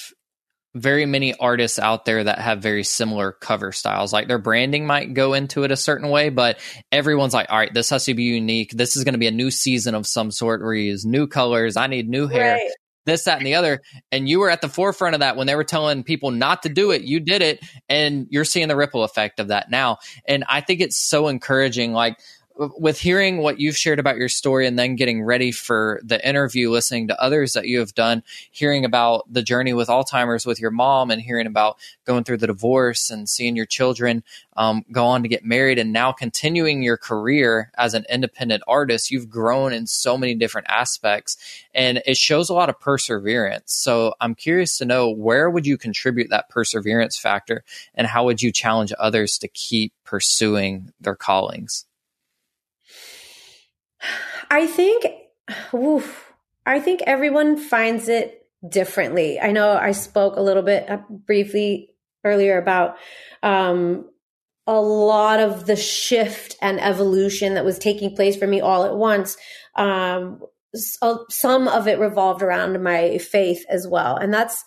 very 0.74 1.06
many 1.06 1.34
artists 1.34 1.78
out 1.78 2.04
there 2.04 2.22
that 2.22 2.38
have 2.38 2.60
very 2.60 2.84
similar 2.84 3.32
cover 3.32 3.72
styles. 3.72 4.12
Like 4.12 4.28
their 4.28 4.38
branding 4.38 4.86
might 4.86 5.14
go 5.14 5.32
into 5.32 5.64
it 5.64 5.70
a 5.70 5.76
certain 5.76 6.10
way, 6.10 6.28
but 6.28 6.60
everyone's 6.92 7.32
like, 7.32 7.46
all 7.48 7.56
right, 7.56 7.72
this 7.72 7.88
has 7.88 8.04
to 8.04 8.14
be 8.14 8.24
unique. 8.24 8.72
This 8.72 8.94
is 8.94 9.04
going 9.04 9.14
to 9.14 9.18
be 9.18 9.26
a 9.26 9.32
new 9.32 9.50
season 9.50 9.94
of 9.94 10.06
some 10.06 10.30
sort 10.30 10.60
where 10.60 10.74
you 10.74 10.90
use 10.90 11.06
new 11.06 11.26
colors. 11.26 11.78
I 11.78 11.86
need 11.86 12.10
new 12.10 12.26
hair. 12.26 12.56
Right. 12.56 12.70
This, 13.06 13.24
that, 13.24 13.38
and 13.38 13.46
the 13.46 13.54
other. 13.54 13.80
And 14.12 14.28
you 14.28 14.40
were 14.40 14.50
at 14.50 14.60
the 14.60 14.68
forefront 14.68 15.14
of 15.14 15.20
that 15.20 15.36
when 15.36 15.46
they 15.46 15.54
were 15.54 15.64
telling 15.64 16.02
people 16.04 16.30
not 16.30 16.64
to 16.64 16.68
do 16.68 16.90
it. 16.90 17.02
You 17.02 17.20
did 17.20 17.40
it, 17.40 17.60
and 17.88 18.26
you're 18.28 18.44
seeing 18.44 18.68
the 18.68 18.76
ripple 18.76 19.04
effect 19.04 19.40
of 19.40 19.48
that 19.48 19.70
now. 19.70 19.98
And 20.28 20.44
I 20.48 20.60
think 20.60 20.80
it's 20.80 20.98
so 20.98 21.28
encouraging. 21.28 21.92
Like, 21.92 22.18
with 22.56 22.98
hearing 22.98 23.38
what 23.38 23.60
you've 23.60 23.76
shared 23.76 23.98
about 23.98 24.16
your 24.16 24.28
story 24.28 24.66
and 24.66 24.78
then 24.78 24.96
getting 24.96 25.22
ready 25.22 25.52
for 25.52 26.00
the 26.02 26.26
interview, 26.26 26.70
listening 26.70 27.08
to 27.08 27.22
others 27.22 27.52
that 27.52 27.66
you 27.66 27.78
have 27.80 27.94
done, 27.94 28.22
hearing 28.50 28.84
about 28.84 29.30
the 29.30 29.42
journey 29.42 29.72
with 29.74 29.88
Alzheimer's 29.88 30.46
with 30.46 30.60
your 30.60 30.70
mom, 30.70 31.10
and 31.10 31.20
hearing 31.20 31.46
about 31.46 31.78
going 32.04 32.24
through 32.24 32.38
the 32.38 32.46
divorce 32.46 33.10
and 33.10 33.28
seeing 33.28 33.56
your 33.56 33.66
children 33.66 34.22
um, 34.56 34.84
go 34.90 35.04
on 35.04 35.22
to 35.22 35.28
get 35.28 35.44
married, 35.44 35.78
and 35.78 35.92
now 35.92 36.12
continuing 36.12 36.82
your 36.82 36.96
career 36.96 37.70
as 37.76 37.92
an 37.92 38.06
independent 38.08 38.62
artist, 38.66 39.10
you've 39.10 39.28
grown 39.28 39.72
in 39.72 39.86
so 39.86 40.16
many 40.16 40.34
different 40.34 40.66
aspects, 40.70 41.36
and 41.74 42.02
it 42.06 42.16
shows 42.16 42.48
a 42.48 42.54
lot 42.54 42.70
of 42.70 42.80
perseverance. 42.80 43.74
So 43.74 44.14
I'm 44.20 44.34
curious 44.34 44.78
to 44.78 44.86
know 44.86 45.10
where 45.10 45.50
would 45.50 45.66
you 45.66 45.76
contribute 45.76 46.30
that 46.30 46.48
perseverance 46.48 47.18
factor, 47.18 47.64
and 47.94 48.06
how 48.06 48.24
would 48.24 48.40
you 48.40 48.50
challenge 48.50 48.92
others 48.98 49.36
to 49.38 49.48
keep 49.48 49.92
pursuing 50.04 50.92
their 51.00 51.16
callings? 51.16 51.84
I 54.50 54.66
think, 54.66 55.06
oof, 55.74 56.32
I 56.64 56.80
think 56.80 57.02
everyone 57.06 57.56
finds 57.56 58.08
it 58.08 58.46
differently. 58.68 59.40
I 59.40 59.52
know 59.52 59.72
I 59.72 59.92
spoke 59.92 60.36
a 60.36 60.42
little 60.42 60.62
bit 60.62 60.88
uh, 60.90 60.98
briefly 61.08 61.90
earlier 62.24 62.58
about 62.58 62.96
um, 63.42 64.08
a 64.66 64.80
lot 64.80 65.40
of 65.40 65.66
the 65.66 65.76
shift 65.76 66.56
and 66.60 66.80
evolution 66.80 67.54
that 67.54 67.64
was 67.64 67.78
taking 67.78 68.14
place 68.14 68.36
for 68.36 68.46
me 68.46 68.60
all 68.60 68.84
at 68.84 68.96
once. 68.96 69.36
Um, 69.76 70.40
so 70.74 71.24
some 71.30 71.68
of 71.68 71.86
it 71.86 71.98
revolved 71.98 72.42
around 72.42 72.82
my 72.82 73.18
faith 73.18 73.64
as 73.68 73.86
well, 73.86 74.16
and 74.16 74.32
that's. 74.32 74.64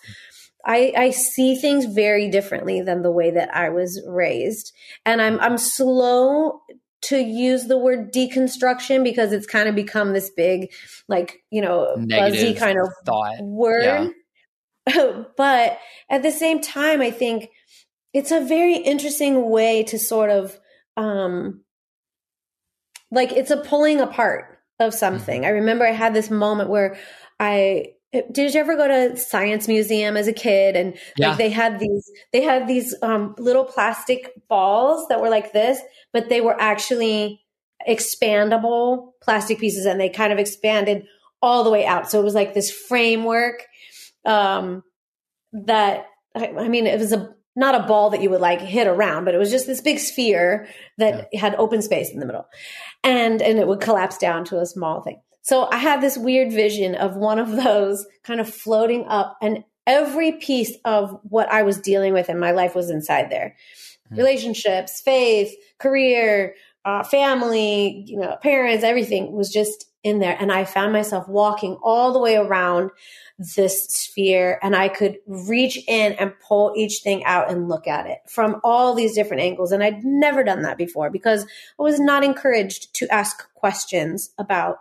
I, 0.62 0.92
I 0.94 1.10
see 1.10 1.54
things 1.54 1.86
very 1.86 2.28
differently 2.28 2.82
than 2.82 3.00
the 3.00 3.10
way 3.10 3.30
that 3.30 3.48
I 3.54 3.70
was 3.70 4.02
raised, 4.06 4.74
and 5.06 5.22
I'm 5.22 5.40
I'm 5.40 5.56
slow 5.56 6.60
to 7.02 7.18
use 7.18 7.64
the 7.64 7.78
word 7.78 8.12
deconstruction 8.12 9.02
because 9.02 9.32
it's 9.32 9.46
kind 9.46 9.68
of 9.68 9.74
become 9.74 10.12
this 10.12 10.30
big, 10.30 10.72
like, 11.08 11.42
you 11.50 11.62
know, 11.62 11.94
Negative 11.96 12.32
buzzy 12.32 12.54
kind 12.54 12.78
of 12.78 12.88
thought. 13.06 13.36
word. 13.40 14.12
Yeah. 14.86 15.22
but 15.36 15.78
at 16.10 16.22
the 16.22 16.30
same 16.30 16.60
time, 16.60 17.00
I 17.00 17.10
think 17.10 17.50
it's 18.12 18.30
a 18.30 18.40
very 18.44 18.76
interesting 18.76 19.48
way 19.48 19.84
to 19.84 19.98
sort 19.98 20.30
of, 20.30 20.58
um, 20.96 21.62
like, 23.10 23.32
it's 23.32 23.50
a 23.50 23.56
pulling 23.56 24.00
apart 24.00 24.58
of 24.78 24.94
something. 24.94 25.42
Mm-hmm. 25.42 25.48
I 25.48 25.50
remember 25.50 25.86
I 25.86 25.92
had 25.92 26.14
this 26.14 26.30
moment 26.30 26.70
where 26.70 26.96
I 27.38 27.94
did 28.12 28.54
you 28.54 28.60
ever 28.60 28.76
go 28.76 28.88
to 28.88 29.16
science 29.16 29.68
museum 29.68 30.16
as 30.16 30.26
a 30.26 30.32
kid 30.32 30.74
and 30.74 30.98
yeah. 31.16 31.28
like 31.28 31.38
they 31.38 31.50
had 31.50 31.78
these 31.78 32.10
they 32.32 32.42
had 32.42 32.66
these 32.66 32.94
um, 33.02 33.34
little 33.38 33.64
plastic 33.64 34.32
balls 34.48 35.06
that 35.08 35.20
were 35.20 35.28
like 35.28 35.52
this 35.52 35.80
but 36.12 36.28
they 36.28 36.40
were 36.40 36.60
actually 36.60 37.40
expandable 37.88 39.12
plastic 39.22 39.58
pieces 39.58 39.86
and 39.86 40.00
they 40.00 40.08
kind 40.08 40.32
of 40.32 40.38
expanded 40.38 41.06
all 41.40 41.64
the 41.64 41.70
way 41.70 41.86
out 41.86 42.10
so 42.10 42.20
it 42.20 42.24
was 42.24 42.34
like 42.34 42.52
this 42.52 42.70
framework 42.70 43.66
um, 44.24 44.82
that 45.52 46.06
I, 46.34 46.48
I 46.48 46.68
mean 46.68 46.86
it 46.86 46.98
was 46.98 47.12
a 47.12 47.34
not 47.56 47.74
a 47.74 47.86
ball 47.86 48.10
that 48.10 48.22
you 48.22 48.30
would 48.30 48.40
like 48.40 48.60
hit 48.60 48.86
around 48.86 49.24
but 49.24 49.34
it 49.34 49.38
was 49.38 49.50
just 49.50 49.66
this 49.66 49.80
big 49.80 49.98
sphere 49.98 50.68
that 50.98 51.28
yeah. 51.32 51.40
had 51.40 51.54
open 51.56 51.80
space 51.80 52.10
in 52.10 52.18
the 52.18 52.26
middle 52.26 52.46
and 53.04 53.40
and 53.40 53.58
it 53.58 53.68
would 53.68 53.80
collapse 53.80 54.18
down 54.18 54.44
to 54.46 54.58
a 54.58 54.66
small 54.66 55.00
thing 55.00 55.20
so 55.42 55.68
I 55.70 55.76
had 55.76 56.00
this 56.00 56.18
weird 56.18 56.52
vision 56.52 56.94
of 56.94 57.16
one 57.16 57.38
of 57.38 57.50
those 57.50 58.06
kind 58.22 58.40
of 58.40 58.52
floating 58.52 59.06
up, 59.06 59.36
and 59.40 59.64
every 59.86 60.32
piece 60.32 60.76
of 60.84 61.18
what 61.22 61.50
I 61.50 61.62
was 61.62 61.78
dealing 61.78 62.12
with 62.12 62.28
in 62.28 62.38
my 62.38 62.52
life 62.52 62.74
was 62.74 62.90
inside 62.90 63.30
there 63.30 63.56
mm-hmm. 64.06 64.16
relationships, 64.16 65.00
faith, 65.00 65.52
career, 65.78 66.54
uh, 66.84 67.02
family, 67.02 68.04
you 68.06 68.18
know, 68.18 68.36
parents, 68.42 68.84
everything 68.84 69.32
was 69.32 69.50
just 69.50 69.86
in 70.02 70.18
there. 70.18 70.36
And 70.40 70.50
I 70.50 70.64
found 70.64 70.92
myself 70.92 71.28
walking 71.28 71.76
all 71.82 72.12
the 72.12 72.18
way 72.18 72.36
around 72.36 72.90
this 73.38 73.84
sphere 73.88 74.58
and 74.62 74.74
I 74.74 74.88
could 74.88 75.18
reach 75.26 75.78
in 75.86 76.12
and 76.14 76.32
pull 76.46 76.72
each 76.76 77.00
thing 77.02 77.24
out 77.24 77.50
and 77.50 77.68
look 77.68 77.86
at 77.86 78.06
it 78.06 78.18
from 78.26 78.60
all 78.64 78.94
these 78.94 79.14
different 79.14 79.42
angles. 79.42 79.72
And 79.72 79.82
I'd 79.82 80.04
never 80.04 80.42
done 80.42 80.62
that 80.62 80.78
before 80.78 81.10
because 81.10 81.44
I 81.78 81.82
was 81.82 82.00
not 82.00 82.24
encouraged 82.24 82.94
to 82.94 83.08
ask 83.12 83.52
questions 83.54 84.30
about 84.38 84.78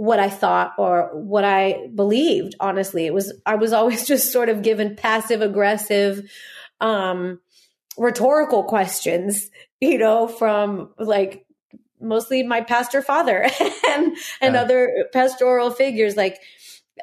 what 0.00 0.18
I 0.18 0.30
thought 0.30 0.72
or 0.78 1.10
what 1.12 1.44
I 1.44 1.88
believed. 1.94 2.54
Honestly, 2.58 3.04
it 3.04 3.12
was 3.12 3.34
I 3.44 3.56
was 3.56 3.74
always 3.74 4.06
just 4.06 4.32
sort 4.32 4.48
of 4.48 4.62
given 4.62 4.96
passive 4.96 5.42
aggressive, 5.42 6.26
um, 6.80 7.38
rhetorical 7.98 8.64
questions, 8.64 9.50
you 9.78 9.98
know, 9.98 10.26
from 10.26 10.94
like 10.98 11.44
mostly 12.00 12.42
my 12.42 12.62
pastor 12.62 13.02
father 13.02 13.42
and 13.88 14.16
and 14.40 14.54
yeah. 14.54 14.62
other 14.62 14.90
pastoral 15.12 15.70
figures. 15.70 16.16
Like, 16.16 16.40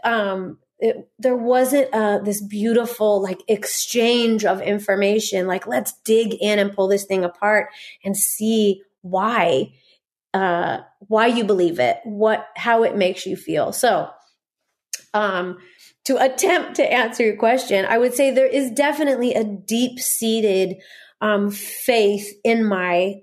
um, 0.03 0.57
it, 0.79 1.07
there 1.19 1.37
wasn't 1.37 1.93
uh, 1.93 2.17
this 2.17 2.41
beautiful 2.41 3.21
like 3.21 3.43
exchange 3.47 4.43
of 4.43 4.59
information. 4.59 5.45
Like, 5.45 5.67
let's 5.67 5.93
dig 6.03 6.33
in 6.41 6.57
and 6.57 6.73
pull 6.73 6.87
this 6.87 7.05
thing 7.05 7.23
apart 7.23 7.69
and 8.03 8.17
see 8.17 8.81
why 9.01 9.71
uh, 10.37 10.83
why 10.99 11.25
you 11.25 11.43
believe 11.43 11.79
it, 11.79 11.97
what 12.03 12.47
how 12.55 12.83
it 12.83 12.95
makes 12.95 13.25
you 13.25 13.35
feel. 13.35 13.71
So, 13.73 14.07
um, 15.15 15.57
to 16.05 16.23
attempt 16.23 16.75
to 16.75 16.93
answer 16.93 17.23
your 17.23 17.37
question, 17.37 17.85
I 17.85 17.97
would 17.97 18.13
say 18.13 18.29
there 18.29 18.45
is 18.45 18.69
definitely 18.69 19.33
a 19.33 19.43
deep 19.43 19.99
seated 19.99 20.77
um, 21.21 21.49
faith 21.49 22.31
in 22.43 22.63
my 22.65 23.21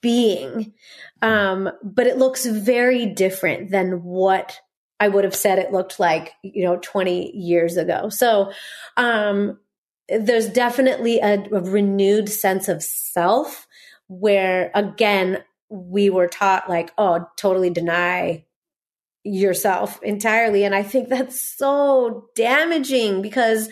being, 0.00 0.72
um, 1.20 1.70
but 1.82 2.06
it 2.06 2.16
looks 2.16 2.46
very 2.46 3.04
different 3.04 3.70
than 3.70 4.02
what 4.02 4.58
I 4.98 5.08
would 5.08 5.24
have 5.24 5.34
said 5.34 5.58
it 5.58 5.70
looked 5.70 6.00
like, 6.00 6.32
you 6.42 6.64
know, 6.64 6.78
20 6.80 7.36
years 7.36 7.76
ago. 7.76 8.08
So, 8.08 8.52
um, 8.96 9.58
there's 10.08 10.48
definitely 10.48 11.20
a, 11.20 11.34
a 11.52 11.60
renewed 11.60 12.30
sense 12.30 12.68
of 12.68 12.82
self 12.82 13.66
where, 14.08 14.70
again, 14.74 15.42
we 15.68 16.10
were 16.10 16.28
taught 16.28 16.68
like, 16.68 16.92
oh, 16.98 17.26
totally 17.36 17.70
deny 17.70 18.44
yourself 19.24 20.02
entirely. 20.02 20.64
And 20.64 20.74
I 20.74 20.82
think 20.82 21.08
that's 21.08 21.40
so 21.40 22.28
damaging 22.36 23.22
because 23.22 23.68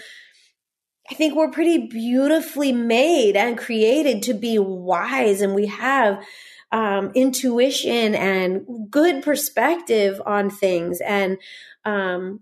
I 1.11 1.15
think 1.15 1.35
we're 1.35 1.51
pretty 1.51 1.89
beautifully 1.89 2.73
made 2.73 3.37
and 3.37 3.59
created 3.59 4.23
to 4.25 4.35
be 4.35 4.59
wise 4.59 5.43
and 5.43 5.55
we 5.55 5.67
have 5.67 6.25
um, 6.71 7.13
intuition 7.15 8.15
and 8.15 8.91
good 8.91 9.23
perspective 9.23 10.23
on 10.25 10.49
things. 10.49 11.01
And 11.03 11.37
um, 11.85 12.41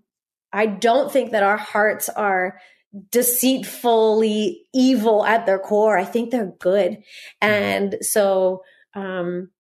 I 0.53 0.67
don't 0.67 1.13
think 1.13 1.33
that 1.33 1.43
our 1.43 1.57
hearts 1.57 2.09
are 2.09 2.61
deceitfully 3.11 4.67
evil 4.73 5.25
at 5.25 5.47
their 5.47 5.59
core. 5.59 5.99
I 5.99 6.05
think 6.05 6.31
they're 6.31 6.55
good. 6.59 6.93
Mm-hmm. 7.43 7.49
And 7.53 7.97
so, 8.03 8.63
um, 8.95 9.51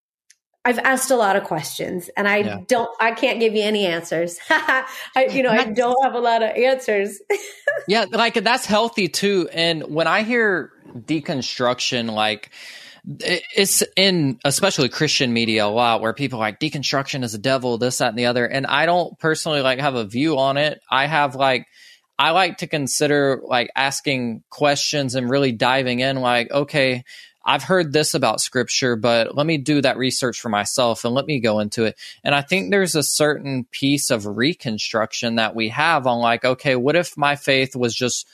I've 0.64 0.78
asked 0.78 1.10
a 1.10 1.16
lot 1.16 1.36
of 1.36 1.44
questions 1.44 2.10
and 2.16 2.28
I 2.28 2.36
yeah. 2.38 2.60
don't, 2.66 2.90
I 3.00 3.12
can't 3.12 3.40
give 3.40 3.54
you 3.54 3.62
any 3.62 3.86
answers. 3.86 4.38
I, 4.50 4.84
you 5.30 5.42
know, 5.42 5.50
I 5.50 5.64
don't 5.64 6.02
have 6.04 6.14
a 6.14 6.20
lot 6.20 6.42
of 6.42 6.50
answers. 6.50 7.20
yeah. 7.88 8.04
Like 8.10 8.34
that's 8.34 8.66
healthy 8.66 9.08
too. 9.08 9.48
And 9.52 9.84
when 9.84 10.06
I 10.06 10.22
hear 10.22 10.70
deconstruction, 10.94 12.12
like, 12.12 12.50
it's 13.18 13.82
in 13.96 14.38
especially 14.44 14.90
Christian 14.90 15.32
media 15.32 15.64
a 15.64 15.68
lot 15.68 16.02
where 16.02 16.12
people 16.12 16.38
like 16.38 16.60
deconstruction 16.60 17.24
is 17.24 17.32
a 17.32 17.38
devil, 17.38 17.78
this, 17.78 17.96
that, 17.98 18.10
and 18.10 18.18
the 18.18 18.26
other. 18.26 18.44
And 18.44 18.66
I 18.66 18.84
don't 18.84 19.18
personally 19.18 19.62
like 19.62 19.80
have 19.80 19.94
a 19.94 20.04
view 20.04 20.38
on 20.38 20.58
it. 20.58 20.82
I 20.90 21.06
have 21.06 21.34
like, 21.34 21.66
I 22.18 22.32
like 22.32 22.58
to 22.58 22.66
consider 22.66 23.40
like 23.42 23.70
asking 23.74 24.42
questions 24.50 25.14
and 25.14 25.30
really 25.30 25.52
diving 25.52 26.00
in, 26.00 26.20
like, 26.20 26.50
okay, 26.50 27.04
I've 27.44 27.62
heard 27.62 27.92
this 27.92 28.14
about 28.14 28.40
scripture, 28.40 28.96
but 28.96 29.34
let 29.34 29.46
me 29.46 29.56
do 29.56 29.80
that 29.80 29.96
research 29.96 30.40
for 30.40 30.50
myself 30.50 31.04
and 31.04 31.14
let 31.14 31.26
me 31.26 31.40
go 31.40 31.58
into 31.60 31.84
it. 31.84 31.96
And 32.22 32.34
I 32.34 32.42
think 32.42 32.70
there's 32.70 32.94
a 32.94 33.02
certain 33.02 33.64
piece 33.70 34.10
of 34.10 34.26
reconstruction 34.26 35.36
that 35.36 35.54
we 35.54 35.70
have 35.70 36.06
on 36.06 36.18
like, 36.18 36.44
okay, 36.44 36.76
what 36.76 36.96
if 36.96 37.16
my 37.16 37.36
faith 37.36 37.74
was 37.74 37.94
just 37.94 38.28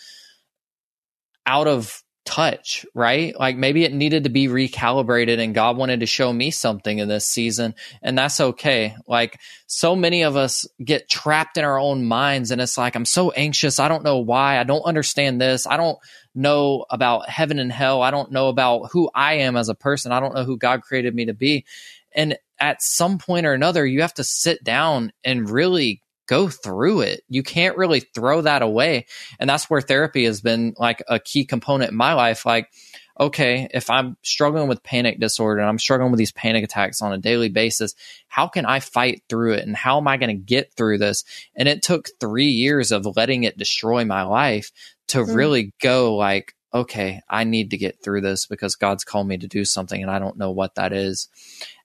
out 1.47 1.69
of 1.69 2.03
touch, 2.27 2.85
right? 2.93 3.39
Like 3.39 3.57
maybe 3.57 3.85
it 3.85 3.95
needed 3.95 4.25
to 4.25 4.31
be 4.31 4.49
recalibrated 4.49 5.39
and 5.39 5.55
God 5.55 5.77
wanted 5.77 6.01
to 6.01 6.07
show 6.07 6.31
me 6.31 6.51
something 6.51 6.99
in 6.99 7.09
this 7.09 7.27
season 7.27 7.75
and 8.03 8.19
that's 8.19 8.41
okay. 8.41 8.97
Like 9.07 9.41
so 9.67 9.97
many 9.97 10.23
of 10.23 10.37
us 10.37 10.67
get 10.85 11.09
trapped 11.09 11.57
in 11.57 11.65
our 11.65 11.79
own 11.79 12.05
minds 12.05 12.51
and 12.51 12.61
it's 12.61 12.77
like 12.77 12.97
I'm 12.97 13.05
so 13.07 13.31
anxious, 13.31 13.79
I 13.79 13.89
don't 13.89 14.05
know 14.05 14.19
why, 14.19 14.59
I 14.59 14.65
don't 14.65 14.83
understand 14.83 15.41
this. 15.41 15.67
I 15.67 15.79
don't 15.79 15.99
know 16.35 16.85
about 16.91 17.29
heaven 17.31 17.59
and 17.59 17.73
hell. 17.73 18.03
I 18.03 18.11
don't 18.11 18.33
know 18.33 18.49
about 18.49 18.91
who 18.93 19.09
I 19.15 19.35
am 19.35 19.57
as 19.57 19.71
a 19.71 19.75
person. 19.75 20.13
I 20.13 20.21
don't 20.21 20.35
know 20.35 20.45
who 20.45 20.59
God 20.59 20.83
created 20.83 21.15
me 21.15 21.27
to 21.27 21.35
be. 21.35 21.65
And 22.13 22.37
at 22.59 22.83
some 22.83 23.19
point 23.19 23.47
or 23.47 23.55
another, 23.55 23.87
you 23.87 24.03
have 24.03 24.15
to 24.15 24.25
sit 24.25 24.65
down 24.65 25.13
and 25.25 25.49
really 25.49 26.03
go 26.27 26.49
through 26.49 27.01
it. 27.03 27.23
You 27.29 27.43
can't 27.43 27.77
really 27.77 28.01
throw 28.01 28.43
that 28.43 28.63
away. 28.63 29.07
And 29.39 29.49
that's 29.49 29.71
where 29.71 29.81
therapy 29.81 30.25
has 30.25 30.41
been 30.41 30.75
like 30.77 31.03
a 31.09 31.19
key 31.19 31.45
component 31.45 31.91
in 31.91 31.97
my 31.97 32.15
life. 32.15 32.45
Like, 32.45 32.71
okay, 33.19 33.69
if 33.73 33.89
I'm 33.89 34.17
struggling 34.23 34.69
with 34.69 34.83
panic 34.83 35.19
disorder 35.19 35.61
and 35.61 35.69
I'm 35.69 35.79
struggling 35.79 36.11
with 36.11 36.19
these 36.19 36.33
panic 36.33 36.65
attacks 36.65 37.01
on 37.01 37.13
a 37.13 37.19
daily 37.19 37.49
basis, 37.49 37.95
how 38.29 38.49
can 38.49 38.67
I 38.67 38.81
fight 38.81 39.23
through 39.29 39.55
it? 39.55 39.67
And 39.67 39.77
how 39.77 39.99
am 39.99 40.09
I 40.09 40.17
going 40.17 40.37
to 40.37 40.45
get 40.45 40.73
through 40.75 40.99
this? 40.99 41.25
And 41.55 41.69
it 41.69 41.83
took 41.83 42.09
three 42.21 42.49
years 42.49 42.93
of 42.93 43.07
letting 43.17 43.45
it 43.45 43.57
destroy 43.57 44.05
my 44.05 44.23
life 44.23 44.71
to 45.09 45.19
mm. 45.19 45.35
really 45.35 45.73
go 45.81 46.17
like, 46.17 46.55
okay, 46.75 47.21
I 47.29 47.45
need 47.45 47.71
to 47.71 47.79
get 47.79 48.03
through 48.03 48.21
this 48.21 48.47
because 48.47 48.77
God's 48.77 49.05
called 49.05 49.29
me 49.29 49.39
to 49.39 49.47
do 49.47 49.65
something 49.65 50.01
and 50.01 50.11
I 50.11 50.19
don't 50.19 50.37
know 50.37 50.51
what 50.51 50.75
that 50.75 50.93
is. 50.93 51.29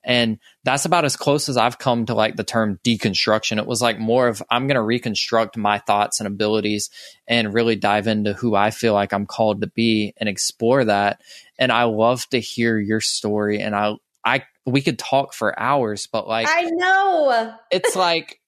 And 0.03 0.39
that's 0.63 0.85
about 0.85 1.05
as 1.05 1.15
close 1.15 1.47
as 1.47 1.57
I've 1.57 1.77
come 1.77 2.07
to 2.07 2.15
like 2.15 2.35
the 2.35 2.43
term 2.43 2.79
deconstruction. 2.83 3.57
It 3.57 3.67
was 3.67 3.81
like 3.81 3.99
more 3.99 4.27
of 4.27 4.41
I'm 4.49 4.67
going 4.67 4.75
to 4.75 4.81
reconstruct 4.81 5.57
my 5.57 5.77
thoughts 5.77 6.19
and 6.19 6.27
abilities 6.27 6.89
and 7.27 7.53
really 7.53 7.75
dive 7.75 8.07
into 8.07 8.33
who 8.33 8.55
I 8.55 8.71
feel 8.71 8.93
like 8.93 9.13
I'm 9.13 9.27
called 9.27 9.61
to 9.61 9.67
be 9.67 10.13
and 10.17 10.27
explore 10.27 10.83
that. 10.85 11.21
And 11.59 11.71
I 11.71 11.83
love 11.83 12.27
to 12.29 12.39
hear 12.39 12.79
your 12.79 13.01
story. 13.01 13.61
And 13.61 13.75
I, 13.75 13.95
I, 14.25 14.43
we 14.65 14.81
could 14.81 14.97
talk 14.97 15.33
for 15.33 15.57
hours, 15.57 16.07
but 16.11 16.27
like, 16.27 16.47
I 16.49 16.63
know 16.63 17.55
it's 17.71 17.95
like, 17.95 18.39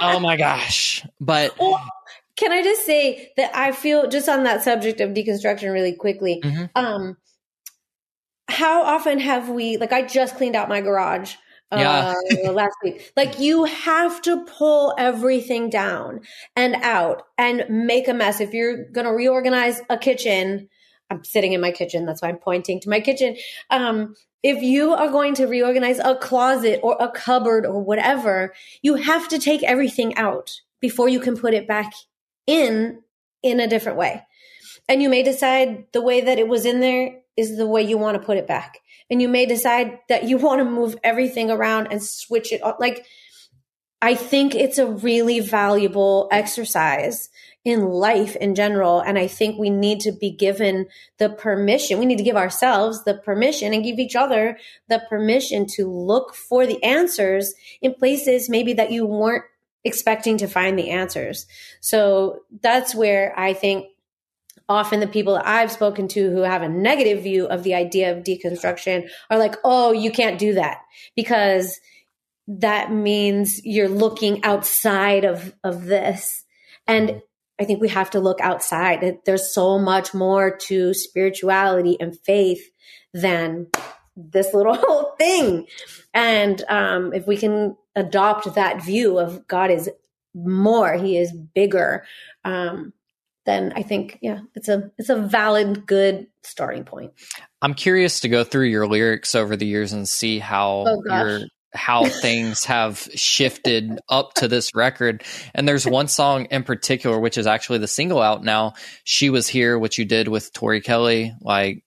oh 0.00 0.18
my 0.20 0.36
gosh. 0.36 1.06
But 1.20 1.58
well, 1.60 1.82
can 2.36 2.52
I 2.52 2.62
just 2.62 2.84
say 2.84 3.32
that 3.36 3.54
I 3.54 3.72
feel 3.72 4.08
just 4.08 4.28
on 4.28 4.44
that 4.44 4.62
subject 4.62 5.00
of 5.00 5.10
deconstruction 5.10 5.72
really 5.72 5.94
quickly. 5.94 6.40
Mm-hmm. 6.42 6.64
Um, 6.74 7.16
how 8.48 8.82
often 8.82 9.18
have 9.18 9.48
we 9.48 9.76
like 9.76 9.92
I 9.92 10.02
just 10.02 10.36
cleaned 10.36 10.56
out 10.56 10.68
my 10.68 10.80
garage 10.80 11.34
yeah. 11.80 12.14
uh, 12.46 12.52
last 12.52 12.76
week. 12.82 13.12
Like 13.16 13.38
you 13.38 13.64
have 13.64 14.20
to 14.22 14.44
pull 14.44 14.94
everything 14.98 15.70
down 15.70 16.20
and 16.56 16.76
out 16.76 17.22
and 17.38 17.64
make 17.68 18.08
a 18.08 18.14
mess. 18.14 18.40
If 18.40 18.52
you're 18.52 18.84
going 18.90 19.06
to 19.06 19.12
reorganize 19.12 19.80
a 19.88 19.98
kitchen, 19.98 20.68
I'm 21.10 21.24
sitting 21.24 21.52
in 21.52 21.60
my 21.60 21.70
kitchen. 21.70 22.06
That's 22.06 22.22
why 22.22 22.28
I'm 22.28 22.38
pointing 22.38 22.80
to 22.80 22.90
my 22.90 23.00
kitchen. 23.00 23.36
Um, 23.70 24.14
if 24.42 24.62
you 24.62 24.92
are 24.92 25.08
going 25.08 25.34
to 25.34 25.46
reorganize 25.46 25.98
a 26.00 26.16
closet 26.16 26.80
or 26.82 26.96
a 26.98 27.10
cupboard 27.10 27.64
or 27.64 27.80
whatever, 27.80 28.54
you 28.82 28.96
have 28.96 29.28
to 29.28 29.38
take 29.38 29.62
everything 29.62 30.16
out 30.16 30.50
before 30.80 31.08
you 31.08 31.20
can 31.20 31.36
put 31.36 31.54
it 31.54 31.68
back 31.68 31.92
in 32.46 33.02
in 33.42 33.60
a 33.60 33.68
different 33.68 33.98
way. 33.98 34.22
And 34.88 35.02
you 35.02 35.08
may 35.08 35.22
decide 35.22 35.86
the 35.92 36.02
way 36.02 36.20
that 36.22 36.38
it 36.38 36.48
was 36.48 36.64
in 36.64 36.80
there 36.80 37.20
is 37.36 37.56
the 37.56 37.66
way 37.66 37.82
you 37.82 37.98
want 37.98 38.20
to 38.20 38.26
put 38.26 38.36
it 38.36 38.46
back. 38.46 38.78
And 39.10 39.20
you 39.20 39.28
may 39.28 39.46
decide 39.46 39.98
that 40.08 40.24
you 40.24 40.38
want 40.38 40.60
to 40.60 40.64
move 40.64 40.96
everything 41.04 41.50
around 41.50 41.88
and 41.90 42.02
switch 42.02 42.52
it. 42.52 42.62
Like, 42.78 43.04
I 44.00 44.14
think 44.14 44.54
it's 44.54 44.78
a 44.78 44.86
really 44.86 45.40
valuable 45.40 46.28
exercise 46.32 47.28
in 47.64 47.84
life 47.84 48.34
in 48.36 48.54
general. 48.54 49.00
And 49.00 49.18
I 49.18 49.28
think 49.28 49.58
we 49.58 49.70
need 49.70 50.00
to 50.00 50.12
be 50.12 50.30
given 50.30 50.88
the 51.18 51.28
permission. 51.30 51.98
We 51.98 52.06
need 52.06 52.18
to 52.18 52.24
give 52.24 52.36
ourselves 52.36 53.04
the 53.04 53.14
permission 53.14 53.72
and 53.72 53.84
give 53.84 53.98
each 53.98 54.16
other 54.16 54.58
the 54.88 55.02
permission 55.08 55.66
to 55.74 55.88
look 55.88 56.34
for 56.34 56.66
the 56.66 56.82
answers 56.82 57.54
in 57.80 57.94
places 57.94 58.48
maybe 58.48 58.72
that 58.72 58.90
you 58.90 59.06
weren't 59.06 59.44
expecting 59.84 60.38
to 60.38 60.46
find 60.46 60.78
the 60.78 60.90
answers. 60.90 61.46
So 61.80 62.40
that's 62.60 62.94
where 62.94 63.38
I 63.38 63.52
think 63.52 63.86
often 64.68 65.00
the 65.00 65.06
people 65.06 65.34
that 65.34 65.46
I've 65.46 65.72
spoken 65.72 66.08
to 66.08 66.30
who 66.30 66.42
have 66.42 66.62
a 66.62 66.68
negative 66.68 67.22
view 67.22 67.46
of 67.46 67.62
the 67.62 67.74
idea 67.74 68.16
of 68.16 68.24
deconstruction 68.24 69.08
are 69.28 69.38
like, 69.38 69.56
oh, 69.64 69.92
you 69.92 70.10
can't 70.10 70.38
do 70.38 70.54
that 70.54 70.78
because 71.16 71.78
that 72.46 72.92
means 72.92 73.60
you're 73.64 73.88
looking 73.88 74.42
outside 74.44 75.24
of, 75.24 75.54
of 75.62 75.84
this. 75.84 76.44
And 76.86 77.22
I 77.60 77.64
think 77.64 77.80
we 77.80 77.88
have 77.88 78.10
to 78.10 78.20
look 78.20 78.40
outside. 78.40 79.18
There's 79.24 79.54
so 79.54 79.78
much 79.78 80.14
more 80.14 80.56
to 80.68 80.94
spirituality 80.94 81.96
and 82.00 82.18
faith 82.18 82.70
than 83.12 83.68
this 84.16 84.52
little 84.54 85.14
thing. 85.18 85.66
And 86.14 86.62
um, 86.68 87.12
if 87.12 87.26
we 87.26 87.36
can 87.36 87.76
adopt 87.94 88.54
that 88.54 88.82
view 88.84 89.18
of 89.18 89.46
God 89.46 89.70
is 89.70 89.90
more, 90.34 90.94
He 90.94 91.16
is 91.16 91.32
bigger, 91.32 92.04
um, 92.44 92.92
then 93.44 93.72
I 93.74 93.82
think 93.82 94.18
yeah, 94.22 94.40
it's 94.54 94.68
a 94.68 94.92
it's 94.98 95.08
a 95.08 95.16
valid 95.16 95.86
good 95.86 96.28
starting 96.44 96.84
point. 96.84 97.12
I'm 97.60 97.74
curious 97.74 98.20
to 98.20 98.28
go 98.28 98.44
through 98.44 98.66
your 98.66 98.86
lyrics 98.86 99.34
over 99.34 99.56
the 99.56 99.66
years 99.66 99.92
and 99.92 100.08
see 100.08 100.38
how 100.38 100.84
oh, 100.86 101.02
your 101.06 101.40
how 101.74 102.04
things 102.04 102.64
have 102.64 102.98
shifted 103.14 103.98
up 104.08 104.34
to 104.34 104.48
this 104.48 104.74
record. 104.74 105.24
And 105.54 105.66
there's 105.66 105.86
one 105.86 106.08
song 106.08 106.46
in 106.46 106.64
particular, 106.64 107.18
which 107.18 107.38
is 107.38 107.46
actually 107.46 107.78
the 107.78 107.88
single 107.88 108.20
out 108.20 108.44
now. 108.44 108.74
She 109.04 109.30
was 109.30 109.48
here, 109.48 109.78
what 109.78 109.96
you 109.96 110.04
did 110.04 110.28
with 110.28 110.52
Tori 110.52 110.80
Kelly. 110.80 111.34
Like, 111.40 111.82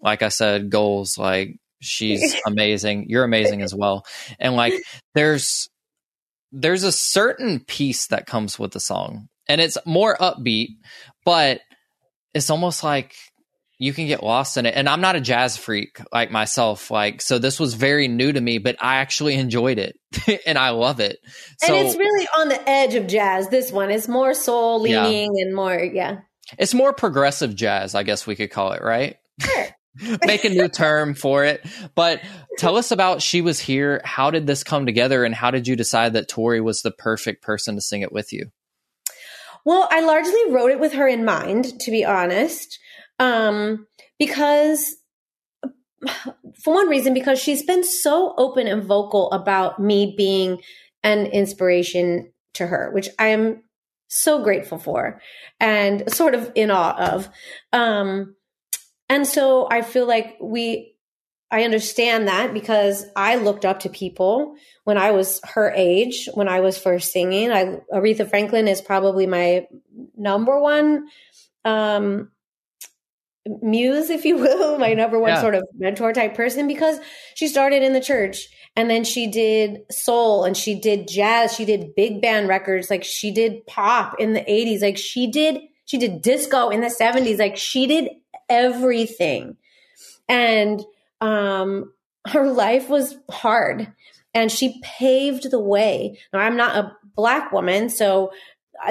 like 0.00 0.22
I 0.22 0.28
said, 0.28 0.70
goals. 0.70 1.16
Like 1.16 1.58
she's 1.80 2.36
amazing. 2.46 3.08
You're 3.08 3.24
amazing 3.24 3.62
as 3.62 3.74
well. 3.74 4.06
And 4.38 4.56
like, 4.56 4.74
there's 5.14 5.68
there's 6.50 6.82
a 6.82 6.92
certain 6.92 7.60
piece 7.60 8.06
that 8.06 8.26
comes 8.26 8.58
with 8.58 8.72
the 8.72 8.80
song 8.80 9.28
and 9.48 9.60
it's 9.60 9.78
more 9.84 10.16
upbeat, 10.16 10.76
but 11.24 11.60
it's 12.34 12.50
almost 12.50 12.84
like 12.84 13.14
you 13.78 13.92
can 13.92 14.06
get 14.06 14.22
lost 14.22 14.56
in 14.56 14.66
it. 14.66 14.74
And 14.74 14.88
I'm 14.88 15.00
not 15.00 15.16
a 15.16 15.20
jazz 15.20 15.56
freak 15.56 16.00
like 16.12 16.30
myself. 16.30 16.90
Like, 16.90 17.22
so 17.22 17.38
this 17.38 17.58
was 17.58 17.74
very 17.74 18.08
new 18.08 18.32
to 18.32 18.40
me, 18.40 18.58
but 18.58 18.76
I 18.80 18.96
actually 18.96 19.34
enjoyed 19.34 19.78
it 19.78 19.98
and 20.46 20.58
I 20.58 20.70
love 20.70 21.00
it. 21.00 21.18
So, 21.58 21.74
and 21.74 21.86
it's 21.86 21.96
really 21.96 22.28
on 22.38 22.48
the 22.48 22.68
edge 22.68 22.94
of 22.94 23.06
jazz. 23.06 23.48
This 23.48 23.72
one 23.72 23.90
is 23.90 24.08
more 24.08 24.34
soul 24.34 24.80
leaning 24.80 25.34
yeah. 25.34 25.44
and 25.44 25.54
more, 25.54 25.78
yeah. 25.78 26.18
It's 26.58 26.74
more 26.74 26.92
progressive 26.92 27.54
jazz, 27.54 27.94
I 27.94 28.02
guess 28.02 28.26
we 28.26 28.34
could 28.34 28.50
call 28.50 28.72
it, 28.72 28.82
right? 28.82 29.16
Sure. 29.40 29.66
Make 30.24 30.44
a 30.44 30.50
new 30.50 30.68
term 30.68 31.14
for 31.14 31.44
it. 31.44 31.64
But 31.94 32.20
tell 32.58 32.76
us 32.76 32.90
about 32.90 33.22
She 33.22 33.40
Was 33.40 33.60
Here. 33.60 34.00
How 34.04 34.30
did 34.30 34.46
this 34.46 34.64
come 34.64 34.86
together 34.86 35.24
and 35.24 35.34
how 35.34 35.50
did 35.50 35.66
you 35.66 35.76
decide 35.76 36.12
that 36.12 36.28
Tori 36.28 36.60
was 36.60 36.82
the 36.82 36.90
perfect 36.90 37.42
person 37.42 37.74
to 37.74 37.80
sing 37.80 38.02
it 38.02 38.12
with 38.12 38.32
you? 38.32 38.50
Well, 39.64 39.88
I 39.90 40.00
largely 40.00 40.50
wrote 40.50 40.70
it 40.70 40.80
with 40.80 40.92
her 40.92 41.08
in 41.08 41.24
mind, 41.24 41.80
to 41.80 41.90
be 41.90 42.04
honest, 42.04 42.78
um, 43.18 43.86
because 44.18 44.96
for 46.62 46.74
one 46.74 46.88
reason, 46.88 47.12
because 47.12 47.40
she's 47.40 47.62
been 47.62 47.84
so 47.84 48.34
open 48.38 48.66
and 48.66 48.84
vocal 48.84 49.30
about 49.32 49.80
me 49.80 50.14
being 50.16 50.60
an 51.02 51.26
inspiration 51.26 52.32
to 52.54 52.66
her, 52.66 52.90
which 52.92 53.08
I 53.18 53.28
am 53.28 53.62
so 54.08 54.42
grateful 54.42 54.78
for 54.78 55.20
and 55.60 56.10
sort 56.12 56.34
of 56.34 56.50
in 56.54 56.70
awe 56.70 56.96
of. 57.14 57.28
Um, 57.72 58.36
and 59.08 59.26
so 59.26 59.68
I 59.70 59.82
feel 59.82 60.06
like 60.06 60.36
we 60.40 60.94
I 61.50 61.64
understand 61.64 62.28
that 62.28 62.52
because 62.52 63.06
I 63.16 63.36
looked 63.36 63.64
up 63.64 63.80
to 63.80 63.88
people 63.88 64.56
when 64.84 64.98
I 64.98 65.12
was 65.12 65.40
her 65.44 65.72
age, 65.74 66.28
when 66.34 66.46
I 66.46 66.60
was 66.60 66.76
first 66.76 67.10
singing. 67.10 67.50
I, 67.50 67.78
Aretha 67.92 68.28
Franklin 68.28 68.68
is 68.68 68.82
probably 68.82 69.26
my 69.26 69.66
number 70.14 70.60
one 70.60 71.08
um, 71.64 72.30
muse, 73.62 74.10
if 74.10 74.26
you 74.26 74.36
will, 74.36 74.78
my 74.78 74.92
number 74.92 75.18
one 75.18 75.30
yeah. 75.30 75.40
sort 75.40 75.54
of 75.54 75.64
mentor 75.74 76.12
type 76.12 76.34
person 76.34 76.68
because 76.68 76.98
she 77.34 77.48
started 77.48 77.82
in 77.82 77.94
the 77.94 78.00
church 78.00 78.48
and 78.76 78.90
then 78.90 79.04
she 79.04 79.26
did 79.26 79.80
soul 79.90 80.44
and 80.44 80.54
she 80.54 80.78
did 80.78 81.08
jazz, 81.08 81.54
she 81.54 81.64
did 81.64 81.94
big 81.94 82.20
band 82.20 82.48
records, 82.48 82.90
like 82.90 83.04
she 83.04 83.30
did 83.30 83.66
pop 83.66 84.16
in 84.18 84.34
the 84.34 84.40
80s, 84.40 84.82
like 84.82 84.98
she 84.98 85.30
did 85.30 85.60
she 85.86 85.96
did 85.96 86.20
disco 86.20 86.68
in 86.68 86.82
the 86.82 86.94
70s, 87.00 87.38
like 87.38 87.56
she 87.56 87.86
did 87.86 88.10
everything. 88.48 89.56
And 90.28 90.84
um, 91.20 91.92
her 92.26 92.46
life 92.46 92.88
was 92.88 93.16
hard 93.30 93.92
and 94.34 94.52
she 94.52 94.80
paved 94.82 95.50
the 95.50 95.60
way. 95.60 96.18
Now, 96.32 96.40
I'm 96.40 96.56
not 96.56 96.76
a 96.76 96.96
black 97.16 97.52
woman, 97.52 97.88
so 97.88 98.30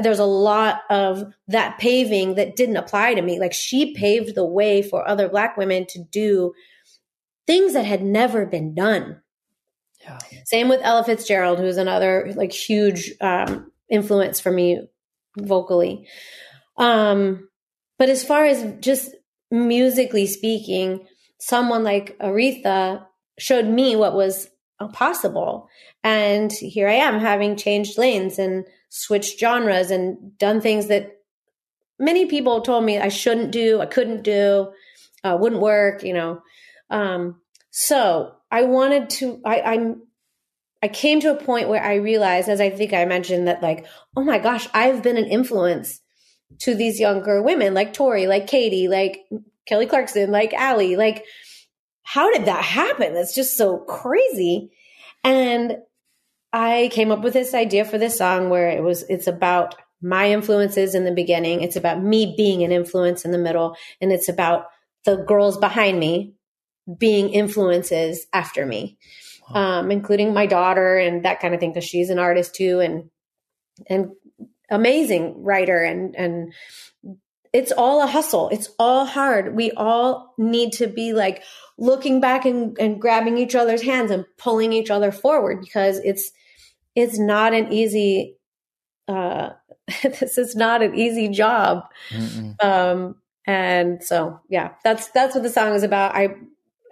there's 0.01 0.19
a 0.19 0.25
lot 0.25 0.81
of 0.89 1.33
that 1.47 1.77
paving 1.77 2.35
that 2.35 2.55
didn't 2.55 2.77
apply 2.77 3.13
to 3.13 3.21
me. 3.21 3.39
Like 3.39 3.53
she 3.53 3.93
paved 3.93 4.35
the 4.35 4.45
way 4.45 4.81
for 4.81 5.07
other 5.07 5.29
black 5.29 5.57
women 5.57 5.85
to 5.87 6.03
do 6.03 6.53
things 7.45 7.73
that 7.73 7.85
had 7.85 8.03
never 8.03 8.45
been 8.45 8.75
done. 8.75 9.21
Yeah. 10.01 10.19
Same 10.45 10.69
with 10.69 10.81
Ella 10.83 11.03
Fitzgerald, 11.03 11.59
who's 11.59 11.77
another 11.77 12.31
like 12.35 12.51
huge 12.51 13.13
um, 13.21 13.71
influence 13.89 14.39
for 14.39 14.51
me 14.51 14.81
vocally. 15.37 16.07
Um, 16.77 17.49
but 17.97 18.09
as 18.09 18.23
far 18.23 18.45
as 18.45 18.79
just 18.79 19.11
musically 19.51 20.27
speaking, 20.27 21.07
someone 21.39 21.83
like 21.83 22.17
Aretha 22.19 23.05
showed 23.37 23.65
me 23.65 23.95
what 23.95 24.15
was 24.15 24.49
possible. 24.93 25.69
And 26.03 26.51
here 26.51 26.87
I 26.87 26.93
am 26.93 27.19
having 27.19 27.55
changed 27.55 27.97
lanes 27.97 28.39
and 28.39 28.65
switched 28.89 29.39
genres 29.39 29.91
and 29.91 30.37
done 30.37 30.61
things 30.61 30.87
that 30.87 31.17
many 31.99 32.25
people 32.25 32.61
told 32.61 32.83
me 32.83 32.97
I 32.97 33.09
shouldn't 33.09 33.51
do, 33.51 33.81
I 33.81 33.85
couldn't 33.85 34.23
do, 34.23 34.71
uh, 35.23 35.37
wouldn't 35.39 35.61
work, 35.61 36.03
you 36.03 36.13
know. 36.13 36.41
Um, 36.89 37.41
so 37.71 38.33
I 38.51 38.63
wanted 38.63 39.09
to, 39.11 39.41
I, 39.45 39.61
I'm, 39.61 40.03
I 40.81 40.87
came 40.87 41.19
to 41.21 41.31
a 41.31 41.43
point 41.43 41.69
where 41.69 41.83
I 41.83 41.95
realized, 41.95 42.49
as 42.49 42.61
I 42.61 42.69
think 42.69 42.93
I 42.93 43.05
mentioned, 43.05 43.47
that 43.47 43.63
like, 43.63 43.85
oh 44.15 44.23
my 44.23 44.37
gosh, 44.37 44.67
I've 44.73 45.01
been 45.01 45.17
an 45.17 45.25
influence 45.25 45.99
to 46.59 46.75
these 46.75 46.99
younger 46.99 47.41
women 47.41 47.73
like 47.73 47.93
Tori, 47.93 48.27
like 48.27 48.47
Katie, 48.47 48.87
like 48.87 49.25
Kelly 49.65 49.85
Clarkson, 49.85 50.31
like 50.31 50.53
Ally. 50.53 50.95
Like, 50.95 51.25
how 52.03 52.31
did 52.31 52.45
that 52.45 52.63
happen? 52.63 53.13
That's 53.13 53.35
just 53.35 53.57
so 53.57 53.79
crazy. 53.79 54.71
And 55.23 55.77
I 56.53 56.89
came 56.93 57.11
up 57.11 57.21
with 57.21 57.33
this 57.33 57.53
idea 57.53 57.83
for 57.83 57.97
this 57.97 58.17
song 58.17 58.49
where 58.49 58.69
it 58.69 58.81
was, 58.81 59.03
it's 59.03 59.27
about 59.27 59.75
my 60.01 60.31
influences 60.31 60.95
in 60.95 61.03
the 61.03 61.11
beginning. 61.11 61.61
It's 61.61 61.75
about 61.75 62.01
me 62.01 62.33
being 62.37 62.63
an 62.63 62.71
influence 62.71 63.25
in 63.25 63.31
the 63.31 63.37
middle. 63.37 63.75
And 63.99 64.11
it's 64.11 64.29
about 64.29 64.67
the 65.05 65.17
girls 65.17 65.57
behind 65.57 65.99
me 65.99 66.33
being 66.97 67.29
influences 67.29 68.25
after 68.31 68.65
me, 68.65 68.97
um, 69.53 69.91
including 69.91 70.33
my 70.33 70.45
daughter 70.45 70.97
and 70.97 71.25
that 71.25 71.41
kind 71.41 71.53
of 71.53 71.59
thing, 71.59 71.71
because 71.71 71.83
she's 71.83 72.09
an 72.09 72.19
artist 72.19 72.55
too. 72.55 72.79
And, 72.79 73.09
and 73.87 74.11
amazing 74.69 75.43
writer 75.43 75.83
and, 75.83 76.15
and 76.15 76.53
it's 77.53 77.71
all 77.71 78.03
a 78.03 78.07
hustle. 78.07 78.49
It's 78.49 78.69
all 78.77 79.05
hard. 79.05 79.55
We 79.55 79.71
all 79.71 80.33
need 80.37 80.73
to 80.73 80.87
be 80.87 81.13
like 81.13 81.43
looking 81.77 82.19
back 82.19 82.45
and, 82.45 82.77
and 82.79 82.99
grabbing 82.99 83.37
each 83.37 83.55
other's 83.55 83.81
hands 83.81 84.11
and 84.11 84.25
pulling 84.37 84.73
each 84.73 84.89
other 84.89 85.11
forward 85.11 85.61
because 85.61 85.99
it's, 85.99 86.31
it's 86.95 87.17
not 87.17 87.53
an 87.53 87.71
easy, 87.71 88.37
uh, 89.07 89.51
this 90.03 90.37
is 90.37 90.55
not 90.55 90.81
an 90.81 90.95
easy 90.95 91.29
job. 91.29 91.83
Um, 92.59 93.15
and 93.45 94.03
so, 94.03 94.41
yeah, 94.49 94.73
that's, 94.83 95.09
that's 95.11 95.33
what 95.33 95.43
the 95.43 95.49
song 95.49 95.73
is 95.73 95.83
about. 95.83 96.15
I, 96.15 96.35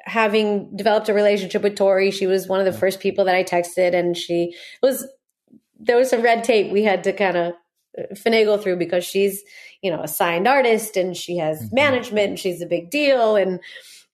having 0.06 0.76
developed 0.78 1.10
a 1.10 1.14
relationship 1.14 1.64
with 1.64 1.76
Tori, 1.76 2.12
she 2.12 2.28
was 2.28 2.48
one 2.48 2.60
of 2.60 2.66
the 2.66 2.80
first 2.80 3.00
people 3.00 3.26
that 3.26 3.36
I 3.36 3.44
texted 3.44 3.94
and 3.94 4.16
she 4.16 4.56
was, 4.82 5.06
there 5.80 5.98
was 5.98 6.10
some 6.10 6.22
red 6.22 6.44
tape 6.44 6.72
we 6.72 6.84
had 6.84 7.04
to 7.04 7.14
kind 7.14 7.36
of 7.36 7.54
finagle 8.14 8.62
through 8.62 8.78
because 8.78 9.04
she's, 9.04 9.44
you 9.82 9.92
know, 9.92 10.02
a 10.02 10.08
signed 10.08 10.48
artist 10.48 10.98
and 10.98 11.16
she 11.16 11.38
has 11.38 11.62
mm-hmm. 11.62 11.76
management 11.76 12.30
and 12.30 12.40
she's 12.40 12.62
a 12.62 12.68
big 12.68 12.90
deal. 12.90 13.36
And 13.36 13.60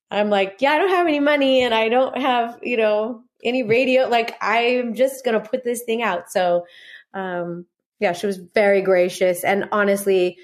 I'm 0.09 0.29
like, 0.29 0.57
yeah, 0.59 0.71
I 0.71 0.77
don't 0.77 0.89
have 0.89 1.07
any 1.07 1.19
money 1.19 1.63
and 1.63 1.73
I 1.73 1.89
don't 1.89 2.17
have, 2.17 2.59
you 2.61 2.77
know, 2.77 3.23
any 3.43 3.63
radio. 3.63 4.07
Like, 4.07 4.35
I'm 4.41 4.93
just 4.93 5.25
going 5.25 5.41
to 5.41 5.49
put 5.49 5.63
this 5.63 5.83
thing 5.83 6.03
out. 6.03 6.31
So, 6.31 6.65
um, 7.13 7.65
yeah, 7.99 8.13
she 8.13 8.27
was 8.27 8.37
very 8.37 8.81
gracious 8.81 9.43
and 9.43 9.69
honestly 9.71 10.37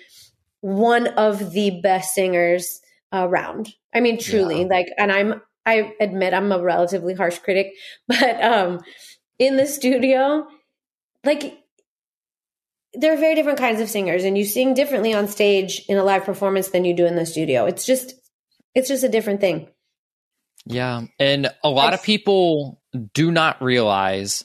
one 0.61 1.07
of 1.07 1.51
the 1.51 1.81
best 1.81 2.13
singers 2.13 2.81
around. 3.13 3.73
I 3.93 3.99
mean, 3.99 4.19
truly, 4.19 4.61
yeah. 4.61 4.67
like, 4.67 4.87
and 4.97 5.11
I'm, 5.11 5.41
I 5.65 5.93
admit 5.99 6.33
I'm 6.33 6.51
a 6.51 6.61
relatively 6.61 7.13
harsh 7.13 7.39
critic, 7.39 7.73
but, 8.07 8.43
um, 8.43 8.79
in 9.39 9.57
the 9.57 9.67
studio, 9.67 10.47
like, 11.23 11.59
there 12.99 13.13
are 13.13 13.17
very 13.17 13.35
different 13.35 13.59
kinds 13.59 13.81
of 13.81 13.89
singers 13.89 14.23
and 14.23 14.37
you 14.37 14.45
sing 14.45 14.73
differently 14.73 15.13
on 15.13 15.27
stage 15.27 15.83
in 15.87 15.97
a 15.97 16.03
live 16.03 16.23
performance 16.23 16.69
than 16.69 16.85
you 16.85 16.95
do 16.95 17.05
in 17.05 17.15
the 17.15 17.25
studio. 17.25 17.65
It's 17.65 17.85
just, 17.85 18.13
it's 18.73 18.87
just 18.87 19.03
a 19.03 19.09
different 19.09 19.41
thing. 19.41 19.69
Yeah. 20.65 21.03
And 21.19 21.49
a 21.63 21.69
lot 21.69 21.93
of 21.93 22.03
people 22.03 22.81
do 23.13 23.31
not 23.31 23.61
realize 23.61 24.43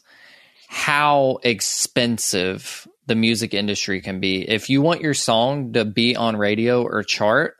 how 0.69 1.39
expensive 1.43 2.87
the 3.07 3.15
music 3.15 3.55
industry 3.55 4.01
can 4.01 4.21
be. 4.21 4.49
If 4.49 4.71
you 4.71 4.81
want 4.81 5.01
your 5.01 5.15
song 5.15 5.73
to 5.73 5.85
be 5.85 6.17
on 6.17 6.37
radio 6.37 6.83
or 6.83 7.03
chart, 7.03 7.57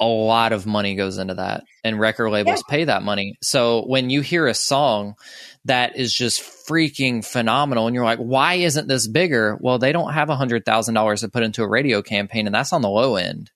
a 0.00 0.06
lot 0.06 0.52
of 0.52 0.66
money 0.66 0.94
goes 0.94 1.18
into 1.18 1.34
that 1.34 1.64
and 1.82 1.98
record 1.98 2.30
labels 2.30 2.62
yeah. 2.66 2.70
pay 2.70 2.84
that 2.84 3.02
money. 3.02 3.36
So 3.42 3.84
when 3.86 4.10
you 4.10 4.20
hear 4.20 4.46
a 4.46 4.54
song 4.54 5.14
that 5.64 5.96
is 5.96 6.12
just 6.12 6.40
freaking 6.40 7.24
phenomenal 7.24 7.86
and 7.86 7.94
you're 7.94 8.04
like, 8.04 8.18
why 8.18 8.54
isn't 8.54 8.88
this 8.88 9.08
bigger? 9.08 9.56
Well, 9.60 9.78
they 9.78 9.92
don't 9.92 10.12
have 10.12 10.28
a 10.28 10.36
hundred 10.36 10.64
thousand 10.64 10.94
dollars 10.94 11.22
to 11.22 11.28
put 11.28 11.42
into 11.42 11.62
a 11.62 11.68
radio 11.68 12.02
campaign 12.02 12.46
and 12.46 12.54
that's 12.54 12.72
on 12.72 12.82
the 12.82 12.90
low 12.90 13.16
end. 13.16 13.50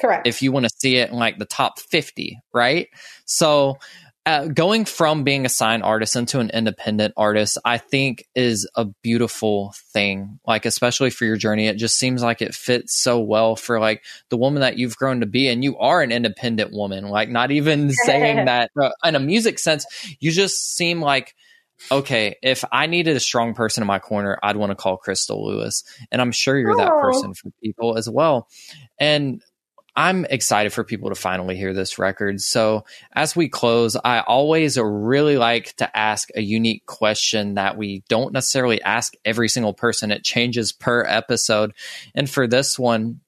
Correct. 0.00 0.26
If 0.26 0.42
you 0.42 0.52
want 0.52 0.64
to 0.64 0.70
see 0.76 0.96
it 0.96 1.10
in 1.10 1.16
like 1.16 1.38
the 1.38 1.44
top 1.44 1.78
50, 1.78 2.40
right? 2.52 2.88
So 3.26 3.78
uh, 4.26 4.46
going 4.46 4.86
from 4.86 5.22
being 5.22 5.44
a 5.44 5.50
signed 5.50 5.82
artist 5.82 6.16
into 6.16 6.40
an 6.40 6.50
independent 6.50 7.12
artist, 7.16 7.58
I 7.64 7.76
think 7.76 8.24
is 8.34 8.66
a 8.74 8.86
beautiful 9.02 9.74
thing. 9.92 10.40
Like, 10.46 10.64
especially 10.64 11.10
for 11.10 11.26
your 11.26 11.36
journey, 11.36 11.66
it 11.66 11.76
just 11.76 11.98
seems 11.98 12.22
like 12.22 12.40
it 12.40 12.54
fits 12.54 12.94
so 12.94 13.20
well 13.20 13.54
for 13.54 13.78
like 13.78 14.02
the 14.30 14.38
woman 14.38 14.60
that 14.60 14.78
you've 14.78 14.96
grown 14.96 15.20
to 15.20 15.26
be. 15.26 15.48
And 15.48 15.62
you 15.62 15.76
are 15.78 16.00
an 16.00 16.10
independent 16.10 16.72
woman, 16.72 17.04
like, 17.08 17.28
not 17.28 17.50
even 17.50 17.90
saying 18.06 18.46
that 18.46 18.70
uh, 18.80 18.90
in 19.04 19.14
a 19.14 19.20
music 19.20 19.58
sense, 19.58 19.84
you 20.20 20.30
just 20.30 20.74
seem 20.74 21.02
like, 21.02 21.34
okay, 21.92 22.36
if 22.42 22.64
I 22.72 22.86
needed 22.86 23.16
a 23.16 23.20
strong 23.20 23.52
person 23.52 23.82
in 23.82 23.86
my 23.86 23.98
corner, 23.98 24.38
I'd 24.42 24.56
want 24.56 24.70
to 24.70 24.76
call 24.76 24.96
Crystal 24.96 25.46
Lewis. 25.46 25.84
And 26.10 26.22
I'm 26.22 26.32
sure 26.32 26.58
you're 26.58 26.76
that 26.76 26.92
person 26.92 27.34
for 27.34 27.50
people 27.62 27.98
as 27.98 28.08
well. 28.08 28.48
And 28.98 29.42
I'm 29.96 30.24
excited 30.24 30.72
for 30.72 30.82
people 30.82 31.10
to 31.10 31.14
finally 31.14 31.56
hear 31.56 31.72
this 31.72 32.00
record. 32.00 32.40
So, 32.40 32.84
as 33.12 33.36
we 33.36 33.48
close, 33.48 33.96
I 33.96 34.20
always 34.20 34.76
really 34.76 35.38
like 35.38 35.76
to 35.76 35.96
ask 35.96 36.30
a 36.34 36.42
unique 36.42 36.84
question 36.84 37.54
that 37.54 37.76
we 37.76 38.02
don't 38.08 38.32
necessarily 38.32 38.82
ask 38.82 39.14
every 39.24 39.48
single 39.48 39.72
person. 39.72 40.10
It 40.10 40.24
changes 40.24 40.72
per 40.72 41.04
episode. 41.04 41.74
And 42.12 42.28
for 42.28 42.48
this 42.48 42.76
one, 42.76 43.20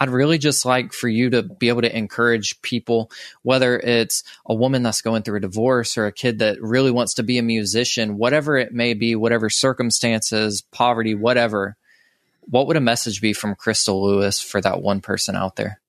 I'd 0.00 0.10
really 0.10 0.38
just 0.38 0.64
like 0.64 0.92
for 0.92 1.08
you 1.08 1.30
to 1.30 1.42
be 1.42 1.68
able 1.68 1.82
to 1.82 1.96
encourage 1.96 2.62
people, 2.62 3.10
whether 3.42 3.76
it's 3.76 4.22
a 4.46 4.54
woman 4.54 4.84
that's 4.84 5.02
going 5.02 5.24
through 5.24 5.38
a 5.38 5.40
divorce 5.40 5.98
or 5.98 6.06
a 6.06 6.12
kid 6.12 6.38
that 6.38 6.62
really 6.62 6.92
wants 6.92 7.14
to 7.14 7.24
be 7.24 7.38
a 7.38 7.42
musician, 7.42 8.18
whatever 8.18 8.56
it 8.56 8.72
may 8.72 8.94
be, 8.94 9.16
whatever 9.16 9.50
circumstances, 9.50 10.62
poverty, 10.70 11.16
whatever. 11.16 11.76
What 12.42 12.68
would 12.68 12.76
a 12.76 12.80
message 12.80 13.20
be 13.20 13.32
from 13.32 13.56
Crystal 13.56 14.00
Lewis 14.00 14.40
for 14.40 14.60
that 14.60 14.80
one 14.80 15.00
person 15.00 15.34
out 15.34 15.56
there? 15.56 15.80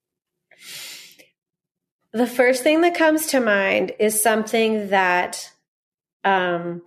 The 2.14 2.28
first 2.28 2.64
thing 2.64 2.82
that 2.82 2.96
comes 2.96 3.28
to 3.28 3.40
mind 3.40 3.94
is 4.00 4.22
something 4.22 4.90
that 4.90 5.52
um, 6.24 6.82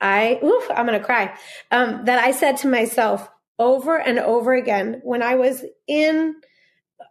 I, 0.00 0.38
oof, 0.42 0.70
I'm 0.70 0.86
going 0.86 0.98
to 0.98 1.04
cry, 1.04 1.36
um, 1.70 2.04
that 2.04 2.18
I 2.18 2.30
said 2.30 2.58
to 2.58 2.68
myself 2.68 3.28
over 3.58 3.98
and 3.98 4.18
over 4.18 4.54
again 4.54 5.00
when 5.02 5.22
I 5.22 5.34
was 5.34 5.64
in, 5.88 6.36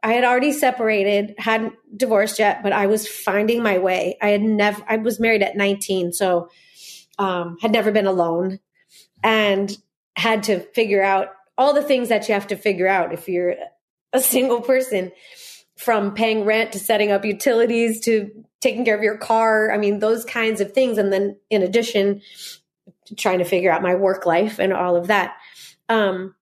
I 0.01 0.13
had 0.13 0.23
already 0.23 0.53
separated, 0.53 1.35
hadn't 1.37 1.73
divorced 1.95 2.39
yet, 2.39 2.63
but 2.63 2.71
I 2.71 2.87
was 2.87 3.07
finding 3.07 3.61
my 3.61 3.79
way. 3.79 4.17
I 4.21 4.29
had 4.29 4.41
never, 4.41 4.81
I 4.87 4.97
was 4.97 5.19
married 5.19 5.43
at 5.43 5.57
19, 5.57 6.13
so 6.13 6.49
um, 7.19 7.57
had 7.61 7.71
never 7.71 7.91
been 7.91 8.07
alone 8.07 8.59
and 9.23 9.75
had 10.15 10.43
to 10.43 10.59
figure 10.59 11.03
out 11.03 11.29
all 11.57 11.73
the 11.73 11.83
things 11.83 12.09
that 12.09 12.27
you 12.27 12.33
have 12.33 12.47
to 12.47 12.55
figure 12.55 12.87
out 12.87 13.13
if 13.13 13.27
you're 13.27 13.55
a 14.13 14.21
single 14.21 14.61
person 14.61 15.11
from 15.77 16.13
paying 16.13 16.43
rent 16.43 16.73
to 16.73 16.79
setting 16.79 17.11
up 17.11 17.23
utilities 17.23 18.01
to 18.01 18.45
taking 18.59 18.83
care 18.83 18.95
of 18.95 19.03
your 19.03 19.17
car. 19.17 19.71
I 19.71 19.77
mean, 19.77 19.99
those 19.99 20.25
kinds 20.25 20.61
of 20.61 20.73
things. 20.73 20.97
And 20.97 21.13
then 21.13 21.37
in 21.49 21.61
addition, 21.61 22.21
trying 23.15 23.39
to 23.39 23.45
figure 23.45 23.71
out 23.71 23.81
my 23.81 23.95
work 23.95 24.25
life 24.25 24.59
and 24.59 24.73
all 24.73 24.95
of 24.95 25.07
that. 25.07 25.37
Um, 25.87 26.35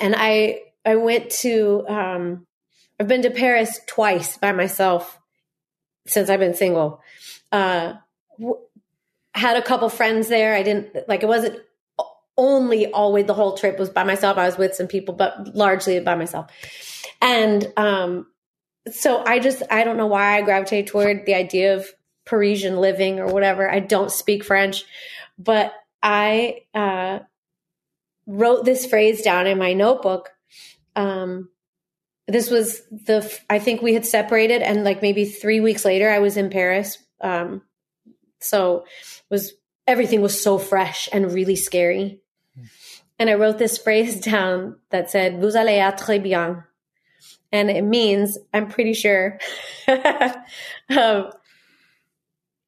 and 0.00 0.14
I, 0.16 0.62
I 0.84 0.96
went 0.96 1.30
to, 1.42 1.86
um, 1.88 2.46
I've 2.98 3.06
been 3.06 3.22
to 3.22 3.30
Paris 3.30 3.80
twice 3.86 4.38
by 4.38 4.52
myself 4.52 5.20
since 6.06 6.30
I've 6.30 6.40
been 6.40 6.54
single. 6.54 7.00
Uh, 7.52 7.94
w- 8.38 8.58
had 9.34 9.56
a 9.56 9.62
couple 9.62 9.88
friends 9.88 10.28
there. 10.28 10.54
I 10.54 10.62
didn't 10.62 11.08
like, 11.08 11.22
it 11.22 11.28
wasn't 11.28 11.60
only 12.36 12.90
always 12.90 13.26
the 13.26 13.34
whole 13.34 13.56
trip 13.56 13.78
was 13.78 13.90
by 13.90 14.04
myself. 14.04 14.38
I 14.38 14.46
was 14.46 14.58
with 14.58 14.74
some 14.74 14.88
people, 14.88 15.14
but 15.14 15.54
largely 15.54 16.00
by 16.00 16.16
myself. 16.16 16.50
And, 17.20 17.72
um, 17.76 18.26
so 18.92 19.22
I 19.24 19.38
just 19.38 19.62
I 19.70 19.84
don't 19.84 19.96
know 19.96 20.06
why 20.06 20.36
I 20.36 20.42
gravitate 20.42 20.86
toward 20.86 21.26
the 21.26 21.34
idea 21.34 21.76
of 21.76 21.86
Parisian 22.24 22.76
living 22.78 23.18
or 23.18 23.26
whatever. 23.26 23.70
I 23.70 23.80
don't 23.80 24.10
speak 24.10 24.44
French, 24.44 24.84
but 25.38 25.72
I 26.02 26.62
uh, 26.74 27.20
wrote 28.26 28.64
this 28.64 28.86
phrase 28.86 29.22
down 29.22 29.46
in 29.46 29.58
my 29.58 29.72
notebook. 29.72 30.30
Um, 30.96 31.48
this 32.26 32.50
was 32.50 32.82
the 32.90 33.30
I 33.48 33.58
think 33.58 33.82
we 33.82 33.94
had 33.94 34.06
separated, 34.06 34.62
and 34.62 34.84
like 34.84 35.02
maybe 35.02 35.24
three 35.24 35.60
weeks 35.60 35.84
later, 35.84 36.10
I 36.10 36.18
was 36.18 36.36
in 36.36 36.50
Paris. 36.50 36.98
Um, 37.20 37.62
so 38.40 38.84
was 39.30 39.54
everything 39.86 40.20
was 40.20 40.42
so 40.42 40.58
fresh 40.58 41.08
and 41.12 41.32
really 41.32 41.56
scary. 41.56 42.20
And 43.18 43.30
I 43.30 43.34
wrote 43.34 43.58
this 43.58 43.78
phrase 43.78 44.20
down 44.32 44.76
that 44.90 45.10
said, 45.10 45.40
"Vous 45.40 45.56
allez 45.56 45.78
être 45.78 45.98
très 45.98 46.22
bien." 46.22 46.64
And 47.54 47.70
it 47.70 47.82
means 47.82 48.36
I'm 48.52 48.68
pretty 48.68 48.94
sure 48.94 49.38
um, 49.88 51.30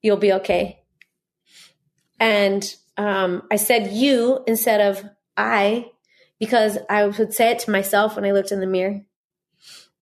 you'll 0.00 0.16
be 0.16 0.34
okay. 0.34 0.80
And 2.20 2.74
um, 2.96 3.42
I 3.50 3.56
said 3.56 3.92
you 3.92 4.44
instead 4.46 4.80
of 4.80 5.04
I 5.36 5.90
because 6.38 6.78
I 6.88 7.04
would 7.04 7.34
say 7.34 7.50
it 7.50 7.58
to 7.60 7.70
myself 7.72 8.14
when 8.14 8.24
I 8.24 8.30
looked 8.30 8.52
in 8.52 8.60
the 8.60 8.66
mirror. 8.66 9.02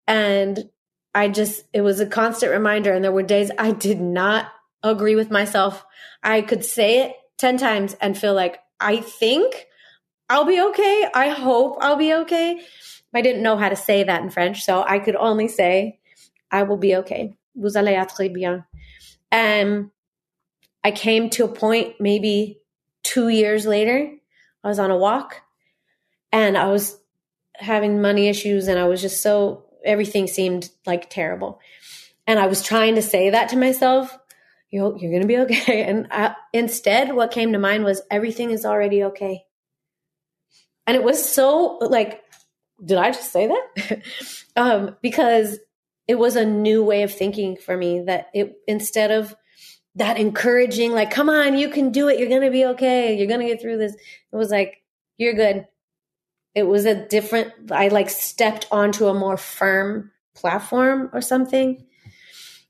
And 0.06 0.68
I 1.14 1.28
just, 1.28 1.64
it 1.72 1.80
was 1.80 2.00
a 2.00 2.06
constant 2.06 2.52
reminder. 2.52 2.92
And 2.92 3.02
there 3.02 3.10
were 3.10 3.22
days 3.22 3.50
I 3.58 3.70
did 3.70 4.00
not 4.00 4.48
agree 4.82 5.16
with 5.16 5.30
myself. 5.30 5.82
I 6.22 6.42
could 6.42 6.62
say 6.62 7.04
it 7.04 7.16
10 7.38 7.56
times 7.56 7.96
and 8.02 8.18
feel 8.18 8.34
like, 8.34 8.58
I 8.78 8.98
think 8.98 9.66
I'll 10.28 10.44
be 10.44 10.60
okay. 10.60 11.08
I 11.14 11.30
hope 11.30 11.78
I'll 11.80 11.96
be 11.96 12.12
okay. 12.12 12.60
I 13.14 13.22
didn't 13.22 13.42
know 13.42 13.56
how 13.56 13.68
to 13.68 13.76
say 13.76 14.04
that 14.04 14.22
in 14.22 14.30
French. 14.30 14.64
So 14.64 14.82
I 14.86 14.98
could 14.98 15.16
only 15.16 15.48
say, 15.48 16.00
I 16.50 16.64
will 16.64 16.76
be 16.76 16.96
okay. 16.96 17.36
Vous 17.56 17.76
allez 17.76 17.96
être 17.96 18.32
bien. 18.32 18.64
And 19.30 19.90
I 20.82 20.90
came 20.90 21.30
to 21.30 21.44
a 21.44 21.48
point 21.48 22.00
maybe 22.00 22.60
two 23.02 23.28
years 23.28 23.66
later. 23.66 24.10
I 24.62 24.68
was 24.68 24.78
on 24.78 24.90
a 24.90 24.96
walk 24.96 25.42
and 26.32 26.56
I 26.56 26.68
was 26.68 26.98
having 27.54 28.02
money 28.02 28.28
issues 28.28 28.68
and 28.68 28.78
I 28.78 28.86
was 28.86 29.00
just 29.00 29.22
so 29.22 29.64
everything 29.84 30.26
seemed 30.26 30.70
like 30.86 31.10
terrible. 31.10 31.60
And 32.26 32.38
I 32.38 32.46
was 32.46 32.62
trying 32.62 32.94
to 32.94 33.02
say 33.02 33.30
that 33.30 33.50
to 33.50 33.56
myself, 33.56 34.16
you're, 34.70 34.96
you're 34.96 35.10
going 35.10 35.22
to 35.22 35.28
be 35.28 35.38
okay. 35.38 35.84
And 35.84 36.08
I, 36.10 36.34
instead, 36.52 37.14
what 37.14 37.30
came 37.30 37.52
to 37.52 37.58
mind 37.58 37.84
was 37.84 38.02
everything 38.10 38.50
is 38.50 38.64
already 38.64 39.04
okay. 39.04 39.44
And 40.86 40.96
it 40.96 41.04
was 41.04 41.24
so 41.24 41.78
like, 41.80 42.23
did 42.84 42.98
I 42.98 43.10
just 43.10 43.32
say 43.32 43.46
that? 43.46 44.02
um, 44.56 44.96
because 45.02 45.58
it 46.06 46.16
was 46.16 46.36
a 46.36 46.44
new 46.44 46.84
way 46.84 47.02
of 47.02 47.12
thinking 47.12 47.56
for 47.56 47.76
me 47.76 48.00
that 48.02 48.28
it, 48.34 48.56
instead 48.66 49.10
of 49.10 49.34
that 49.94 50.18
encouraging, 50.18 50.92
like, 50.92 51.10
come 51.10 51.30
on, 51.30 51.56
you 51.56 51.68
can 51.68 51.90
do 51.90 52.08
it. 52.08 52.18
You're 52.18 52.28
to 52.42 52.50
be 52.50 52.66
okay. 52.66 53.16
You're 53.16 53.28
to 53.40 53.46
get 53.46 53.62
through 53.62 53.78
this. 53.78 53.94
It 53.94 54.36
was 54.36 54.50
like, 54.50 54.82
you're 55.16 55.34
good 55.34 55.66
it 56.54 56.64
was 56.64 56.84
a 56.86 57.06
different 57.06 57.52
i 57.70 57.88
like 57.88 58.08
stepped 58.08 58.66
onto 58.70 59.06
a 59.06 59.14
more 59.14 59.36
firm 59.36 60.10
platform 60.34 61.10
or 61.12 61.20
something 61.20 61.84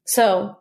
so 0.04 0.56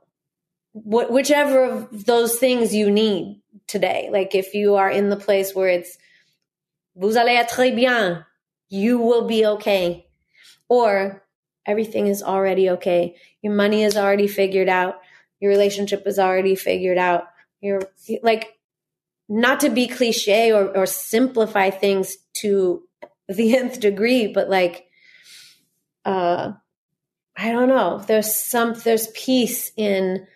wh- 0.74 1.10
whichever 1.10 1.64
of 1.64 2.06
those 2.06 2.38
things 2.38 2.74
you 2.74 2.91
need 2.91 3.41
today 3.68 4.10
like 4.12 4.36
if 4.36 4.54
you 4.54 4.76
are 4.76 4.89
in 4.89 5.10
the 5.10 5.18
place 5.18 5.56
where 5.56 5.70
it's 5.70 5.97
vous 6.95 7.16
allez 7.16 7.38
être 7.38 7.76
bien 7.76 8.26
you 8.74 8.97
will 8.97 9.28
be 9.28 9.45
okay 9.45 10.07
or 10.67 11.24
everything 11.65 12.07
is 12.07 12.24
already 12.24 12.69
okay 12.69 13.15
your 13.41 13.53
money 13.53 13.84
is 13.84 13.95
already 13.95 14.28
figured 14.28 14.69
out 14.69 14.95
your 15.39 15.51
relationship 15.51 16.03
is 16.05 16.17
already 16.17 16.55
figured 16.55 16.97
out 16.97 17.26
you're 17.61 17.82
like 18.21 18.57
not 19.30 19.61
to 19.61 19.69
be 19.69 19.88
cliche 19.88 20.51
or, 20.51 20.76
or 20.78 20.86
simplify 20.86 21.69
things 21.69 22.17
to 22.34 22.84
the 23.28 23.55
nth 23.57 23.80
degree, 23.80 24.28
but 24.28 24.49
like, 24.49 24.86
uh, 26.05 26.53
I 27.36 27.51
don't 27.51 27.69
know. 27.69 28.03
There's 28.05 28.36
some, 28.36 28.74
there's 28.74 29.07
peace 29.07 29.71
in 29.76 30.28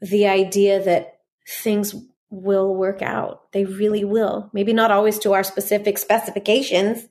the 0.00 0.26
idea 0.26 0.82
that 0.82 1.20
things 1.46 1.94
will 2.30 2.74
work 2.74 3.02
out. 3.02 3.52
They 3.52 3.64
really 3.64 4.04
will. 4.04 4.50
Maybe 4.52 4.72
not 4.72 4.90
always 4.90 5.18
to 5.20 5.34
our 5.34 5.44
specific 5.44 5.98
specifications, 5.98 7.06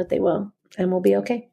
but 0.00 0.08
they 0.08 0.18
will, 0.18 0.52
and 0.78 0.90
we'll 0.90 1.00
be 1.00 1.16
okay. 1.16 1.48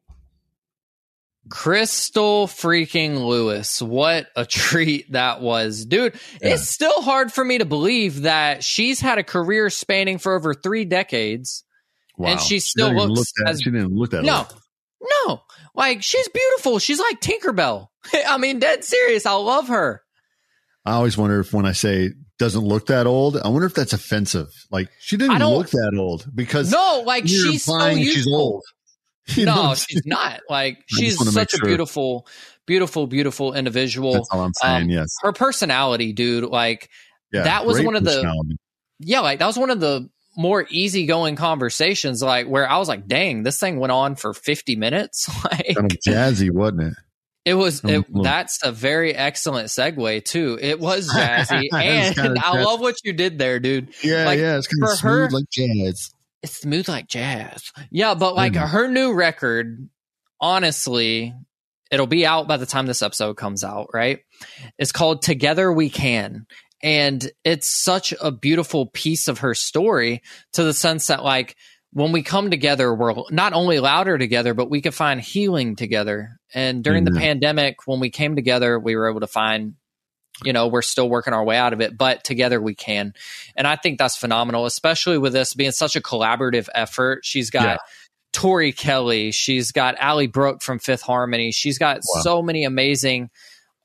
Crystal 1.49 2.47
freaking 2.47 3.25
Lewis. 3.25 3.81
What 3.81 4.27
a 4.35 4.45
treat 4.45 5.11
that 5.13 5.41
was. 5.41 5.85
Dude, 5.85 6.15
yeah. 6.41 6.53
it's 6.53 6.67
still 6.67 7.01
hard 7.01 7.31
for 7.31 7.43
me 7.43 7.59
to 7.59 7.65
believe 7.65 8.23
that 8.23 8.63
she's 8.63 8.99
had 8.99 9.17
a 9.17 9.23
career 9.23 9.69
spanning 9.69 10.17
for 10.17 10.35
over 10.35 10.53
three 10.53 10.83
decades 10.83 11.63
Wow. 12.17 12.31
And 12.31 12.41
she 12.41 12.59
still 12.59 12.89
she 12.89 12.95
looks 12.95 13.31
at, 13.41 13.49
as 13.49 13.61
she 13.61 13.69
didn't 13.69 13.95
look 13.95 14.11
that 14.11 14.23
no, 14.23 14.37
old. 14.37 14.61
no. 15.27 15.41
Like 15.75 16.01
she's 16.01 16.27
beautiful. 16.27 16.79
She's 16.79 16.99
like 16.99 17.21
Tinkerbell. 17.21 17.87
I 18.27 18.37
mean, 18.39 18.59
dead 18.59 18.83
serious. 18.83 19.25
I 19.25 19.33
love 19.33 19.67
her. 19.67 20.01
I 20.83 20.93
always 20.93 21.17
wonder 21.17 21.39
if 21.39 21.53
when 21.53 21.65
I 21.65 21.73
say 21.73 22.13
doesn't 22.39 22.63
look 22.63 22.87
that 22.87 23.07
old, 23.07 23.37
I 23.37 23.47
wonder 23.47 23.65
if 23.65 23.73
that's 23.73 23.93
offensive. 23.93 24.47
Like 24.71 24.89
she 24.99 25.17
didn't 25.17 25.39
look 25.39 25.69
that 25.71 25.95
old 25.97 26.25
because 26.33 26.71
no, 26.71 27.03
like 27.05 27.27
she's 27.27 27.63
so 27.63 27.95
she's 27.95 28.27
old. 28.27 28.63
You 29.35 29.43
no, 29.43 29.75
she's 29.75 30.05
not. 30.05 30.39
Like 30.49 30.85
she's 30.87 31.17
such 31.33 31.53
a 31.53 31.57
beautiful, 31.57 32.25
beautiful, 32.65 33.07
beautiful 33.07 33.53
individual. 33.53 34.13
That's 34.13 34.29
all 34.31 34.39
I'm 34.39 34.53
saying. 34.53 34.83
Um, 34.83 34.89
yes, 34.89 35.13
her 35.21 35.33
personality, 35.33 36.13
dude. 36.13 36.45
Like 36.45 36.89
yeah, 37.33 37.43
that 37.43 37.65
was 37.65 37.81
one 37.81 37.97
of 37.97 38.05
the. 38.05 38.57
Yeah, 38.99 39.19
like 39.19 39.39
that 39.39 39.45
was 39.45 39.57
one 39.57 39.69
of 39.69 39.81
the 39.81 40.09
more 40.37 40.65
easygoing 40.69 41.35
conversations, 41.35 42.21
like 42.21 42.47
where 42.47 42.69
I 42.69 42.77
was 42.77 42.87
like, 42.87 43.05
"Dang, 43.05 43.43
this 43.43 43.59
thing 43.59 43.79
went 43.79 43.91
on 43.91 44.15
for 44.15 44.33
fifty 44.33 44.77
minutes." 44.77 45.29
like 45.43 45.75
kind 45.75 45.91
of 45.91 45.97
jazzy, 46.07 46.49
wasn't 46.49 46.83
it? 46.83 46.93
It 47.47 47.53
was. 47.53 47.81
It, 47.85 48.05
that's 48.11 48.59
a 48.61 48.73
very 48.73 49.15
excellent 49.15 49.69
segue 49.69 50.25
too. 50.25 50.59
It 50.61 50.81
was 50.81 51.09
jazzy, 51.15 51.69
and 51.71 52.37
I 52.37 52.61
love 52.61 52.81
what 52.81 52.97
you 53.05 53.13
did 53.13 53.37
there, 53.39 53.61
dude. 53.61 53.93
Yeah, 54.03 54.25
like, 54.25 54.37
yeah, 54.37 54.57
it's 54.57 54.67
kind 54.67 54.83
of 54.83 54.97
smooth 54.97 55.13
her, 55.13 55.29
like 55.29 55.49
jazz. 55.49 56.11
It's 56.43 56.57
smooth 56.57 56.89
like 56.89 57.07
jazz. 57.07 57.71
Yeah, 57.89 58.15
but 58.15 58.35
like 58.35 58.51
mm. 58.51 58.67
her 58.67 58.89
new 58.89 59.13
record, 59.13 59.87
honestly, 60.41 61.33
it'll 61.89 62.05
be 62.05 62.25
out 62.25 62.49
by 62.49 62.57
the 62.57 62.65
time 62.65 62.85
this 62.85 63.01
episode 63.01 63.37
comes 63.37 63.63
out. 63.63 63.91
Right? 63.93 64.19
It's 64.77 64.91
called 64.91 65.21
"Together 65.21 65.71
We 65.71 65.89
Can," 65.89 66.47
And 66.83 67.31
it's 67.45 67.69
such 67.69 68.13
a 68.21 68.29
beautiful 68.29 68.87
piece 68.87 69.29
of 69.29 69.39
her 69.39 69.53
story 69.53 70.21
to 70.53 70.65
the 70.65 70.73
sense 70.73 71.07
that, 71.07 71.23
like, 71.23 71.55
when 71.97 72.11
we 72.11 72.21
come 72.21 72.51
together, 72.51 72.93
we're 72.93 73.15
not 73.31 73.53
only 73.53 73.79
louder 73.79 74.19
together, 74.19 74.53
but 74.53 74.69
we 74.69 74.81
can 74.81 74.91
find 74.91 75.19
healing 75.19 75.75
together. 75.75 76.39
And 76.53 76.83
during 76.83 77.05
mm-hmm. 77.05 77.15
the 77.15 77.19
pandemic, 77.19 77.87
when 77.87 77.99
we 77.99 78.11
came 78.11 78.35
together, 78.35 78.77
we 78.77 78.95
were 78.95 79.09
able 79.09 79.21
to 79.21 79.27
find, 79.27 79.73
you 80.43 80.53
know, 80.53 80.67
we're 80.67 80.83
still 80.83 81.09
working 81.09 81.33
our 81.33 81.43
way 81.43 81.57
out 81.57 81.73
of 81.73 81.81
it, 81.81 81.97
but 81.97 82.23
together 82.23 82.61
we 82.61 82.75
can. 82.75 83.15
And 83.55 83.65
I 83.65 83.77
think 83.77 83.97
that's 83.97 84.15
phenomenal, 84.15 84.67
especially 84.67 85.17
with 85.17 85.33
this 85.33 85.55
being 85.55 85.71
such 85.71 85.95
a 85.95 85.99
collaborative 85.99 86.67
effort. 86.75 87.25
She's 87.25 87.49
got 87.49 87.63
yeah. 87.63 87.77
Tori 88.31 88.73
Kelly, 88.73 89.31
she's 89.31 89.71
got 89.71 89.95
Ally 89.97 90.27
Brooke 90.27 90.61
from 90.61 90.77
Fifth 90.77 91.01
Harmony, 91.01 91.51
she's 91.51 91.79
got 91.79 91.97
wow. 91.97 92.21
so 92.21 92.43
many 92.43 92.63
amazing 92.63 93.31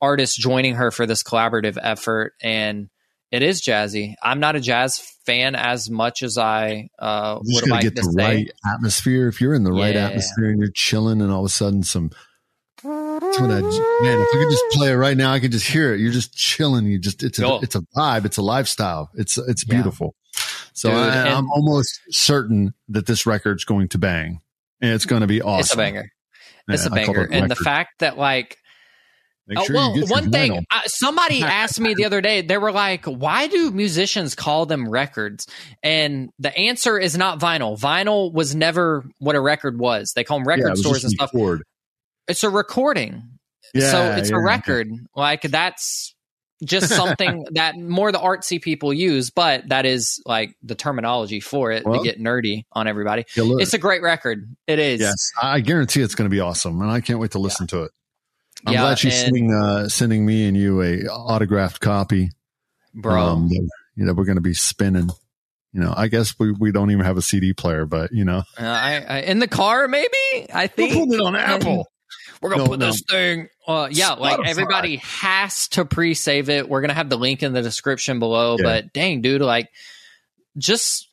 artists 0.02 0.36
joining 0.36 0.74
her 0.74 0.90
for 0.90 1.06
this 1.06 1.22
collaborative 1.22 1.78
effort 1.80 2.34
and 2.42 2.90
it 3.32 3.42
is 3.42 3.62
jazzy. 3.62 4.14
I'm 4.22 4.40
not 4.40 4.56
a 4.56 4.60
jazz 4.60 4.98
fan 5.24 5.54
as 5.54 5.88
much 5.88 6.22
as 6.22 6.36
I 6.36 6.90
uh, 6.98 7.40
you 7.42 7.56
would 7.56 7.70
like 7.70 7.80
get 7.80 7.96
to 7.96 8.02
the 8.02 8.12
say. 8.12 8.22
right 8.22 8.50
atmosphere. 8.70 9.26
If 9.26 9.40
you're 9.40 9.54
in 9.54 9.64
the 9.64 9.72
right 9.72 9.94
yeah. 9.94 10.08
atmosphere 10.08 10.50
and 10.50 10.60
you're 10.60 10.70
chilling, 10.70 11.22
and 11.22 11.32
all 11.32 11.40
of 11.40 11.46
a 11.46 11.48
sudden 11.48 11.82
some, 11.82 12.10
some 12.82 13.48
that, 13.48 13.98
man, 14.02 14.20
if 14.20 14.28
you 14.34 14.40
could 14.40 14.50
just 14.50 14.64
play 14.72 14.90
it 14.90 14.96
right 14.96 15.16
now, 15.16 15.32
I 15.32 15.40
could 15.40 15.50
just 15.50 15.66
hear 15.66 15.94
it. 15.94 16.00
You're 16.00 16.12
just 16.12 16.36
chilling. 16.36 16.84
You 16.84 16.98
just 16.98 17.22
it's 17.22 17.38
a 17.38 17.42
cool. 17.42 17.60
it's 17.62 17.74
a 17.74 17.80
vibe. 17.96 18.26
It's 18.26 18.36
a 18.36 18.42
lifestyle. 18.42 19.10
It's 19.14 19.38
it's 19.38 19.64
beautiful. 19.64 20.14
Yeah. 20.36 20.42
So 20.74 20.90
Dude, 20.90 20.98
I, 20.98 21.28
am 21.28 21.50
almost 21.50 22.00
certain 22.10 22.74
that 22.88 23.06
this 23.06 23.24
record's 23.24 23.64
going 23.64 23.88
to 23.88 23.98
bang, 23.98 24.40
and 24.82 24.92
it's 24.92 25.06
going 25.06 25.22
to 25.22 25.26
be 25.26 25.40
awesome. 25.40 25.60
It's 25.60 25.72
a 25.72 25.76
banger. 25.76 26.08
It's 26.68 26.86
a 26.86 26.90
banger, 26.90 27.28
and 27.30 27.50
the 27.50 27.56
fact 27.56 28.00
that 28.00 28.18
like 28.18 28.58
uh, 29.54 29.62
sure 29.64 29.74
well, 29.74 29.94
one 30.06 30.30
thing 30.30 30.64
uh, 30.70 30.80
somebody 30.86 31.42
asked 31.42 31.80
me 31.80 31.94
the 31.94 32.04
other 32.04 32.20
day, 32.20 32.42
they 32.42 32.58
were 32.58 32.72
like, 32.72 33.04
"Why 33.06 33.48
do 33.48 33.70
musicians 33.70 34.34
call 34.34 34.66
them 34.66 34.88
records?" 34.88 35.46
And 35.82 36.30
the 36.38 36.56
answer 36.56 36.98
is 36.98 37.16
not 37.16 37.40
vinyl. 37.40 37.78
Vinyl 37.78 38.32
was 38.32 38.54
never 38.54 39.04
what 39.18 39.34
a 39.34 39.40
record 39.40 39.78
was. 39.78 40.12
They 40.14 40.24
call 40.24 40.38
them 40.38 40.46
record 40.46 40.68
yeah, 40.68 40.74
stores 40.74 41.04
and 41.04 41.12
stuff. 41.12 41.30
Record. 41.34 41.62
It's 42.28 42.44
a 42.44 42.50
recording, 42.50 43.38
yeah, 43.74 43.90
so 43.90 44.02
it's 44.12 44.30
yeah, 44.30 44.36
a 44.36 44.40
record. 44.40 44.88
Like 45.16 45.42
that's 45.42 46.14
just 46.62 46.88
something 46.88 47.44
that 47.54 47.76
more 47.76 48.12
the 48.12 48.18
artsy 48.18 48.62
people 48.62 48.92
use, 48.92 49.30
but 49.30 49.68
that 49.68 49.86
is 49.86 50.22
like 50.24 50.54
the 50.62 50.76
terminology 50.76 51.40
for 51.40 51.72
it 51.72 51.84
well, 51.84 51.98
to 51.98 52.04
get 52.04 52.20
nerdy 52.20 52.62
on 52.72 52.86
everybody. 52.86 53.24
It's 53.36 53.74
a 53.74 53.78
great 53.78 54.02
record. 54.02 54.54
It 54.68 54.78
is. 54.78 55.00
Yes, 55.00 55.30
I 55.42 55.60
guarantee 55.60 56.00
it's 56.00 56.14
going 56.14 56.30
to 56.30 56.34
be 56.34 56.40
awesome, 56.40 56.80
and 56.80 56.90
I 56.90 57.00
can't 57.00 57.18
wait 57.18 57.32
to 57.32 57.40
listen 57.40 57.66
to 57.68 57.82
it. 57.82 57.90
I'm 58.66 58.74
yeah, 58.74 58.80
glad 58.80 58.98
she's 58.98 59.18
sending 59.18 59.52
uh, 59.52 59.88
sending 59.88 60.24
me 60.24 60.46
and 60.46 60.56
you 60.56 60.82
a 60.82 61.04
autographed 61.06 61.80
copy, 61.80 62.30
bro. 62.94 63.20
Um, 63.20 63.48
that, 63.48 63.68
you 63.96 64.04
know, 64.04 64.12
we're 64.12 64.24
going 64.24 64.36
to 64.36 64.42
be 64.42 64.54
spinning. 64.54 65.10
You 65.72 65.80
know, 65.80 65.94
I 65.96 66.08
guess 66.08 66.38
we, 66.38 66.52
we 66.52 66.70
don't 66.70 66.90
even 66.90 67.04
have 67.04 67.16
a 67.16 67.22
CD 67.22 67.54
player, 67.54 67.86
but 67.86 68.12
you 68.12 68.24
know, 68.24 68.42
uh, 68.58 68.62
I, 68.62 69.04
I, 69.08 69.18
in 69.20 69.38
the 69.38 69.48
car 69.48 69.88
maybe. 69.88 70.06
I 70.52 70.66
think 70.66 70.94
we're 70.94 71.06
putting 71.06 71.14
it 71.14 71.20
on 71.20 71.36
Apple. 71.36 71.86
We're 72.40 72.50
gonna 72.50 72.64
no, 72.64 72.68
put 72.70 72.78
no. 72.80 72.86
this 72.86 73.02
thing. 73.08 73.48
Uh, 73.66 73.88
yeah, 73.90 74.10
Spotify. 74.10 74.18
like 74.18 74.48
everybody 74.48 74.96
has 74.96 75.68
to 75.68 75.84
pre-save 75.84 76.48
it. 76.50 76.68
We're 76.68 76.80
gonna 76.80 76.94
have 76.94 77.08
the 77.08 77.16
link 77.16 77.42
in 77.42 77.52
the 77.52 77.62
description 77.62 78.18
below. 78.18 78.56
Yeah. 78.58 78.64
But 78.64 78.92
dang, 78.92 79.22
dude, 79.22 79.40
like, 79.40 79.70
just 80.58 81.08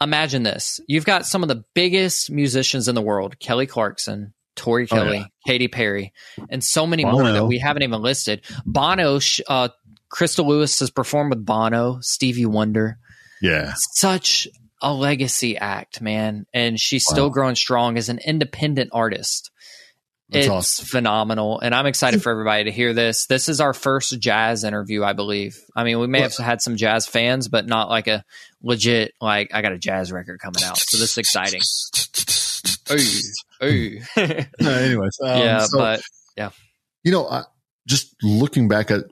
imagine 0.00 0.42
this: 0.42 0.80
you've 0.88 1.04
got 1.04 1.26
some 1.26 1.42
of 1.42 1.48
the 1.48 1.64
biggest 1.74 2.30
musicians 2.30 2.88
in 2.88 2.94
the 2.94 3.02
world: 3.02 3.38
Kelly 3.38 3.66
Clarkson, 3.66 4.32
Tori 4.60 4.86
Kelly, 4.86 5.08
oh, 5.08 5.12
yeah. 5.12 5.24
Katy 5.46 5.68
Perry, 5.68 6.12
and 6.50 6.62
so 6.62 6.86
many 6.86 7.02
Bono. 7.02 7.18
more 7.18 7.32
that 7.32 7.46
we 7.46 7.58
haven't 7.58 7.82
even 7.82 8.02
listed. 8.02 8.42
Bono, 8.66 9.18
uh, 9.48 9.68
Crystal 10.10 10.46
Lewis 10.46 10.80
has 10.80 10.90
performed 10.90 11.30
with 11.30 11.46
Bono, 11.46 11.98
Stevie 12.02 12.44
Wonder. 12.44 12.98
Yeah. 13.40 13.72
Such 13.94 14.48
a 14.82 14.92
legacy 14.92 15.56
act, 15.56 16.02
man. 16.02 16.44
And 16.52 16.78
she's 16.78 17.06
wow. 17.08 17.14
still 17.14 17.30
growing 17.30 17.54
strong 17.54 17.96
as 17.96 18.10
an 18.10 18.18
independent 18.18 18.90
artist. 18.92 19.50
That's 20.28 20.46
it's 20.46 20.52
awesome. 20.52 20.86
phenomenal. 20.86 21.58
And 21.58 21.74
I'm 21.74 21.86
excited 21.86 22.22
for 22.22 22.30
everybody 22.30 22.64
to 22.64 22.70
hear 22.70 22.92
this. 22.92 23.26
This 23.26 23.48
is 23.48 23.62
our 23.62 23.72
first 23.72 24.20
jazz 24.20 24.62
interview, 24.62 25.02
I 25.02 25.14
believe. 25.14 25.58
I 25.74 25.84
mean, 25.84 26.00
we 26.00 26.06
may 26.06 26.20
have 26.20 26.36
had 26.36 26.60
some 26.60 26.76
jazz 26.76 27.06
fans, 27.06 27.48
but 27.48 27.66
not 27.66 27.88
like 27.88 28.08
a 28.08 28.24
legit, 28.62 29.14
like, 29.22 29.54
I 29.54 29.62
got 29.62 29.72
a 29.72 29.78
jazz 29.78 30.12
record 30.12 30.38
coming 30.38 30.62
out. 30.62 30.76
So 30.76 30.98
this 30.98 31.12
is 31.12 31.18
exciting. 31.18 31.62
ooh, 33.62 33.66
ooh. 33.66 34.00
anyways. 34.16 35.18
Um, 35.22 35.38
yeah, 35.38 35.60
so, 35.60 35.78
but 35.78 36.02
yeah. 36.36 36.50
You 37.02 37.12
know, 37.12 37.26
I, 37.28 37.44
just 37.86 38.14
looking 38.22 38.68
back 38.68 38.90
at 38.90 39.04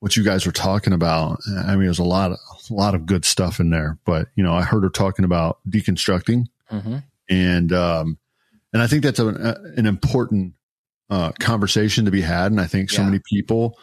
what 0.00 0.16
you 0.16 0.24
guys 0.24 0.46
were 0.46 0.52
talking 0.52 0.92
about, 0.92 1.38
I 1.64 1.72
mean, 1.76 1.84
there's 1.84 1.98
a 1.98 2.04
lot 2.04 2.32
of, 2.32 2.38
a 2.70 2.74
lot 2.74 2.94
of 2.94 3.06
good 3.06 3.24
stuff 3.24 3.60
in 3.60 3.70
there, 3.70 3.98
but 4.04 4.28
you 4.34 4.42
know, 4.42 4.54
I 4.54 4.62
heard 4.62 4.82
her 4.82 4.90
talking 4.90 5.24
about 5.24 5.58
deconstructing 5.68 6.46
mm-hmm. 6.70 6.98
and, 7.28 7.72
um, 7.72 8.18
and 8.72 8.82
I 8.82 8.86
think 8.86 9.02
that's 9.02 9.18
a, 9.18 9.28
an 9.76 9.86
important 9.86 10.54
uh, 11.10 11.32
conversation 11.40 12.04
to 12.04 12.10
be 12.10 12.20
had. 12.20 12.52
And 12.52 12.60
I 12.60 12.66
think 12.66 12.90
so 12.90 13.02
yeah. 13.02 13.08
many 13.08 13.20
people 13.28 13.76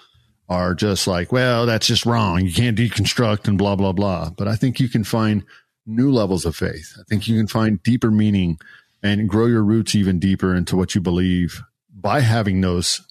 are 0.49 0.73
just 0.73 1.07
like, 1.07 1.31
well, 1.31 1.65
that's 1.65 1.87
just 1.87 2.05
wrong. 2.05 2.45
You 2.45 2.53
can't 2.53 2.77
deconstruct 2.77 3.47
and 3.47 3.57
blah, 3.57 3.75
blah, 3.75 3.91
blah. 3.91 4.29
But 4.29 4.47
I 4.47 4.55
think 4.55 4.79
you 4.79 4.87
can 4.87 5.03
find 5.03 5.43
new 5.85 6.11
levels 6.11 6.45
of 6.45 6.55
faith. 6.55 6.95
I 6.97 7.03
think 7.09 7.27
you 7.27 7.37
can 7.37 7.47
find 7.47 7.83
deeper 7.83 8.11
meaning 8.11 8.59
and 9.03 9.29
grow 9.29 9.45
your 9.45 9.63
roots 9.63 9.95
even 9.95 10.19
deeper 10.19 10.55
into 10.55 10.75
what 10.75 10.95
you 10.95 11.01
believe 11.01 11.61
by 11.93 12.21
having 12.21 12.61
those 12.61 13.01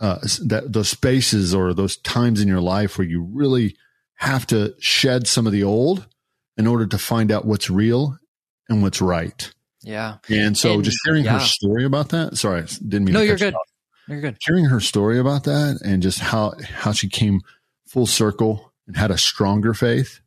uh, 0.00 0.18
that 0.46 0.72
those 0.72 0.88
spaces 0.88 1.54
or 1.54 1.74
those 1.74 1.96
times 1.98 2.40
in 2.40 2.48
your 2.48 2.60
life 2.60 2.96
where 2.96 3.06
you 3.06 3.22
really 3.22 3.76
have 4.14 4.46
to 4.46 4.74
shed 4.78 5.26
some 5.26 5.46
of 5.46 5.52
the 5.52 5.62
old 5.62 6.06
in 6.56 6.66
order 6.66 6.86
to 6.86 6.98
find 6.98 7.30
out 7.30 7.44
what's 7.44 7.70
real 7.70 8.16
and 8.68 8.82
what's 8.82 9.00
right. 9.00 9.52
Yeah. 9.82 10.16
And 10.28 10.56
so 10.56 10.74
and, 10.74 10.84
just 10.84 10.98
hearing 11.04 11.24
yeah. 11.24 11.38
her 11.38 11.44
story 11.44 11.84
about 11.84 12.10
that. 12.10 12.36
Sorry, 12.36 12.62
didn't 12.62 13.04
mean 13.04 13.14
No, 13.14 13.20
you're 13.20 13.36
good. 13.36 13.54
You're 14.08 14.20
good. 14.20 14.36
Hearing 14.44 14.66
her 14.66 14.80
story 14.80 15.18
about 15.18 15.44
that 15.44 15.80
and 15.84 16.02
just 16.02 16.18
how 16.18 16.54
how 16.74 16.92
she 16.92 17.08
came 17.08 17.40
full 17.86 18.06
circle 18.06 18.72
and 18.86 18.96
had 18.96 19.10
a 19.10 19.18
stronger 19.18 19.74
faith 19.74 20.20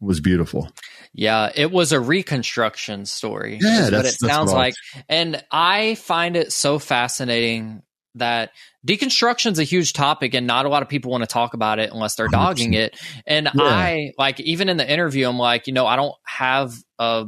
was 0.00 0.20
beautiful. 0.20 0.70
Yeah, 1.12 1.50
it 1.54 1.72
was 1.72 1.92
a 1.92 2.00
reconstruction 2.00 3.04
story. 3.04 3.58
Yeah, 3.60 3.90
that's 3.90 3.92
what 3.92 4.06
it 4.06 4.12
sounds 4.12 4.52
like. 4.52 4.74
And 5.08 5.42
I 5.50 5.96
find 5.96 6.36
it 6.36 6.52
so 6.52 6.78
fascinating 6.78 7.82
that 8.16 8.50
deconstruction 8.86 9.52
is 9.52 9.58
a 9.58 9.64
huge 9.64 9.92
topic 9.92 10.34
and 10.34 10.46
not 10.46 10.66
a 10.66 10.68
lot 10.68 10.82
of 10.82 10.88
people 10.88 11.10
want 11.10 11.22
to 11.22 11.28
talk 11.28 11.54
about 11.54 11.78
it 11.78 11.90
unless 11.92 12.14
they're 12.14 12.28
dogging 12.28 12.74
it. 12.74 12.98
And 13.26 13.48
yeah. 13.54 13.64
I 13.64 14.12
like 14.18 14.40
even 14.40 14.68
in 14.68 14.76
the 14.76 14.90
interview, 14.90 15.28
I'm 15.28 15.38
like, 15.38 15.66
you 15.66 15.72
know, 15.72 15.86
I 15.86 15.96
don't 15.96 16.14
have 16.24 16.74
a 16.98 17.26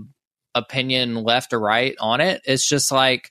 opinion 0.55 1.23
left 1.23 1.53
or 1.53 1.61
right 1.61 1.95
on 2.01 2.21
it. 2.21 2.43
It's 2.45 2.67
just 2.67 2.93
like 2.93 3.31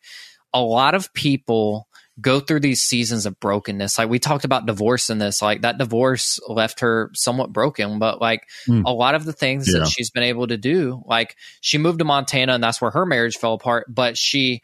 a 0.53 0.61
lot 0.61 0.95
of 0.95 1.13
people 1.13 1.87
go 2.21 2.39
through 2.39 2.59
these 2.59 2.81
seasons 2.81 3.25
of 3.25 3.39
brokenness. 3.39 3.97
Like 3.97 4.09
we 4.09 4.19
talked 4.19 4.45
about 4.45 4.65
divorce 4.65 5.09
in 5.09 5.17
this, 5.17 5.41
like 5.41 5.61
that 5.61 5.77
divorce 5.77 6.39
left 6.47 6.81
her 6.81 7.11
somewhat 7.13 7.51
broken, 7.51 7.99
but 7.99 8.21
like 8.21 8.47
mm. 8.67 8.83
a 8.85 8.91
lot 8.91 9.15
of 9.15 9.25
the 9.25 9.33
things 9.33 9.71
yeah. 9.71 9.79
that 9.79 9.87
she's 9.87 10.11
been 10.11 10.23
able 10.23 10.47
to 10.47 10.57
do, 10.57 11.03
like 11.05 11.35
she 11.61 11.77
moved 11.77 11.99
to 11.99 12.05
Montana 12.05 12.53
and 12.53 12.63
that's 12.63 12.81
where 12.81 12.91
her 12.91 13.05
marriage 13.05 13.37
fell 13.37 13.53
apart, 13.53 13.87
but 13.89 14.17
she 14.17 14.61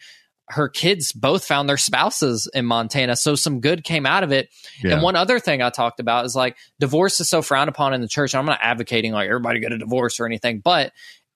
her 0.50 0.70
kids 0.70 1.12
both 1.12 1.44
found 1.44 1.68
their 1.68 1.78
spouses 1.78 2.50
in 2.54 2.66
Montana. 2.66 3.18
So 3.18 3.36
some 3.36 3.60
good 3.60 3.84
came 3.84 4.06
out 4.06 4.24
of 4.24 4.32
it. 4.32 4.50
Yeah. 4.82 4.94
And 4.94 5.02
one 5.02 5.18
other 5.18 5.40
thing 5.40 5.62
I 5.62 5.70
talked 5.70 6.00
about 6.00 6.26
is 6.26 6.36
like 6.36 6.56
divorce 6.80 7.20
is 7.20 7.30
so 7.30 7.42
frowned 7.42 7.70
upon 7.70 7.94
in 7.94 8.00
the 8.02 8.08
church. 8.08 8.34
I'm 8.34 8.46
not 8.46 8.60
advocating 8.62 9.12
like 9.12 9.28
everybody 9.28 9.60
get 9.60 9.74
a 9.74 9.78
divorce 9.78 10.20
or 10.20 10.26
anything, 10.26 10.60
but 10.60 10.94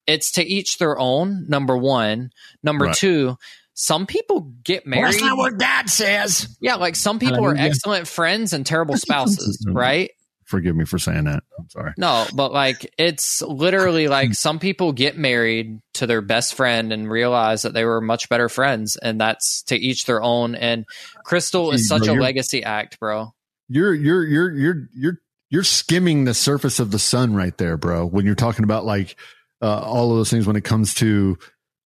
it's 0.08 0.32
to 0.34 0.44
each 0.44 0.78
their 0.78 0.98
own. 0.98 1.46
Number 1.50 1.78
one, 1.78 2.32
number 2.64 2.86
right. 2.86 2.96
two. 2.96 3.38
Some 3.82 4.06
people 4.06 4.42
get 4.64 4.86
married. 4.86 5.02
Well, 5.02 5.12
that's 5.12 5.24
not 5.24 5.38
what 5.38 5.58
Dad 5.58 5.90
says. 5.90 6.56
Yeah, 6.62 6.76
like 6.76 6.96
some 6.96 7.18
people 7.18 7.44
are 7.44 7.56
excellent 7.56 8.08
friends 8.08 8.54
and 8.54 8.64
terrible 8.64 8.96
spouses, 8.98 9.66
right? 9.68 10.12
Forgive 10.46 10.76
me 10.76 10.86
for 10.86 11.00
saying 11.00 11.24
that. 11.24 11.42
I'm 11.58 11.68
sorry. 11.68 11.94
No, 11.98 12.28
but 12.36 12.54
like 12.54 12.94
it's 13.00 13.42
literally 13.42 14.08
like 14.08 14.36
some 14.36 14.60
people 14.60 14.92
get 14.92 15.18
married 15.18 15.80
to 15.96 16.06
their 16.06 16.22
best 16.22 16.54
friend 16.54 16.94
and 16.94 17.10
realize 17.10 17.64
that 17.64 17.74
they 17.74 17.84
were 17.84 18.02
much 18.02 18.30
better 18.30 18.50
friends, 18.50 18.98
and 18.98 19.20
that's 19.20 19.64
to 19.64 19.76
each 19.76 20.06
their 20.06 20.22
own. 20.22 20.54
And 20.54 20.86
Crystal 21.26 21.72
is 21.72 21.88
such 21.88 22.06
bro, 22.06 22.14
a 22.14 22.22
legacy 22.22 22.64
act, 22.64 23.00
bro. 23.00 23.34
You're 23.68 23.96
you're 23.96 24.24
you're 24.24 24.52
you're 24.52 24.88
you're 24.94 25.18
you're 25.50 25.64
skimming 25.64 26.26
the 26.26 26.36
surface 26.36 26.80
of 26.80 26.92
the 26.92 27.00
sun 27.00 27.34
right 27.34 27.58
there, 27.58 27.78
bro. 27.78 28.06
When 28.06 28.28
you're 28.28 28.36
talking 28.36 28.64
about 28.64 28.86
like 28.86 29.16
uh, 29.60 29.80
all 29.80 30.12
of 30.12 30.18
those 30.18 30.30
things 30.30 30.46
when 30.46 30.56
it 30.56 30.64
comes 30.64 30.94
to 30.96 31.40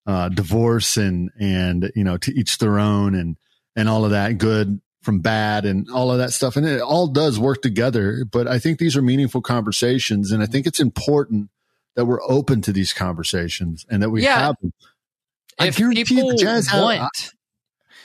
uh, 0.06 0.30
divorce 0.30 0.98
and 0.98 1.32
and 1.40 1.92
you 1.96 2.04
know 2.04 2.18
to 2.18 2.34
each 2.34 2.58
their 2.58 2.80
own 2.80 3.16
and 3.16 3.38
and 3.76 3.90
all 3.90 4.06
of 4.06 4.12
that 4.12 4.38
good 4.38 4.80
from 5.02 5.20
bad 5.20 5.66
and 5.66 5.88
all 5.92 6.12
of 6.12 6.18
that 6.18 6.32
stuff 6.32 6.56
and 6.56 6.66
it 6.66 6.82
all 6.82 7.08
does 7.08 7.40
work 7.40 7.62
together 7.62 8.26
but 8.32 8.48
i 8.48 8.58
think 8.58 8.80
these 8.80 8.96
are 8.96 9.02
meaningful 9.02 9.42
conversations 9.42 10.32
and 10.32 10.42
i 10.42 10.46
think 10.46 10.66
it's 10.66 10.80
important 10.80 11.50
that 11.96 12.06
we're 12.06 12.22
open 12.24 12.62
to 12.62 12.72
these 12.72 12.94
conversations 12.94 13.86
and 13.90 14.04
that 14.04 14.10
we 14.10 14.24
yeah. 14.24 14.40
have 14.40 14.56
them. 14.62 14.74
I 15.58 15.68
if 15.68 15.78
guarantee 15.78 16.04
the 16.04 16.38
jazz 16.38 16.70
want. 16.72 17.02
I, 17.02 17.10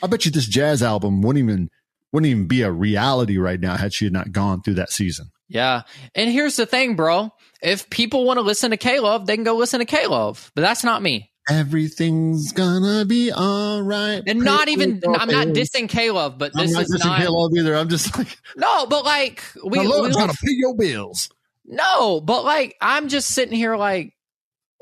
I 0.03 0.07
bet 0.07 0.25
you 0.25 0.31
this 0.31 0.47
jazz 0.47 0.83
album 0.83 1.21
wouldn't 1.23 1.45
even 1.45 1.69
wouldn't 2.13 2.31
even 2.31 2.47
be 2.47 2.63
a 2.63 2.71
reality 2.71 3.39
right 3.39 3.61
now 3.61 3.77
had 3.77 3.93
she 3.93 4.09
not 4.09 4.33
gone 4.33 4.63
through 4.63 4.75
that 4.75 4.91
season. 4.91 5.31
Yeah. 5.49 5.83
And 6.15 6.31
here's 6.31 6.57
the 6.57 6.67
thing, 6.67 6.97
bro. 6.97 7.31
If 7.61 7.91
people 7.91 8.25
want 8.25 8.39
to 8.39 8.43
listen 8.43 8.71
to 8.71 8.77
K-Love, 8.77 9.27
they 9.27 9.35
can 9.35 9.45
go 9.45 9.57
listen 9.57 9.81
to 9.81 9.85
K-Love. 9.85 10.51
But 10.55 10.63
that's 10.63 10.85
not 10.85 11.03
me. 11.03 11.30
Everything's 11.51 12.53
gonna 12.53 13.05
be 13.05 13.33
all 13.33 13.83
right. 13.83 14.23
And 14.27 14.41
not 14.41 14.69
even, 14.69 15.03
I'm 15.07 15.29
not 15.29 15.49
dissing 15.49 15.89
K-Love, 15.89 16.39
but 16.39 16.53
this 16.55 16.69
I'm 16.69 16.73
not 16.73 16.83
is 16.83 17.05
not. 17.05 17.21
K-Love 17.21 17.51
either. 17.57 17.75
I'm 17.75 17.89
just 17.89 18.17
like. 18.17 18.39
No, 18.57 18.87
but 18.87 19.05
like. 19.05 19.43
We, 19.65 19.81
we 19.81 20.13
trying 20.13 20.29
to 20.29 20.37
pay 20.37 20.53
your 20.53 20.77
bills. 20.77 21.29
No, 21.65 22.21
but 22.21 22.45
like, 22.45 22.77
I'm 22.81 23.09
just 23.09 23.29
sitting 23.29 23.57
here 23.57 23.77
like, 23.77 24.15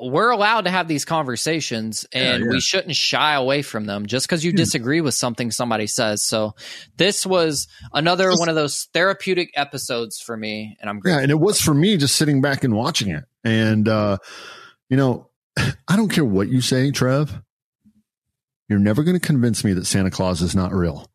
we're 0.00 0.30
allowed 0.30 0.62
to 0.62 0.70
have 0.70 0.86
these 0.86 1.04
conversations 1.04 2.06
and 2.12 2.40
yeah, 2.40 2.46
yeah. 2.46 2.52
we 2.52 2.60
shouldn't 2.60 2.94
shy 2.94 3.34
away 3.34 3.62
from 3.62 3.84
them 3.84 4.06
just 4.06 4.28
because 4.28 4.44
you 4.44 4.52
hmm. 4.52 4.56
disagree 4.56 5.00
with 5.00 5.14
something 5.14 5.50
somebody 5.50 5.86
says. 5.86 6.22
So 6.22 6.54
this 6.96 7.26
was 7.26 7.66
another 7.92 8.30
one 8.30 8.48
of 8.48 8.54
those 8.54 8.88
therapeutic 8.94 9.50
episodes 9.56 10.20
for 10.20 10.36
me. 10.36 10.76
And 10.80 10.88
I'm. 10.88 11.00
Yeah. 11.04 11.18
And 11.18 11.30
it 11.30 11.40
was 11.40 11.60
for 11.60 11.74
me 11.74 11.96
just 11.96 12.14
sitting 12.14 12.40
back 12.40 12.62
and 12.62 12.74
watching 12.76 13.10
it. 13.10 13.24
And, 13.42 13.88
uh, 13.88 14.18
you 14.88 14.96
know, 14.96 15.27
I 15.88 15.96
don't 15.96 16.08
care 16.08 16.24
what 16.24 16.48
you 16.48 16.60
say, 16.60 16.90
Trev. 16.90 17.42
You're 18.68 18.78
never 18.78 19.02
going 19.02 19.18
to 19.18 19.26
convince 19.26 19.64
me 19.64 19.72
that 19.74 19.86
Santa 19.86 20.10
Claus 20.10 20.42
is 20.42 20.54
not 20.54 20.72
real. 20.72 21.10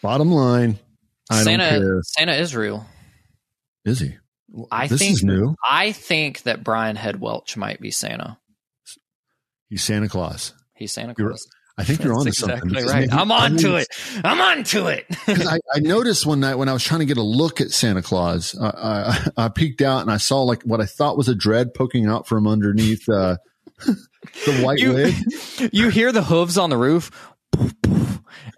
Bottom 0.00 0.30
line, 0.30 0.78
I 1.30 1.42
Santa, 1.42 1.70
don't 1.70 1.80
care. 1.80 2.00
Santa 2.02 2.34
is 2.34 2.54
real. 2.56 2.86
Is 3.84 4.00
he? 4.00 4.16
I 4.70 4.86
this 4.86 5.00
think 5.00 5.12
is 5.14 5.24
new. 5.24 5.54
I 5.64 5.92
think 5.92 6.42
that 6.42 6.62
Brian 6.62 6.96
Head 6.96 7.20
Welch 7.20 7.56
might 7.56 7.80
be 7.80 7.90
Santa. 7.90 8.38
He's 9.68 9.82
Santa 9.82 10.08
Claus. 10.08 10.52
He's 10.74 10.92
Santa 10.92 11.14
Claus. 11.14 11.46
I 11.78 11.84
think 11.84 12.04
you're 12.04 12.14
on 12.14 12.26
to 12.26 12.32
something. 12.32 12.70
Exactly 12.70 12.92
right. 12.92 13.12
I'm 13.12 13.32
on 13.32 13.56
to 13.58 13.76
it. 13.76 13.88
I'm 14.22 14.40
on 14.40 14.64
to 14.64 14.88
it. 14.88 15.06
I, 15.26 15.58
I, 15.74 15.80
noticed 15.80 16.26
one 16.26 16.40
night 16.40 16.56
when 16.56 16.68
I 16.68 16.72
was 16.72 16.84
trying 16.84 17.00
to 17.00 17.06
get 17.06 17.16
a 17.16 17.22
look 17.22 17.60
at 17.60 17.70
Santa 17.70 18.02
Claus, 18.02 18.54
I, 18.60 18.66
I, 19.36 19.44
I, 19.44 19.48
peeked 19.48 19.80
out 19.80 20.02
and 20.02 20.10
I 20.10 20.18
saw 20.18 20.42
like 20.42 20.62
what 20.64 20.80
I 20.80 20.86
thought 20.86 21.16
was 21.16 21.28
a 21.28 21.34
dread 21.34 21.72
poking 21.72 22.06
out 22.06 22.28
from 22.28 22.46
underneath 22.46 23.08
uh, 23.08 23.38
the 23.86 24.62
white 24.62 24.78
you, 24.78 24.92
wig. 24.92 25.14
You 25.72 25.88
hear 25.88 26.12
the 26.12 26.22
hooves 26.22 26.58
on 26.58 26.70
the 26.70 26.76
roof 26.76 27.10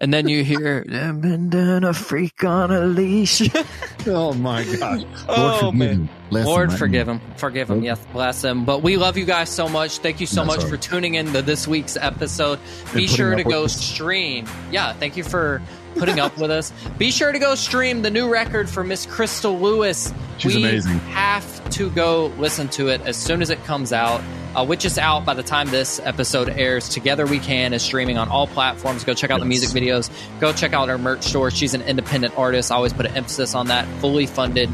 and 0.01 0.13
then 0.13 0.27
you 0.27 0.43
hear 0.43 0.83
been 0.83 1.49
done 1.49 1.83
a 1.83 1.93
freak 1.93 2.43
on 2.43 2.71
a 2.71 2.81
leash. 2.81 3.41
oh 4.07 4.33
my 4.33 4.63
god! 4.79 5.07
Oh, 5.27 5.35
Lord 5.37 5.63
oh 5.63 5.71
man, 5.71 6.09
Lord 6.31 6.71
him, 6.71 6.77
forgive 6.77 7.07
him, 7.07 7.21
forgive 7.37 7.69
him. 7.69 7.83
Yes, 7.83 8.03
bless 8.11 8.43
him. 8.43 8.65
But 8.65 8.81
we 8.83 8.97
love 8.97 9.17
you 9.17 9.25
guys 9.25 9.49
so 9.49 9.67
much. 9.67 9.99
Thank 9.99 10.19
you 10.19 10.27
so 10.27 10.43
That's 10.43 10.47
much 10.47 10.63
right. 10.63 10.69
for 10.69 10.77
tuning 10.77 11.15
in 11.15 11.33
to 11.33 11.41
this 11.41 11.67
week's 11.67 11.97
episode. 11.97 12.59
Be 12.93 13.07
sure 13.07 13.35
to 13.35 13.43
go 13.43 13.67
stream. 13.67 14.47
Yeah, 14.71 14.93
thank 14.93 15.17
you 15.17 15.23
for 15.23 15.61
putting 15.95 16.19
up 16.19 16.37
with 16.37 16.51
us. 16.51 16.71
Be 16.97 17.11
sure 17.11 17.31
to 17.31 17.39
go 17.39 17.55
stream 17.55 18.01
the 18.01 18.11
new 18.11 18.29
record 18.29 18.69
for 18.69 18.83
Miss 18.83 19.05
Crystal 19.05 19.57
Lewis. 19.57 20.13
She's 20.37 20.55
we 20.55 20.63
amazing. 20.63 20.99
have 20.99 21.69
to 21.71 21.89
go 21.89 22.27
listen 22.37 22.67
to 22.69 22.89
it 22.89 23.01
as 23.01 23.17
soon 23.17 23.41
as 23.41 23.49
it 23.49 23.63
comes 23.63 23.93
out 23.93 24.21
uh, 24.55 24.65
which 24.65 24.85
is 24.85 24.97
out 24.97 25.25
by 25.25 25.33
the 25.33 25.43
time 25.43 25.69
this 25.69 25.99
episode 25.99 26.49
airs. 26.49 26.89
Together 26.89 27.25
We 27.25 27.39
Can 27.39 27.73
is 27.73 27.83
streaming 27.83 28.17
on 28.17 28.29
all 28.29 28.47
platforms. 28.47 29.03
Go 29.03 29.13
check 29.13 29.29
out 29.29 29.35
yes. 29.35 29.43
the 29.43 29.49
music 29.49 29.69
videos. 29.69 30.39
Go 30.39 30.53
check 30.53 30.73
out 30.73 30.89
our 30.89 30.97
merch 30.97 31.23
store. 31.23 31.51
She's 31.51 31.73
an 31.73 31.81
independent 31.81 32.37
artist. 32.37 32.71
I 32.71 32.75
always 32.75 32.93
put 32.93 33.05
an 33.05 33.15
emphasis 33.15 33.53
on 33.53 33.67
that. 33.67 33.85
Fully 33.99 34.25
funded. 34.25 34.69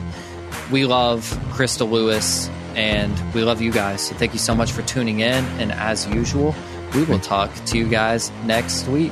We 0.71 0.85
love 0.85 1.37
Crystal 1.51 1.87
Lewis 1.89 2.49
and 2.75 3.33
we 3.33 3.43
love 3.43 3.61
you 3.61 3.71
guys. 3.71 4.07
So 4.07 4.15
thank 4.15 4.33
you 4.33 4.39
so 4.39 4.55
much 4.55 4.71
for 4.71 4.83
tuning 4.83 5.19
in. 5.19 5.43
And 5.59 5.71
as 5.71 6.07
usual, 6.07 6.55
we 6.93 7.03
will 7.03 7.19
talk 7.19 7.51
to 7.65 7.77
you 7.77 7.89
guys 7.89 8.31
next 8.45 8.87
week. 8.87 9.11